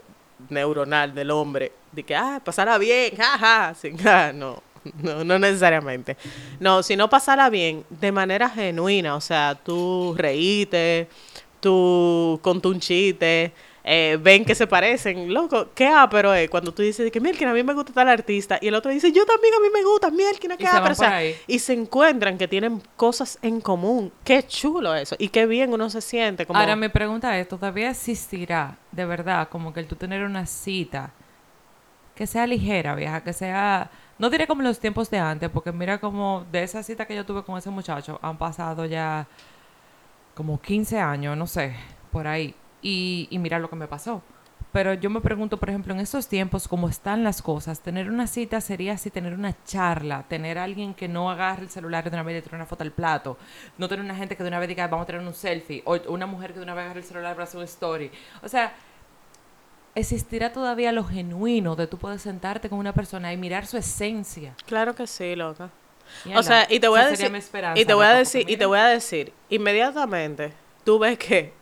neuronal 0.50 1.14
del 1.14 1.32
hombre. 1.32 1.72
De 1.92 2.04
que, 2.04 2.16
ah, 2.16 2.42
pasarla 2.44 2.78
bien, 2.78 3.16
jaja, 3.16 3.74
cingar. 3.76 4.34
No, 4.42 4.62
no, 5.04 5.24
no 5.24 5.38
necesariamente. 5.38 6.18
No, 6.60 6.82
sino 6.82 7.08
pasarla 7.08 7.52
bien 7.52 7.86
de 7.90 8.12
manera 8.12 8.50
genuina. 8.50 9.16
O 9.16 9.22
sea, 9.22 9.54
tú 9.54 10.16
reíte, 10.18 11.08
tú 11.60 12.40
con 12.42 12.60
un 12.66 12.80
chiste, 12.80 13.54
eh, 13.84 14.20
ven 14.22 14.46
que 14.46 14.54
se 14.54 14.68
parecen, 14.68 15.34
loco, 15.34 15.70
qué 15.74 15.90
pero 16.10 16.34
es 16.34 16.50
cuando 16.50 16.72
tú 16.72 16.84
dices 16.84 17.12
que 17.12 17.20
Mielkin, 17.20 17.48
a 17.48 17.54
mí 17.54 17.64
me 17.64 17.74
gusta 17.74 17.92
tal 17.94 18.10
artista 18.10 18.60
y 18.62 18.68
el 18.68 18.76
otro 18.76 18.92
dice, 18.92 19.12
yo 19.12 19.26
también 19.26 19.54
a 19.56 19.60
mí 19.60 19.68
me 19.74 19.84
gusta 19.84 20.12
Mielkin, 20.12 20.52
qué 20.58 20.68
ápero", 20.68 20.92
o 20.92 20.96
sea, 20.96 21.22
y 21.48 21.60
se 21.60 21.74
encuentran 21.74 22.38
que 22.38 22.48
tienen 22.48 22.82
cosas 22.96 23.40
en 23.42 23.60
común, 23.60 24.12
qué 24.24 24.44
chulo 24.44 24.94
eso 24.94 25.16
y 25.18 25.30
qué 25.30 25.46
bien 25.46 25.74
uno 25.74 25.90
se 25.90 26.02
siente 26.02 26.46
como 26.46 26.60
Ahora 26.60 26.76
mi 26.76 26.90
pregunta 26.90 27.38
es, 27.40 27.48
¿todavía 27.48 27.90
existirá 27.90 28.78
de 28.92 29.06
verdad 29.06 29.50
como 29.50 29.74
que 29.74 29.80
el 29.80 29.88
tú 29.88 29.96
tener 29.96 30.24
una 30.24 30.46
cita 30.46 31.12
que 32.16 32.28
sea 32.28 32.46
ligera, 32.46 32.94
vieja, 32.94 33.24
que 33.24 33.34
sea, 33.34 33.90
no 34.20 34.30
diré 34.30 34.46
como 34.46 34.62
los 34.62 34.80
tiempos 34.80 35.10
de 35.10 35.18
antes, 35.18 35.50
porque 35.50 35.72
mira 35.72 36.00
como 36.00 36.46
de 36.52 36.62
esa 36.62 36.84
cita 36.84 37.06
que 37.08 37.16
yo 37.16 37.26
tuve 37.26 37.44
con 37.44 37.58
ese 37.58 37.72
muchacho 37.72 38.20
han 38.22 38.38
pasado 38.38 38.86
ya 38.86 39.28
como 40.36 40.62
15 40.62 41.00
años, 41.00 41.36
no 41.36 41.48
sé, 41.48 41.76
por 42.12 42.28
ahí, 42.28 42.54
y, 42.82 43.28
y 43.30 43.40
mira 43.40 43.60
lo 43.60 43.70
que 43.70 43.76
me 43.76 43.88
pasó. 43.88 44.22
Pero 44.72 44.94
yo 44.94 45.10
me 45.10 45.20
pregunto, 45.20 45.58
por 45.58 45.70
ejemplo, 45.70 45.94
en 45.94 46.00
estos 46.00 46.28
tiempos, 46.28 46.68
cómo 46.68 46.88
están 46.88 47.26
las 47.26 47.42
cosas, 47.42 47.82
tener 47.82 48.10
una 48.10 48.26
cita 48.26 48.62
sería 48.62 48.94
así, 48.94 49.10
tener 49.10 49.34
una 49.34 49.54
charla, 49.66 50.24
tener 50.30 50.58
a 50.58 50.64
alguien 50.64 50.94
que 50.94 51.10
no 51.10 51.30
agarre 51.30 51.64
el 51.64 51.70
celular 51.70 52.06
de 52.06 52.16
una 52.16 52.24
vez 52.24 52.40
y 52.40 52.42
tire 52.42 52.56
una 52.56 52.66
foto 52.66 52.84
al 52.84 52.92
plato, 52.92 53.38
no 53.78 53.90
tener 53.90 54.06
una 54.06 54.16
gente 54.16 54.38
que 54.38 54.44
de 54.44 54.48
una 54.50 54.60
vez 54.60 54.70
diga, 54.70 54.88
vamos 54.88 55.04
a 55.04 55.08
tener 55.08 55.22
un 55.22 55.34
selfie, 55.34 55.84
o 55.86 55.98
una 56.08 56.26
mujer 56.26 56.54
que 56.54 56.60
de 56.60 56.64
una 56.64 56.74
vez 56.74 56.86
agarre 56.86 57.02
el 57.02 57.06
celular 57.06 57.34
para 57.34 57.44
hacer 57.44 57.58
un 57.58 57.66
story. 57.66 58.12
O 58.44 58.48
sea, 58.48 58.74
existirá 59.94 60.54
todavía 60.54 60.94
lo 60.94 61.04
genuino 61.04 61.76
de 61.76 61.88
tú 61.88 61.98
poder 61.98 62.20
sentarte 62.20 62.70
con 62.70 62.80
una 62.80 62.94
persona 62.94 63.34
y 63.34 63.38
mirar 63.38 63.66
su 63.66 63.76
esencia. 63.76 64.56
Claro 64.66 64.96
que 64.96 65.06
sí, 65.06 65.36
loca. 65.36 65.70
Mierda, 66.24 66.40
O 66.40 66.44
sea, 66.44 66.68
y 66.70 66.80
te 66.80 66.88
voy 66.88 67.02
a 67.02 67.08
decir, 67.08 67.32
y 67.76 67.86
te 67.86 67.94
voy 67.94 68.06
a 68.06 68.14
decir, 68.14 68.50
y 68.50 68.56
te 68.56 68.66
voy 68.66 68.80
a 68.80 68.86
decir, 68.86 69.34
inmediatamente 69.50 70.54
tú 70.86 70.98
ves 70.98 71.18
que 71.18 71.54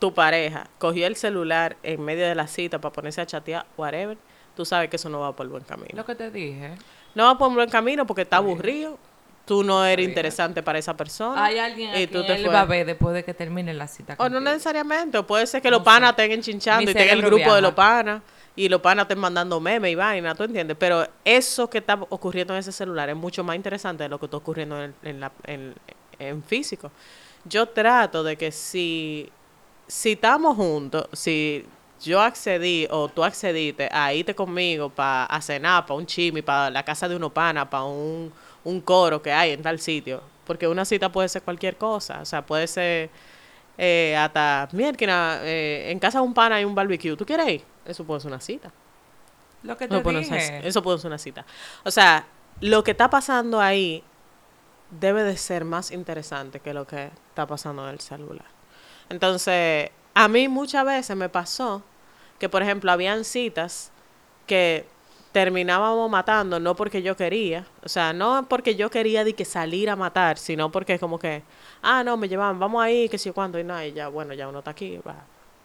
tu 0.00 0.12
pareja 0.12 0.68
cogió 0.78 1.06
el 1.06 1.14
celular 1.14 1.76
en 1.84 2.02
medio 2.02 2.26
de 2.26 2.34
la 2.34 2.48
cita 2.48 2.80
para 2.80 2.92
ponerse 2.92 3.20
a 3.20 3.26
chatear, 3.26 3.66
whatever, 3.76 4.18
tú 4.56 4.64
sabes 4.64 4.90
que 4.90 4.96
eso 4.96 5.08
no 5.08 5.20
va 5.20 5.36
por 5.36 5.46
buen 5.46 5.62
camino. 5.62 5.90
Lo 5.92 6.04
que 6.04 6.16
te 6.16 6.30
dije. 6.30 6.72
No 7.14 7.24
va 7.26 7.38
por 7.38 7.52
buen 7.52 7.68
camino 7.70 8.06
porque 8.06 8.22
está 8.22 8.38
aburrido, 8.38 8.98
tú 9.44 9.62
no 9.62 9.84
eres 9.84 10.08
interesante 10.08 10.62
para 10.62 10.78
esa 10.78 10.96
persona. 10.96 11.44
Hay 11.44 11.58
alguien 11.58 11.90
a 11.90 12.00
y 12.00 12.06
quien 12.06 12.20
tú 12.22 12.26
te 12.26 12.34
él 12.34 12.44
fue. 12.44 12.54
va 12.54 12.62
a 12.62 12.64
ver 12.64 12.86
después 12.86 13.14
de 13.14 13.24
que 13.24 13.34
termine 13.34 13.74
la 13.74 13.86
cita 13.86 14.14
O 14.18 14.28
no 14.28 14.40
necesariamente, 14.40 15.18
o 15.18 15.26
puede 15.26 15.46
ser 15.46 15.60
que 15.60 15.70
No 15.70 15.76
los 15.78 15.84
panas 15.84 16.10
estén 16.10 16.40
chinchando 16.40 16.80
Mi 16.80 16.86
y 16.86 16.90
estén 16.90 17.08
el 17.10 17.22
grupo 17.22 17.54
de 17.54 17.60
los 17.60 17.74
panas 17.74 18.22
y 18.56 18.68
los 18.68 18.80
panas 18.80 19.04
estén 19.04 19.18
mandando 19.18 19.60
memes 19.60 19.92
y 19.92 19.94
vaina, 19.94 20.34
¿tú 20.34 20.44
entiendes? 20.44 20.76
Pero 20.78 21.06
eso 21.24 21.68
que 21.68 21.78
está 21.78 21.94
ocurriendo 22.08 22.54
en 22.54 22.60
ese 22.60 22.72
celular 22.72 23.08
es 23.10 23.16
mucho 23.16 23.44
más 23.44 23.56
interesante 23.56 24.04
de 24.04 24.08
lo 24.08 24.18
que 24.18 24.26
está 24.26 24.36
ocurriendo 24.38 24.82
en, 24.82 24.94
en, 25.02 25.20
la, 25.20 25.32
en, 25.44 25.74
en 26.18 26.42
físico. 26.42 26.90
Yo 27.44 27.66
trato 27.66 28.22
de 28.22 28.36
que 28.36 28.52
si, 28.52 29.30
si 29.90 30.12
estamos 30.12 30.54
juntos, 30.54 31.08
si 31.12 31.66
yo 32.00 32.20
accedí 32.20 32.86
o 32.90 33.08
tú 33.08 33.24
accediste 33.24 33.88
a 33.90 34.14
irte 34.14 34.34
conmigo 34.36 34.88
para 34.88 35.40
cenar, 35.42 35.84
para 35.84 35.98
un 35.98 36.06
chimi, 36.06 36.42
para 36.42 36.70
la 36.70 36.84
casa 36.84 37.08
de 37.08 37.16
unos 37.16 37.32
panas, 37.32 37.66
para 37.66 37.82
un, 37.82 38.32
un 38.62 38.80
coro 38.80 39.20
que 39.20 39.32
hay 39.32 39.50
en 39.50 39.62
tal 39.62 39.80
sitio, 39.80 40.22
porque 40.46 40.68
una 40.68 40.84
cita 40.84 41.10
puede 41.10 41.28
ser 41.28 41.42
cualquier 41.42 41.76
cosa, 41.76 42.20
o 42.20 42.24
sea, 42.24 42.46
puede 42.46 42.68
ser 42.68 43.10
eh, 43.76 44.16
hasta, 44.16 44.68
mierda, 44.72 45.44
eh, 45.44 45.90
en 45.90 45.98
casa 45.98 46.18
de 46.18 46.24
un 46.24 46.34
pana 46.34 46.56
hay 46.56 46.64
un 46.64 46.74
barbecue, 46.74 47.16
¿tú 47.16 47.26
quieres 47.26 47.48
ir? 47.48 47.64
Eso 47.84 48.04
puede 48.04 48.20
ser 48.20 48.30
una 48.30 48.40
cita. 48.40 48.70
Lo 49.64 49.76
que 49.76 49.88
te 49.88 50.00
dije. 50.00 50.40
ser, 50.40 50.66
eso 50.66 50.82
puede 50.84 50.98
ser 50.98 51.08
una 51.08 51.18
cita. 51.18 51.44
O 51.84 51.90
sea, 51.90 52.26
lo 52.60 52.84
que 52.84 52.92
está 52.92 53.10
pasando 53.10 53.60
ahí 53.60 54.04
debe 54.90 55.24
de 55.24 55.36
ser 55.36 55.64
más 55.64 55.90
interesante 55.90 56.60
que 56.60 56.72
lo 56.72 56.86
que 56.86 57.10
está 57.30 57.46
pasando 57.46 57.82
en 57.88 57.94
el 57.94 58.00
celular. 58.00 58.59
Entonces, 59.10 59.90
a 60.14 60.28
mí 60.28 60.48
muchas 60.48 60.84
veces 60.86 61.16
me 61.16 61.28
pasó 61.28 61.82
que, 62.38 62.48
por 62.48 62.62
ejemplo, 62.62 62.90
habían 62.90 63.24
citas 63.24 63.90
que 64.46 64.86
terminábamos 65.32 66.10
matando 66.10 66.58
no 66.58 66.74
porque 66.74 67.02
yo 67.02 67.16
quería, 67.16 67.64
o 67.84 67.88
sea, 67.88 68.12
no 68.12 68.46
porque 68.48 68.74
yo 68.74 68.90
quería 68.90 69.22
de 69.22 69.34
que 69.34 69.44
salir 69.44 69.88
a 69.88 69.94
matar, 69.94 70.38
sino 70.38 70.72
porque 70.72 70.98
como 70.98 71.18
que, 71.18 71.42
ah, 71.82 72.02
no, 72.02 72.16
me 72.16 72.28
llevaban, 72.28 72.58
vamos 72.58 72.82
ahí, 72.82 73.08
que 73.08 73.16
yo 73.18 73.32
cuándo, 73.32 73.58
y 73.58 73.64
nada, 73.64 73.86
y 73.86 73.92
ya, 73.92 74.08
bueno, 74.08 74.34
ya 74.34 74.48
uno 74.48 74.58
está 74.58 74.72
aquí, 74.72 74.98
va. 75.06 75.16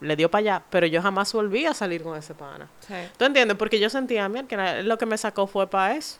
le 0.02 0.16
dio 0.16 0.30
para 0.30 0.40
allá, 0.40 0.64
pero 0.70 0.86
yo 0.86 1.02
jamás 1.02 1.34
volví 1.34 1.66
a 1.66 1.74
salir 1.74 2.04
con 2.04 2.16
ese 2.16 2.36
pana. 2.36 2.68
Sí. 2.82 2.94
¿Tú 3.18 3.26
entiendes? 3.26 3.58
Porque 3.58 3.80
yo 3.80 3.90
sentía, 3.90 4.30
mira, 4.30 4.48
que 4.48 4.84
lo 4.84 4.98
que 5.00 5.06
me 5.08 5.18
sacó 5.18 5.48
fue 5.48 5.66
para 5.68 5.96
eso. 5.96 6.18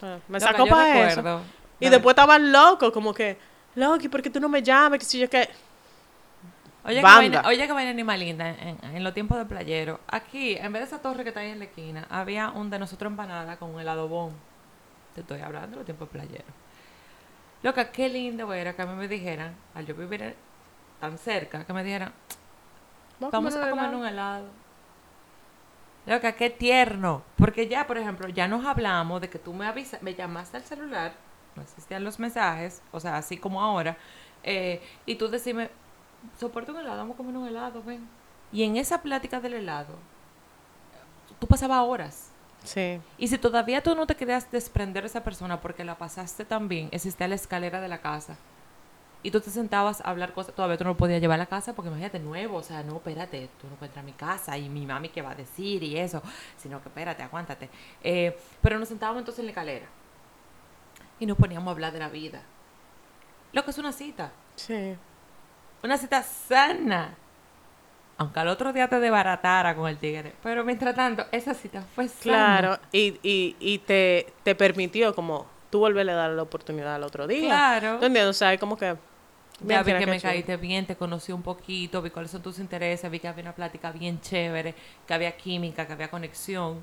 Ah, 0.00 0.16
Me 0.28 0.40
sacó 0.40 0.66
para 0.66 1.10
eso. 1.10 1.42
Y 1.78 1.88
después 1.88 2.14
estaban 2.14 2.52
locos, 2.52 2.90
como 2.92 3.12
que, 3.12 3.36
Loki, 3.74 4.08
¿por 4.08 4.22
qué 4.22 4.30
tú 4.30 4.40
no 4.40 4.48
me 4.48 4.62
llamas? 4.62 4.98
Que 4.98 5.04
si 5.04 5.18
yo 5.18 5.28
qué. 5.28 5.48
Oye, 6.84 6.96
que 6.96 7.02
vaina, 7.20 7.42
oye, 7.48 7.66
que 7.66 7.72
vaina 7.72 7.90
animal 7.90 8.20
linda 8.20 8.48
en, 8.48 8.78
en- 8.82 8.96
en 8.96 9.04
los 9.04 9.12
tiempos 9.14 9.36
de 9.38 9.44
playero. 9.44 10.00
Aquí, 10.08 10.56
en 10.56 10.72
vez 10.72 10.82
de 10.82 10.86
esa 10.86 11.02
torre 11.02 11.22
que 11.22 11.28
está 11.28 11.40
ahí 11.40 11.50
en 11.50 11.58
la 11.58 11.66
esquina, 11.66 12.06
había 12.10 12.50
un 12.50 12.70
de 12.70 12.78
nosotros 12.78 13.10
empanada 13.10 13.56
con 13.58 13.74
un 13.74 13.80
helado 13.80 14.08
bon. 14.08 14.32
Te 15.14 15.20
estoy 15.22 15.40
hablando 15.40 15.70
de 15.70 15.76
los 15.76 15.84
tiempos 15.84 16.08
de 16.08 16.18
playero. 16.18 16.44
Loca, 17.62 17.90
qué 17.92 18.08
lindo 18.08 18.52
era 18.54 18.74
que 18.74 18.80
a 18.82 18.86
mí 18.86 18.94
me 18.94 19.08
dijeran, 19.08 19.54
al 19.74 19.84
yo 19.84 19.94
vivir 19.94 20.34
tan 21.00 21.18
cerca, 21.18 21.64
que 21.64 21.72
me 21.74 21.84
dijeran, 21.84 22.12
vamos 23.30 23.54
a 23.54 23.70
comer 23.70 23.84
un 24.00 24.06
helado. 24.06 24.46
Loca, 26.06 26.32
qué 26.32 26.48
tierno. 26.50 27.22
Porque 27.36 27.68
ya, 27.68 27.86
por 27.86 27.98
ejemplo, 27.98 28.28
ya 28.28 28.48
nos 28.48 28.64
hablamos 28.64 29.20
de 29.20 29.28
que 29.28 29.38
tú 29.38 29.52
me 29.52 29.66
avisas, 29.66 30.02
me 30.02 30.14
llamaste 30.14 30.56
al 30.56 30.62
celular, 30.64 31.12
no 31.56 31.62
existían 31.62 32.04
los 32.04 32.18
mensajes, 32.18 32.82
o 32.92 33.00
sea, 33.00 33.16
así 33.16 33.36
como 33.36 33.60
ahora, 33.62 33.96
eh, 34.42 34.80
y 35.04 35.16
tú 35.16 35.28
decime, 35.28 35.68
soporta 36.38 36.72
un 36.72 36.78
helado, 36.78 36.98
vamos 36.98 37.14
a 37.14 37.16
comer 37.16 37.36
un 37.36 37.46
helado, 37.46 37.82
ven. 37.82 38.06
Y 38.52 38.64
en 38.64 38.76
esa 38.76 39.02
plática 39.02 39.40
del 39.40 39.54
helado, 39.54 39.94
tú 41.38 41.46
pasabas 41.46 41.84
horas. 41.84 42.30
Sí. 42.64 43.00
Y 43.16 43.28
si 43.28 43.38
todavía 43.38 43.82
tú 43.82 43.94
no 43.94 44.06
te 44.06 44.16
querías 44.16 44.50
desprender 44.50 45.02
de 45.02 45.08
esa 45.08 45.24
persona 45.24 45.60
porque 45.60 45.84
la 45.84 45.96
pasaste 45.96 46.44
tan 46.44 46.68
bien, 46.68 46.88
existía 46.92 47.28
la 47.28 47.34
escalera 47.34 47.80
de 47.80 47.88
la 47.88 47.98
casa. 47.98 48.36
Y 49.22 49.30
tú 49.30 49.40
te 49.40 49.50
sentabas 49.50 50.00
a 50.00 50.10
hablar 50.10 50.32
cosas, 50.32 50.54
todavía 50.54 50.78
tú 50.78 50.84
no 50.84 50.90
lo 50.90 50.96
podías 50.96 51.20
llevar 51.20 51.34
a 51.34 51.44
la 51.44 51.46
casa 51.46 51.74
porque 51.74 51.88
imagínate, 51.88 52.18
nuevo, 52.18 52.56
o 52.56 52.62
sea, 52.62 52.82
no, 52.82 52.96
espérate, 52.96 53.50
tú 53.60 53.68
no 53.68 53.76
puedes 53.76 53.90
entrar 53.90 54.02
a 54.02 54.06
mi 54.06 54.12
casa 54.12 54.56
y 54.56 54.70
mi 54.70 54.86
mami 54.86 55.10
qué 55.10 55.20
va 55.20 55.32
a 55.32 55.34
decir 55.34 55.82
y 55.82 55.98
eso, 55.98 56.22
sino 56.56 56.80
que 56.82 56.88
espérate, 56.88 57.22
aguántate. 57.22 57.68
Eh, 58.02 58.38
pero 58.62 58.78
nos 58.78 58.88
sentábamos 58.88 59.20
entonces 59.20 59.40
en 59.40 59.46
la 59.46 59.50
escalera 59.50 59.86
y 61.18 61.26
nos 61.26 61.36
poníamos 61.36 61.68
a 61.68 61.72
hablar 61.72 61.92
de 61.92 61.98
la 61.98 62.08
vida. 62.08 62.42
Lo 63.52 63.62
que 63.62 63.70
es 63.70 63.78
una 63.78 63.92
cita, 63.92 64.32
Sí. 64.56 64.96
Una 65.82 65.96
cita 65.98 66.22
sana. 66.22 67.14
Aunque 68.18 68.38
al 68.38 68.48
otro 68.48 68.72
día 68.72 68.86
te 68.86 69.00
desbaratara 69.00 69.74
con 69.74 69.88
el 69.88 69.96
tigre. 69.96 70.34
Pero 70.42 70.62
mientras 70.62 70.94
tanto, 70.94 71.24
esa 71.32 71.54
cita 71.54 71.82
fue 71.94 72.06
sana. 72.08 72.20
Claro. 72.22 72.78
Y, 72.92 73.18
y, 73.22 73.56
y 73.58 73.78
te, 73.78 74.32
te 74.42 74.54
permitió 74.54 75.14
como 75.14 75.46
tú 75.70 75.78
volverle 75.78 76.12
a 76.12 76.16
dar 76.16 76.30
la 76.30 76.42
oportunidad 76.42 76.96
al 76.96 77.02
otro 77.02 77.26
día. 77.26 77.48
Claro. 77.48 77.98
¿Tú 77.98 78.06
entiendes? 78.06 78.26
O 78.26 78.38
sea, 78.38 78.58
como 78.58 78.76
que... 78.76 78.96
Ya 79.62 79.82
vi 79.82 79.92
que 79.92 79.98
qué 79.98 80.06
me 80.06 80.18
chulo. 80.18 80.32
caíste 80.32 80.56
bien, 80.56 80.86
te 80.86 80.96
conocí 80.96 81.32
un 81.32 81.42
poquito, 81.42 82.00
vi 82.00 82.08
cuáles 82.08 82.30
son 82.30 82.40
tus 82.42 82.58
intereses, 82.58 83.10
vi 83.10 83.20
que 83.20 83.28
había 83.28 83.42
una 83.42 83.54
plática 83.54 83.92
bien 83.92 84.18
chévere, 84.20 84.74
que 85.06 85.14
había 85.14 85.36
química, 85.36 85.86
que 85.86 85.92
había 85.92 86.08
conexión. 86.08 86.82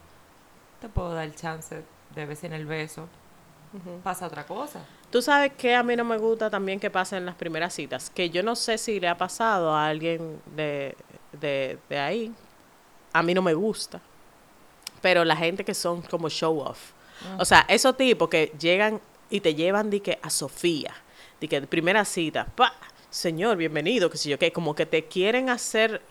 Te 0.80 0.88
puedo 0.88 1.14
dar 1.14 1.26
el 1.26 1.36
chance 1.36 1.84
de 2.14 2.26
vez 2.28 2.43
en 2.43 2.54
el 2.54 2.68
beso. 2.68 3.10
Pasa 4.03 4.28
otra 4.28 4.45
cosa. 4.45 4.86
Tú 5.11 5.22
sabes 5.22 5.53
que 5.53 5.76
a 5.76 5.84
mí 5.84 5.95
no 5.95 6.03
me 6.03 6.18
gusta 6.18 6.49
también 6.49 6.80
que 6.80 6.89
pase 6.89 7.18
en 7.18 7.26
las 7.26 7.36
primeras 7.36 7.74
citas, 7.74 8.09
que 8.09 8.30
yo 8.30 8.43
no 8.43 8.55
sé 8.55 8.78
si 8.78 8.99
le 8.99 9.07
ha 9.07 9.18
pasado 9.18 9.74
a 9.74 9.88
alguien 9.88 10.41
de, 10.55 10.95
de, 11.34 11.78
de 11.89 11.99
ahí, 11.99 12.34
a 13.13 13.24
mí 13.24 13.34
no 13.34 13.41
me 13.41 13.53
gusta, 13.53 14.01
pero 15.01 15.24
la 15.24 15.36
gente 15.36 15.63
que 15.63 15.74
son 15.74 16.01
como 16.01 16.30
show 16.30 16.59
off, 16.59 16.91
o 17.39 17.45
sea, 17.45 17.65
esos 17.68 17.95
tipos 17.97 18.30
que 18.30 18.53
llegan 18.59 19.01
y 19.30 19.39
te 19.41 19.55
llevan 19.55 19.89
de 19.89 20.01
que 20.01 20.20
a 20.22 20.30
Sofía, 20.30 20.93
de 21.39 21.47
que 21.47 21.61
primera 21.63 22.05
cita, 22.05 22.45
pa, 22.55 22.74
señor, 23.09 23.57
bienvenido, 23.57 24.09
que 24.09 24.18
sé 24.18 24.30
yo 24.30 24.38
qué, 24.38 24.51
como 24.51 24.76
que 24.76 24.86
te 24.86 25.05
quieren 25.05 25.49
hacer 25.49 26.01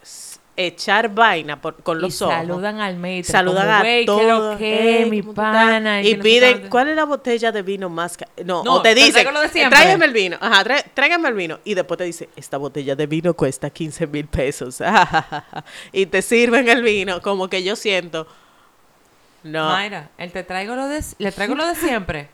echar 0.57 1.15
vaina 1.15 1.61
por- 1.61 1.83
con 1.83 1.99
Y 1.99 2.01
los 2.03 2.23
ojos. 2.23 2.35
saludan 2.35 2.81
al 2.81 2.97
maestro. 2.97 3.33
Saludan 3.33 3.65
como, 3.67 3.75
a 3.77 3.81
"Güey, 3.81 4.07
todos. 4.07 4.21
¿qué 4.21 4.27
lo 4.53 4.59
que, 4.59 4.99
"Ey, 5.03 5.11
mi 5.11 5.21
¿cómo 5.21 5.35
tú 5.35 5.41
estás?" 5.43 5.55
pana? 5.67 6.03
Y 6.03 6.15
piden. 6.17 6.69
¿cuál 6.71 6.89
es 6.89 6.97
la 6.97 7.05
botella 7.05 7.53
de 7.53 7.63
vino 7.63 7.89
más 7.91 8.17
ca-?" 8.17 8.27
No, 8.45 8.65
No, 8.65 8.75
o 8.77 8.83
te 8.83 8.95
dicen, 8.95 9.27
tráigame 9.71 10.07
el 10.07 10.13
vino. 10.13 10.37
Ajá, 10.41 10.65
trá- 10.65 10.85
tráigame 10.95 11.29
el 11.29 11.35
vino. 11.35 11.59
Y 11.65 11.75
después 11.75 11.99
te 11.99 12.05
dice, 12.05 12.29
esta 12.37 12.57
botella 12.57 12.97
de 12.97 13.07
vino 13.07 13.35
cuesta 13.35 13.69
15 13.71 14.07
mil 14.07 14.27
pesos. 14.27 14.81
y 15.93 16.07
te 16.07 16.23
sirven 16.23 16.69
el 16.69 16.83
vino. 16.83 17.21
Como 17.21 17.49
que 17.49 17.63
yo 17.63 17.77
siento, 17.77 18.27
no. 19.43 19.69
Mayra, 19.69 20.11
él 20.19 20.33
te 20.33 20.43
traigo 20.43 20.75
lo 20.75 20.89
de, 20.89 21.05
le 21.19 21.33
traigo 21.33 21.55
lo 21.55 21.67
de 21.67 21.75
siempre. 21.75 22.29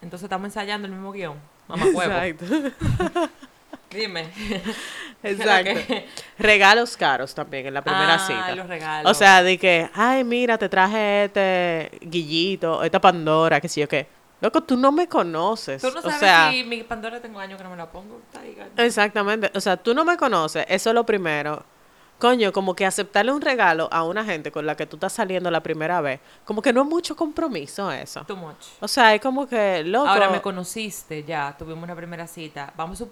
Entonces 0.00 0.24
estamos 0.24 0.46
ensayando 0.46 0.86
el 0.86 0.92
mismo 0.94 1.10
guion. 1.12 1.36
Mamá 1.66 1.86
huevo. 1.92 2.14
Exacto. 2.14 2.46
Dime. 3.90 4.30
Exacto. 5.22 5.80
Regalos 6.38 6.96
caros 6.96 7.34
también 7.34 7.66
en 7.66 7.74
la 7.74 7.82
primera 7.82 8.14
Ah, 8.14 8.18
cita. 8.26 8.54
los 8.54 8.66
regalos. 8.68 9.10
O 9.10 9.14
sea, 9.14 9.42
de 9.42 9.58
que, 9.58 9.90
ay, 9.94 10.22
mira, 10.24 10.56
te 10.58 10.68
traje 10.68 11.24
este 11.24 11.90
guillito, 12.02 12.82
esta 12.84 13.00
Pandora, 13.00 13.60
qué 13.60 13.68
sé 13.68 13.80
yo 13.80 13.88
qué. 13.88 14.06
Loco, 14.40 14.62
tú 14.62 14.76
no 14.76 14.92
me 14.92 15.08
conoces. 15.08 15.82
Tú 15.82 15.90
no 15.90 16.00
sabes 16.00 16.16
o 16.16 16.20
sea, 16.20 16.50
si 16.52 16.62
mi 16.62 16.84
Pandora 16.84 17.20
tengo 17.20 17.40
años 17.40 17.58
que 17.58 17.64
no 17.64 17.70
me 17.70 17.76
la 17.76 17.90
pongo. 17.90 18.20
Exactamente. 18.76 19.50
O 19.54 19.60
sea, 19.60 19.76
tú 19.76 19.94
no 19.94 20.04
me 20.04 20.16
conoces. 20.16 20.64
Eso 20.68 20.90
es 20.90 20.94
lo 20.94 21.04
primero. 21.04 21.64
Coño, 22.20 22.52
como 22.52 22.74
que 22.74 22.84
aceptarle 22.86 23.32
un 23.32 23.40
regalo 23.40 23.88
a 23.92 24.02
una 24.04 24.24
gente 24.24 24.50
con 24.50 24.66
la 24.66 24.76
que 24.76 24.86
tú 24.86 24.96
estás 24.96 25.12
saliendo 25.12 25.50
la 25.52 25.60
primera 25.62 26.00
vez, 26.00 26.18
como 26.44 26.60
que 26.62 26.72
no 26.72 26.82
es 26.82 26.88
mucho 26.88 27.14
compromiso 27.14 27.92
eso. 27.92 28.24
Too 28.24 28.36
much. 28.36 28.56
O 28.80 28.88
sea, 28.88 29.14
es 29.14 29.20
como 29.20 29.46
que, 29.48 29.84
loco. 29.84 30.08
Ahora 30.08 30.28
me 30.28 30.40
conociste 30.42 31.22
ya, 31.22 31.54
tuvimos 31.56 31.84
una 31.84 31.94
primera 31.94 32.26
cita. 32.26 32.72
Vamos, 32.76 33.02
a- 33.02 33.06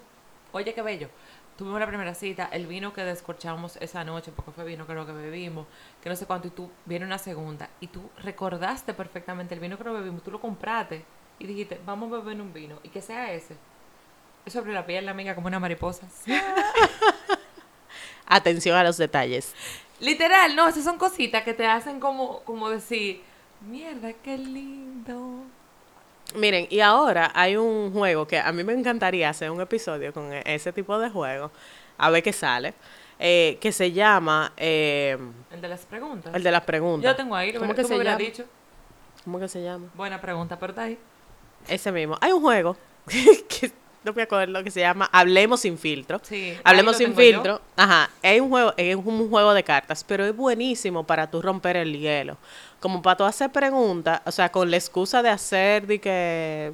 oye, 0.51 0.73
qué 0.73 0.81
bello. 0.81 1.09
Tuvimos 1.57 1.77
una 1.77 1.87
primera 1.87 2.13
cita, 2.13 2.49
el 2.51 2.67
vino 2.67 2.93
que 2.93 3.03
descorchamos 3.03 3.77
esa 3.77 4.03
noche, 4.03 4.31
porque 4.35 4.51
fue 4.51 4.63
vino 4.63 4.85
creo 4.85 5.07
que 5.07 5.11
bebimos, 5.11 5.65
que 6.03 6.09
no 6.09 6.15
sé 6.15 6.27
cuánto, 6.27 6.47
y 6.47 6.51
tú 6.51 6.69
viene 6.85 7.05
una 7.05 7.17
segunda, 7.17 7.69
y 7.79 7.87
tú 7.87 8.09
recordaste 8.21 8.93
perfectamente 8.93 9.55
el 9.55 9.59
vino 9.59 9.75
que 9.77 9.83
no 9.83 9.93
bebimos, 9.93 10.21
tú 10.21 10.29
lo 10.29 10.39
compraste, 10.39 11.03
y 11.39 11.47
dijiste, 11.47 11.81
vamos 11.83 12.13
a 12.13 12.17
beber 12.17 12.39
un 12.39 12.53
vino, 12.53 12.79
y 12.83 12.89
que 12.89 13.01
sea 13.01 13.33
ese. 13.33 13.55
Es 14.45 14.53
sobre 14.53 14.71
la 14.71 14.85
piel, 14.85 15.05
la 15.05 15.11
amiga, 15.11 15.33
como 15.33 15.47
una 15.47 15.59
mariposa. 15.59 16.07
Atención 18.27 18.77
a 18.77 18.83
los 18.83 18.97
detalles. 18.97 19.55
Literal, 19.99 20.55
no, 20.55 20.67
esas 20.67 20.83
son 20.83 20.99
cositas 20.99 21.43
que 21.43 21.55
te 21.55 21.65
hacen 21.65 21.99
como, 21.99 22.41
como 22.41 22.69
decir, 22.69 23.23
mierda, 23.67 24.13
qué 24.13 24.37
lindo. 24.37 25.43
Miren, 26.35 26.67
y 26.69 26.81
ahora 26.81 27.31
hay 27.33 27.55
un 27.55 27.91
juego 27.93 28.27
que 28.27 28.37
a 28.39 28.51
mí 28.51 28.63
me 28.63 28.73
encantaría 28.73 29.29
hacer 29.29 29.49
un 29.49 29.61
episodio 29.61 30.13
con 30.13 30.31
e- 30.33 30.43
ese 30.45 30.73
tipo 30.73 30.99
de 30.99 31.09
juego, 31.09 31.51
a 31.97 32.09
ver 32.09 32.21
qué 32.21 32.33
sale, 32.33 32.73
eh, 33.17 33.57
que 33.61 33.71
se 33.71 33.91
llama 33.91 34.51
eh, 34.57 35.17
El 35.51 35.61
de 35.61 35.67
las 35.67 35.85
preguntas. 35.85 36.35
el 36.35 36.43
de 36.43 36.51
las 36.51 36.63
preguntas. 36.63 37.09
Yo 37.09 37.15
tengo 37.15 37.35
ahí, 37.35 37.53
¿Cómo 37.53 37.61
¿cómo 37.61 37.75
que 37.75 37.83
se 37.83 37.97
llama? 37.97 38.15
dicho? 38.17 38.43
¿Cómo 39.23 39.39
que 39.39 39.47
se 39.47 39.63
llama? 39.63 39.87
Buena 39.95 40.19
pregunta, 40.21 40.59
pero 40.59 40.71
está 40.71 40.83
ahí. 40.83 40.97
Ese 41.67 41.91
mismo. 41.91 42.17
Hay 42.21 42.31
un 42.33 42.41
juego 42.41 42.77
que 43.07 43.71
no 44.03 44.13
me 44.13 44.21
acuerdo 44.23 44.63
que 44.63 44.71
se 44.71 44.81
llama 44.81 45.09
Hablemos 45.11 45.61
sin 45.61 45.77
filtro. 45.77 46.19
Sí, 46.23 46.57
Hablemos 46.63 46.97
sin 46.97 47.09
yo. 47.09 47.15
filtro. 47.15 47.61
Ajá. 47.75 48.09
Es 48.21 48.39
un 48.39 48.49
juego, 48.49 48.73
es 48.77 48.95
un 48.95 49.29
juego 49.29 49.53
de 49.53 49.63
cartas, 49.63 50.03
pero 50.03 50.25
es 50.25 50.35
buenísimo 50.35 51.03
para 51.05 51.29
tú 51.31 51.41
romper 51.41 51.77
el 51.77 51.97
hielo. 51.97 52.37
Como 52.79 53.01
para 53.01 53.17
tú 53.17 53.23
hacer 53.23 53.51
preguntas, 53.51 54.21
o 54.25 54.31
sea, 54.31 54.51
con 54.51 54.69
la 54.69 54.77
excusa 54.77 55.21
de 55.21 55.29
hacer 55.29 55.87
de 55.87 55.99
que 55.99 56.73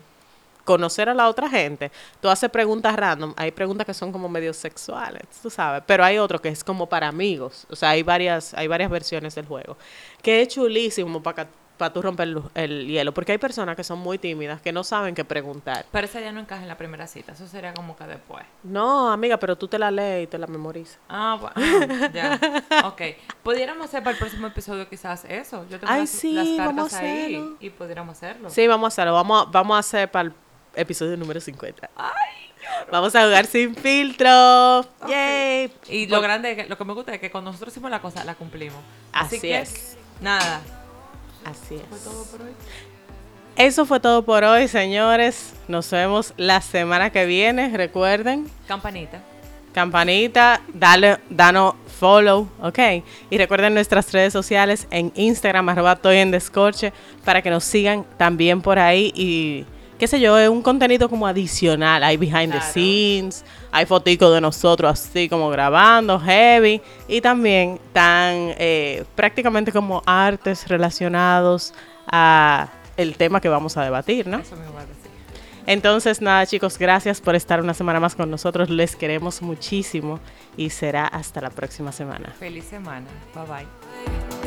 conocer 0.63 1.09
a 1.09 1.13
la 1.13 1.27
otra 1.29 1.49
gente, 1.49 1.91
tú 2.21 2.29
haces 2.29 2.49
preguntas 2.49 2.95
random. 2.95 3.33
Hay 3.37 3.51
preguntas 3.51 3.85
que 3.85 3.93
son 3.93 4.11
como 4.11 4.29
medio 4.29 4.53
sexuales, 4.53 5.23
tú 5.41 5.49
sabes, 5.49 5.83
pero 5.85 6.03
hay 6.03 6.17
otro 6.17 6.41
que 6.41 6.49
es 6.49 6.63
como 6.63 6.87
para 6.87 7.07
amigos. 7.07 7.65
O 7.69 7.75
sea, 7.75 7.89
hay 7.89 8.03
varias, 8.03 8.53
hay 8.53 8.67
varias 8.67 8.89
versiones 8.89 9.35
del 9.35 9.45
juego. 9.45 9.77
Que 10.21 10.41
es 10.41 10.49
chulísimo 10.49 11.21
para 11.21 11.47
para 11.77 11.91
tú 11.91 12.01
romper 12.01 12.27
el, 12.27 12.41
el 12.55 12.87
hielo, 12.87 13.13
porque 13.13 13.31
hay 13.31 13.37
personas 13.37 13.75
que 13.75 13.83
son 13.83 13.99
muy 13.99 14.17
tímidas, 14.17 14.61
que 14.61 14.71
no 14.71 14.83
saben 14.83 15.15
qué 15.15 15.25
preguntar. 15.25 15.85
Pero 15.91 16.05
esa 16.05 16.21
ya 16.21 16.31
no 16.31 16.39
encaja 16.39 16.61
en 16.61 16.67
la 16.67 16.77
primera 16.77 17.07
cita, 17.07 17.33
eso 17.33 17.47
sería 17.47 17.73
como 17.73 17.95
que 17.95 18.05
después. 18.05 18.43
No, 18.63 19.11
amiga, 19.11 19.37
pero 19.37 19.57
tú 19.57 19.67
te 19.67 19.79
la 19.79 19.91
lees 19.91 20.25
y 20.25 20.27
te 20.27 20.37
la 20.37 20.47
memorizas. 20.47 20.99
Ah, 21.09 21.37
bueno, 21.39 22.09
ya. 22.13 22.39
Ok. 22.85 23.01
Pudiéramos 23.43 23.85
hacer 23.85 24.03
para 24.03 24.11
el 24.11 24.17
próximo 24.17 24.47
episodio 24.47 24.87
quizás 24.89 25.25
eso. 25.25 25.65
Yo 25.69 25.79
tengo 25.79 25.91
Ay, 25.91 26.01
las, 26.01 26.09
sí, 26.09 26.33
las 26.33 26.47
cartas 26.47 26.75
vamos 26.75 26.93
a 26.93 26.99
ahí 26.99 27.55
y 27.59 27.69
pudiéramos 27.69 28.17
hacerlo. 28.17 28.49
Sí, 28.49 28.67
vamos 28.67 28.85
a 28.85 28.87
hacerlo. 28.89 29.13
Vamos 29.13 29.47
a, 29.47 29.51
vamos 29.51 29.75
a 29.75 29.79
hacer 29.79 30.11
para 30.11 30.29
el 30.29 30.33
episodio 30.75 31.17
número 31.17 31.39
50. 31.39 31.89
Vamos 32.91 33.15
a 33.15 33.23
jugar 33.23 33.45
sin 33.45 33.75
filtro. 33.75 34.85
Yay. 35.07 35.71
Y 35.89 36.07
lo 36.07 36.21
grande, 36.21 36.65
lo 36.67 36.77
que 36.77 36.85
me 36.85 36.93
gusta 36.93 37.13
es 37.13 37.19
que 37.19 37.31
cuando 37.31 37.51
nosotros 37.51 37.73
hicimos 37.73 37.91
la 37.91 38.01
cosa, 38.01 38.23
la 38.23 38.35
cumplimos. 38.35 38.79
Así 39.11 39.39
que, 39.39 39.59
es. 39.59 39.97
Nada. 40.21 40.61
Así 41.45 41.79
Fue 41.89 41.97
es. 41.97 42.03
todo 42.03 42.23
por 42.25 42.41
hoy. 42.41 42.51
Eso 43.55 43.85
fue 43.85 43.99
todo 43.99 44.23
por 44.23 44.43
hoy, 44.43 44.67
señores. 44.67 45.53
Nos 45.67 45.89
vemos 45.91 46.33
la 46.37 46.61
semana 46.61 47.11
que 47.11 47.25
viene. 47.25 47.75
Recuerden, 47.77 48.49
Campanita. 48.67 49.21
campanita, 49.73 50.61
dale, 50.73 51.17
danos 51.29 51.75
follow, 51.99 52.47
¿ok? 52.61 52.79
Y 53.29 53.37
recuerden 53.37 53.73
nuestras 53.75 54.11
redes 54.11 54.33
sociales 54.33 54.87
en 54.91 55.11
Instagram, 55.15 55.69
arroba 55.69 55.95
Toy 55.95 56.17
en 56.17 56.31
Descorche, 56.31 56.93
para 57.23 57.41
que 57.41 57.49
nos 57.49 57.63
sigan 57.63 58.05
también 58.17 58.61
por 58.61 58.79
ahí 58.79 59.11
y 59.15 59.65
qué 60.03 60.07
sé 60.07 60.19
yo, 60.19 60.37
es 60.37 60.49
un 60.49 60.61
contenido 60.61 61.07
como 61.07 61.25
adicional. 61.25 62.03
Hay 62.03 62.17
behind 62.17 62.51
the 62.51 62.59
scenes, 62.59 63.45
hay 63.71 63.85
foticos 63.85 64.33
de 64.33 64.41
nosotros 64.41 64.91
así 64.91 65.29
como 65.29 65.49
grabando, 65.49 66.19
heavy, 66.19 66.81
y 67.07 67.21
también 67.21 67.79
tan 67.93 68.53
eh, 68.57 69.05
prácticamente 69.15 69.71
como 69.71 70.03
artes 70.05 70.67
relacionados 70.67 71.73
a 72.05 72.67
el 72.97 73.15
tema 73.15 73.39
que 73.39 73.47
vamos 73.47 73.77
a 73.77 73.83
debatir, 73.85 74.27
¿no? 74.27 74.39
Eso 74.39 74.57
me 74.57 74.69
iba 74.69 74.81
a 74.81 74.85
decir. 74.85 75.09
Entonces, 75.67 76.19
nada, 76.19 76.45
chicos, 76.47 76.77
gracias 76.77 77.21
por 77.21 77.35
estar 77.35 77.61
una 77.61 77.73
semana 77.73 78.01
más 78.01 78.13
con 78.13 78.29
nosotros. 78.29 78.69
Les 78.69 78.97
queremos 78.97 79.41
muchísimo 79.41 80.19
y 80.57 80.69
será 80.69 81.07
hasta 81.07 81.39
la 81.39 81.49
próxima 81.49 81.93
semana. 81.93 82.33
Feliz 82.37 82.65
semana. 82.65 83.07
Bye 83.33 83.45
bye. 83.45 84.42